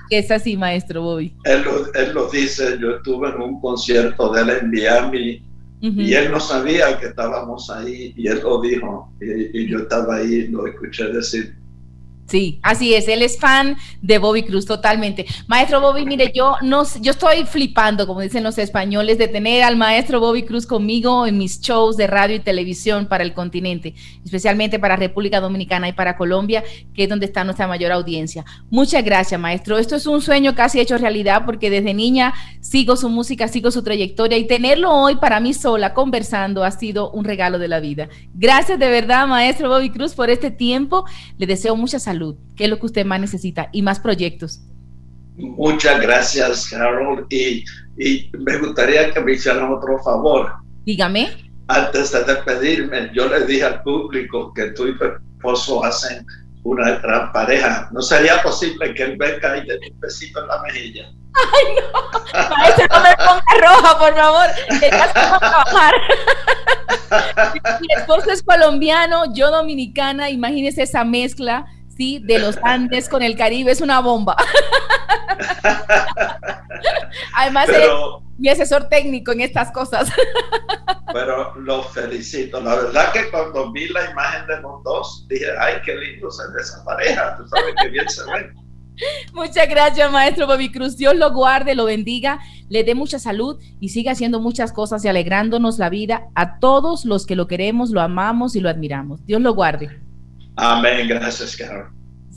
[0.08, 1.34] que es así, maestro Bobby.
[1.42, 5.42] Él lo, él lo, dice, yo estuve en un concierto de él en Miami
[5.80, 10.18] y él no sabía que estábamos ahí y él lo dijo y, y yo estaba
[10.18, 11.56] ahí, lo escuché decir
[12.32, 15.26] Sí, así es, él es fan de Bobby Cruz totalmente.
[15.48, 19.76] Maestro Bobby, mire, yo no yo estoy flipando, como dicen los españoles, de tener al
[19.76, 23.92] maestro Bobby Cruz conmigo en mis shows de radio y televisión para el continente,
[24.24, 26.64] especialmente para República Dominicana y para Colombia,
[26.94, 28.46] que es donde está nuestra mayor audiencia.
[28.70, 29.76] Muchas gracias, maestro.
[29.76, 32.32] Esto es un sueño casi hecho realidad porque desde niña
[32.62, 37.10] sigo su música, sigo su trayectoria y tenerlo hoy para mí sola conversando ha sido
[37.10, 38.08] un regalo de la vida.
[38.32, 41.04] Gracias de verdad, maestro Bobby Cruz, por este tiempo.
[41.36, 42.21] Le deseo mucha salud
[42.56, 43.68] ¿Qué es lo que usted más necesita?
[43.72, 44.60] Y más proyectos.
[45.36, 47.26] Muchas gracias, Carol.
[47.30, 47.64] Y,
[48.32, 50.52] me gustaría que me hicieran otro favor.
[50.84, 51.30] Dígame.
[51.68, 56.26] Antes de despedirme, yo le dije al público que tú y tu esposo hacen
[56.64, 57.88] una gran pareja.
[57.92, 61.10] ¿No sería posible que él venga y dé un besito en la mejilla?
[61.34, 62.48] Ay, no.
[62.56, 64.46] Maestro, no me ponga roja, por favor.
[64.46, 65.94] a trabajar.
[67.80, 70.30] Mi esposo es colombiano, yo dominicana.
[70.30, 71.66] Imagínese esa mezcla
[71.96, 72.20] ¿sí?
[72.24, 74.36] de los Andes con el Caribe, es una bomba.
[77.34, 77.88] Además, es
[78.38, 80.10] mi asesor técnico en estas cosas.
[81.12, 82.60] pero lo felicito.
[82.60, 86.42] La verdad que cuando vi la imagen de los dos, dije, ay, qué lindo se
[86.54, 87.36] ve esa pareja.
[87.36, 88.54] Tú sabes qué bien se ven.
[89.32, 90.96] Muchas gracias, maestro Bobby Cruz.
[90.96, 95.08] Dios lo guarde, lo bendiga, le dé mucha salud y siga haciendo muchas cosas y
[95.08, 99.24] alegrándonos la vida a todos los que lo queremos, lo amamos y lo admiramos.
[99.24, 100.00] Dios lo guarde.
[100.56, 101.08] Amén.
[101.08, 101.92] Gracias, Carol.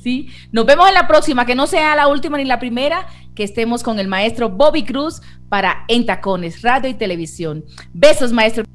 [0.06, 0.30] ¿sí?
[0.52, 3.82] Nos vemos en la próxima, que no sea la última ni la primera, que estemos
[3.82, 5.20] con el maestro Bobby Cruz
[5.50, 7.66] para En Tacones, Radio y Televisión.
[7.92, 8.66] Besos, maestro.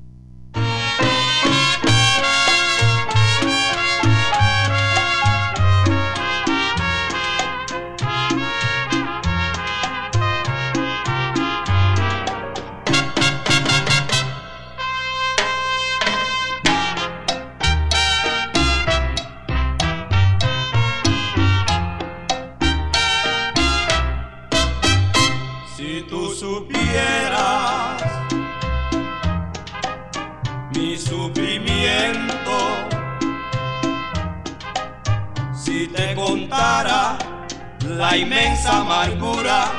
[38.01, 39.71] La inmensa amargura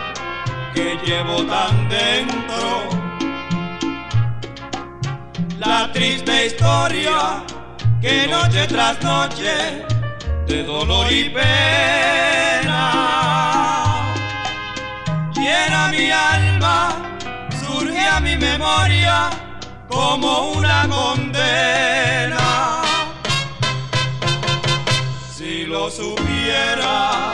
[0.73, 2.87] que llevo tan dentro.
[5.59, 7.43] La triste historia
[8.01, 9.85] que noche tras noche
[10.47, 12.11] de dolor y pena
[15.33, 16.89] llena mi alma,
[17.65, 19.29] surge a mi memoria
[19.89, 22.80] como una condena.
[25.71, 27.31] Lo supiera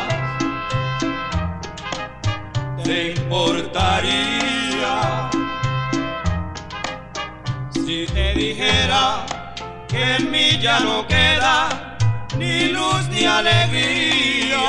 [2.83, 5.27] te importaría
[7.73, 9.25] si te dijera
[9.87, 11.97] que en mí ya no queda
[12.37, 14.61] ni luz ni alegría?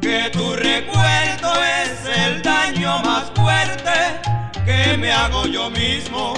[0.00, 4.18] Que tu recuerdo es el daño más fuerte
[4.64, 6.34] que me hago yo mismo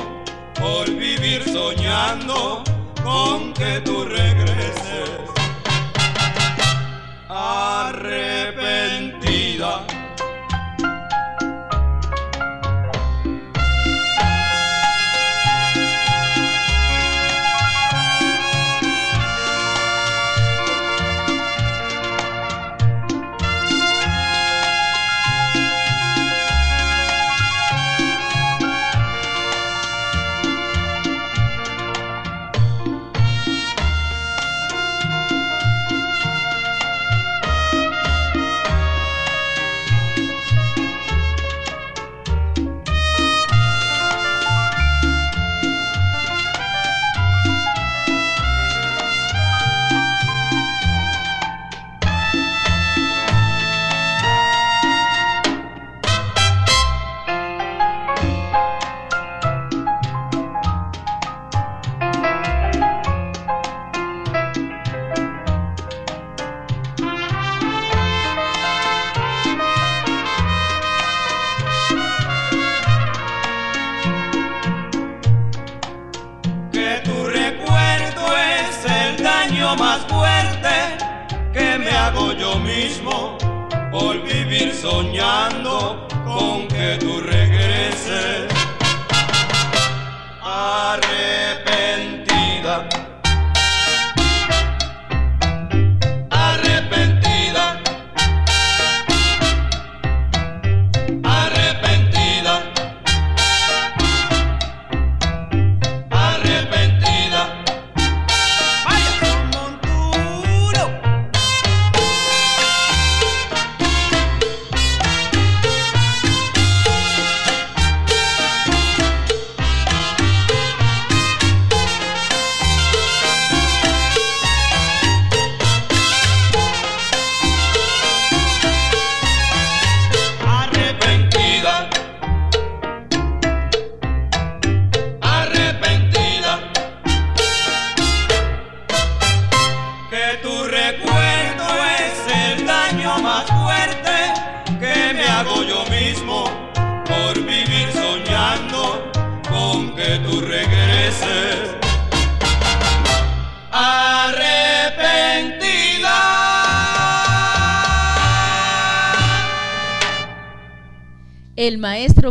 [0.61, 2.63] por vivir soñando
[3.03, 5.11] con que tú regreses
[7.29, 8.01] arrepentida.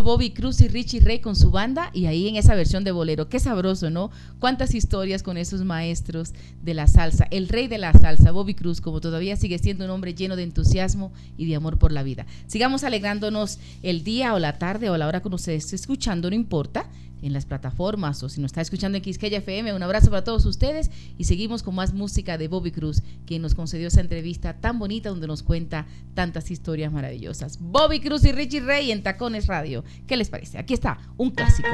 [0.10, 3.30] Bobby Cruz y Richie Ray con su banda y ahí en esa versión de bolero.
[3.30, 4.10] Qué sabroso, ¿no?
[4.40, 6.34] Cuántas historias con esos maestros
[6.64, 7.28] de la salsa.
[7.30, 10.42] El rey de la salsa, Bobby Cruz, como todavía sigue siendo un hombre lleno de
[10.42, 12.26] entusiasmo y de amor por la vida.
[12.48, 16.36] Sigamos alegrándonos el día o la tarde o la hora que nos esté escuchando, no
[16.36, 16.90] importa
[17.22, 19.74] en las plataformas o si nos está escuchando en Quisqueya FM.
[19.74, 23.56] Un abrazo para todos ustedes y seguimos con más música de Bobby Cruz, quien nos
[23.56, 27.60] concedió esa entrevista tan bonita donde nos cuenta tantas historias maravillosas.
[27.60, 29.84] Bobby Cruz y Richie Rey en Tacones Radio.
[30.08, 30.58] ¿Qué les parece?
[30.58, 31.70] Aquí está, un clásico.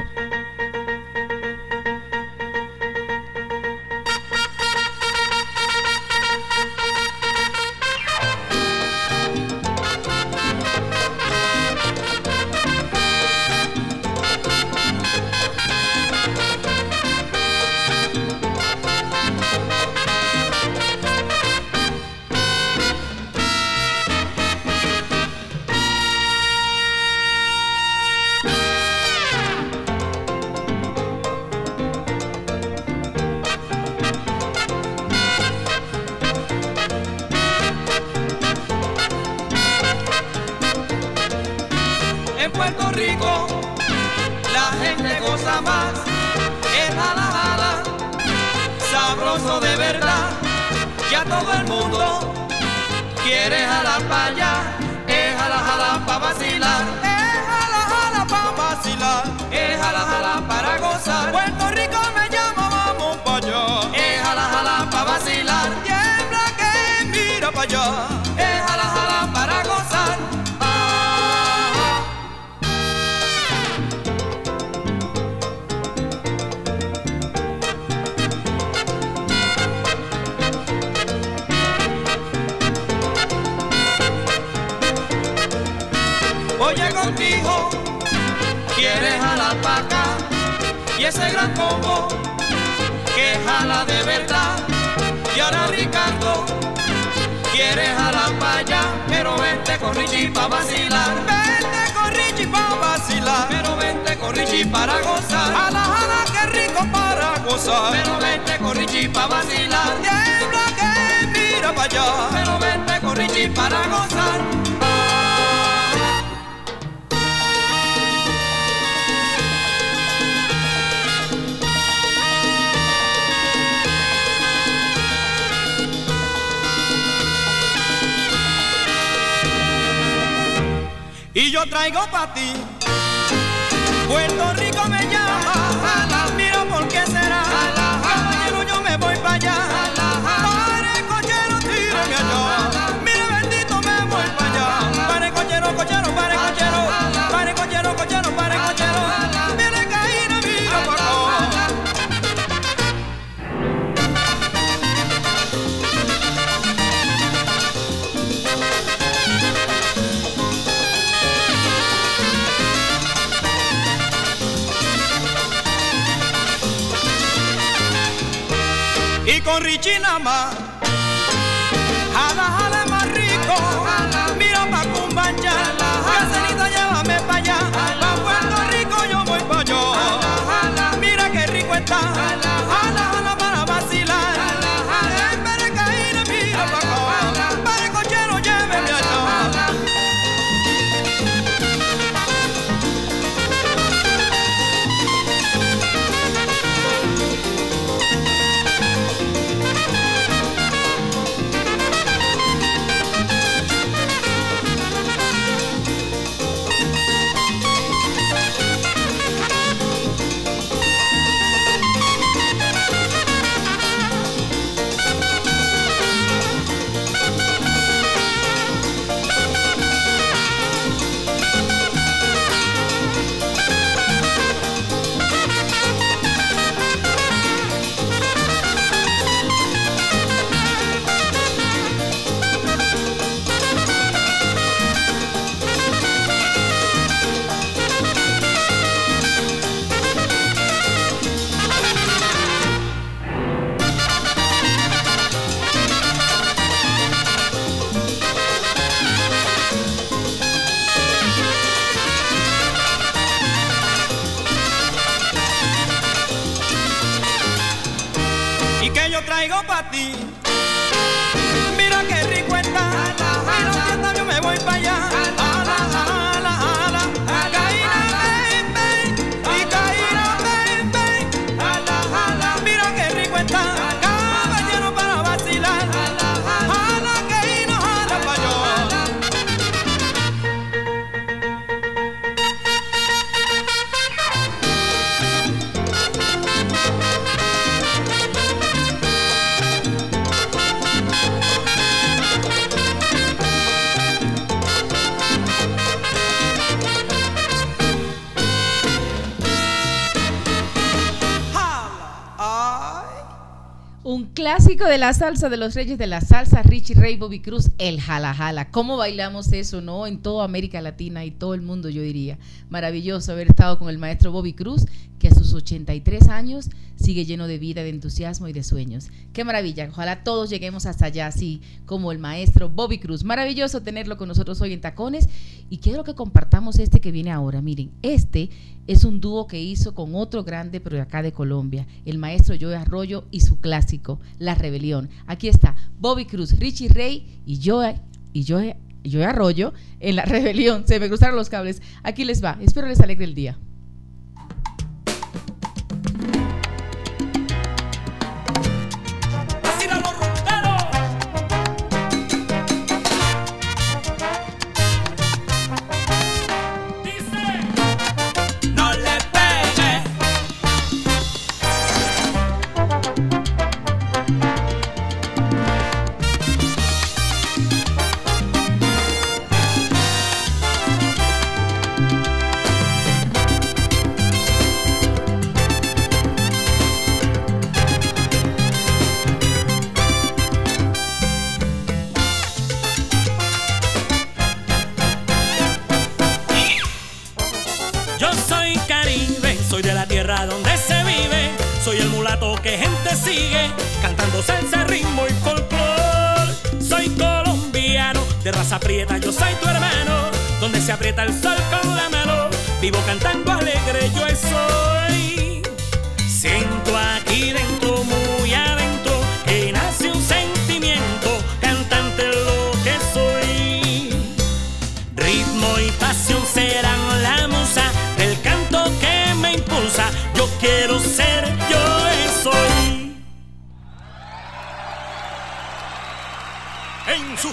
[304.75, 308.33] De la salsa de los reyes de la salsa, Richie Ray, Bobby Cruz, el jala
[308.33, 308.71] jala.
[308.71, 310.05] ¿Cómo bailamos eso, no?
[310.05, 312.37] En toda América Latina y todo el mundo, yo diría.
[312.69, 314.85] Maravilloso haber estado con el maestro Bobby Cruz,
[315.17, 319.07] que a sus 83 años sigue lleno de vida, de entusiasmo y de sueños.
[319.33, 319.87] Qué maravilla.
[319.89, 323.23] Ojalá todos lleguemos hasta allá, así como el maestro Bobby Cruz.
[323.23, 325.29] Maravilloso tenerlo con nosotros hoy en Tacones.
[325.69, 327.61] Y quiero que compartamos este que viene ahora.
[327.61, 328.49] Miren, este
[328.87, 332.55] es un dúo que hizo con otro grande, pero de acá de Colombia, el maestro
[332.59, 335.09] Joe Arroyo y su clásico, La Rebelión.
[335.25, 337.99] Aquí está Bobby Cruz, Richie Ray y Joe,
[338.33, 340.87] y Joe yo Arroyo en la rebelión.
[340.87, 341.81] Se me cruzaron los cables.
[342.03, 342.57] Aquí les va.
[342.61, 343.57] Espero les alegre el día.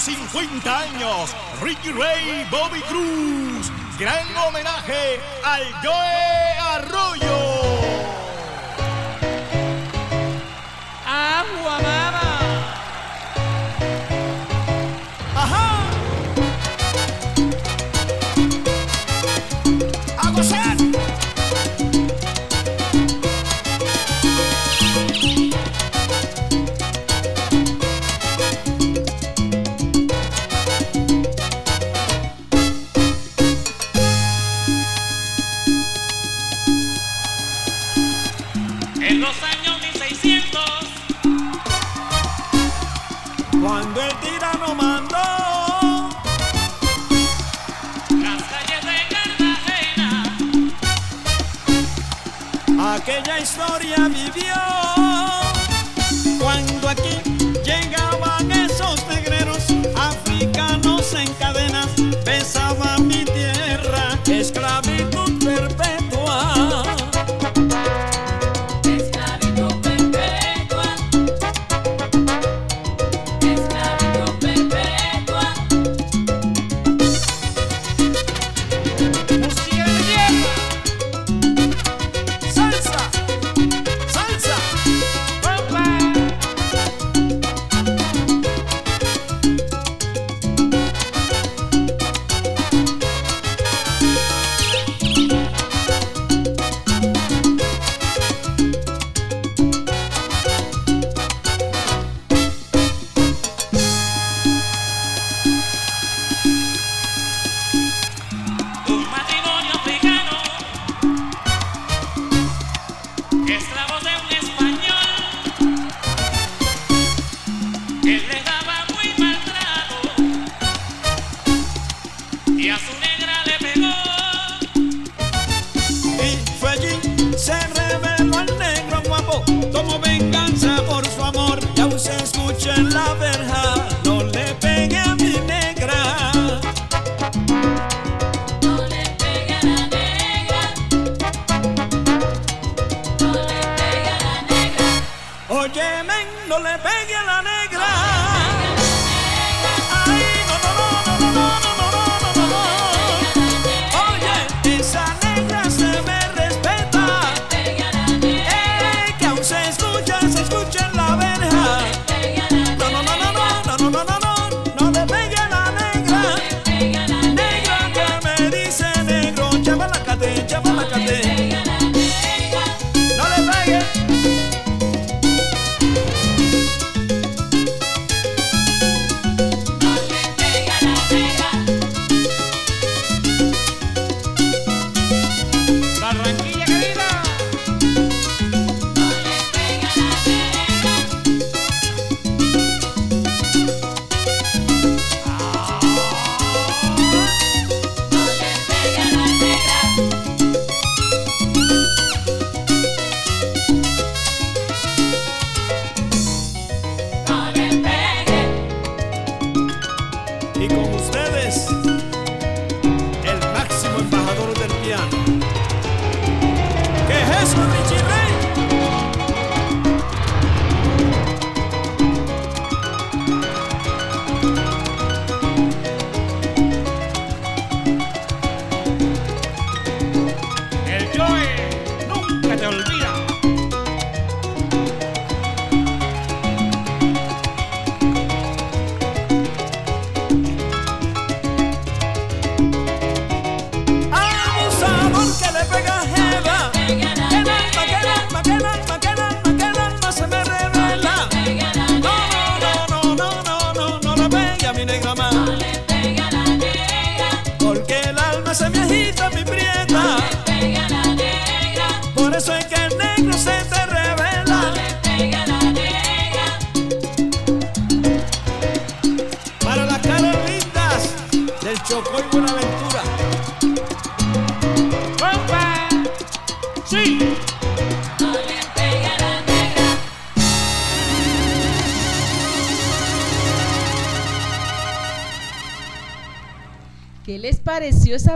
[0.05, 3.71] 50 años, Ricky Ray Bobby Cruz.
[4.01, 7.62] Gran homenaje al Joe Arroyo.
[53.95, 54.01] Y
[60.47, 62.53] con ustedes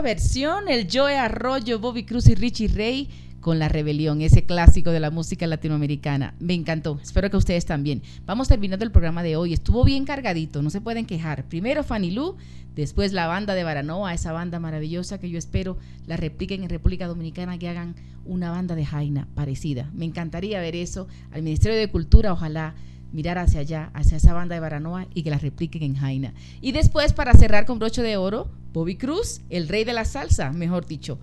[0.01, 3.09] versión, el Joe Arroyo, Bobby Cruz y Richie Ray
[3.41, 6.35] con La Rebelión, ese clásico de la música latinoamericana.
[6.41, 8.03] Me encantó, espero que ustedes también.
[8.25, 11.45] Vamos terminando el programa de hoy, estuvo bien cargadito, no se pueden quejar.
[11.45, 12.37] Primero Fanny Lu,
[12.75, 17.07] después la banda de Baranoa, esa banda maravillosa que yo espero la repliquen en República
[17.07, 17.95] Dominicana, que hagan
[18.25, 19.91] una banda de Jaina parecida.
[19.95, 22.75] Me encantaría ver eso al Ministerio de Cultura, ojalá
[23.13, 26.35] mirar hacia allá, hacia esa banda de Baranoa y que la repliquen en Jaina.
[26.61, 30.53] Y después, para cerrar con broche de oro, Bobby Cruz, el rey de la salsa,
[30.53, 31.19] mejor dicho.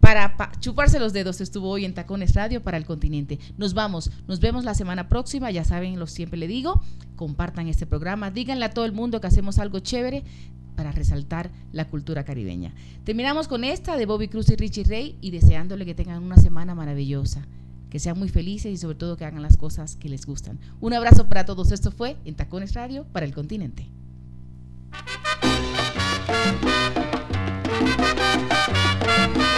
[0.00, 3.38] Para chuparse los dedos estuvo hoy en Tacones Radio para el continente.
[3.56, 6.82] Nos vamos, nos vemos la semana próxima, ya saben, lo siempre le digo,
[7.14, 10.24] compartan este programa, díganle a todo el mundo que hacemos algo chévere
[10.74, 12.74] para resaltar la cultura caribeña.
[13.04, 16.74] Terminamos con esta de Bobby Cruz y Richie Rey y deseándole que tengan una semana
[16.74, 17.46] maravillosa
[17.90, 20.58] que sean muy felices y sobre todo que hagan las cosas que les gustan.
[20.80, 21.70] Un abrazo para todos.
[21.70, 23.88] Esto fue en Tacones Radio para el continente.
[26.28, 28.58] ななななな
[29.06, 29.57] ななな。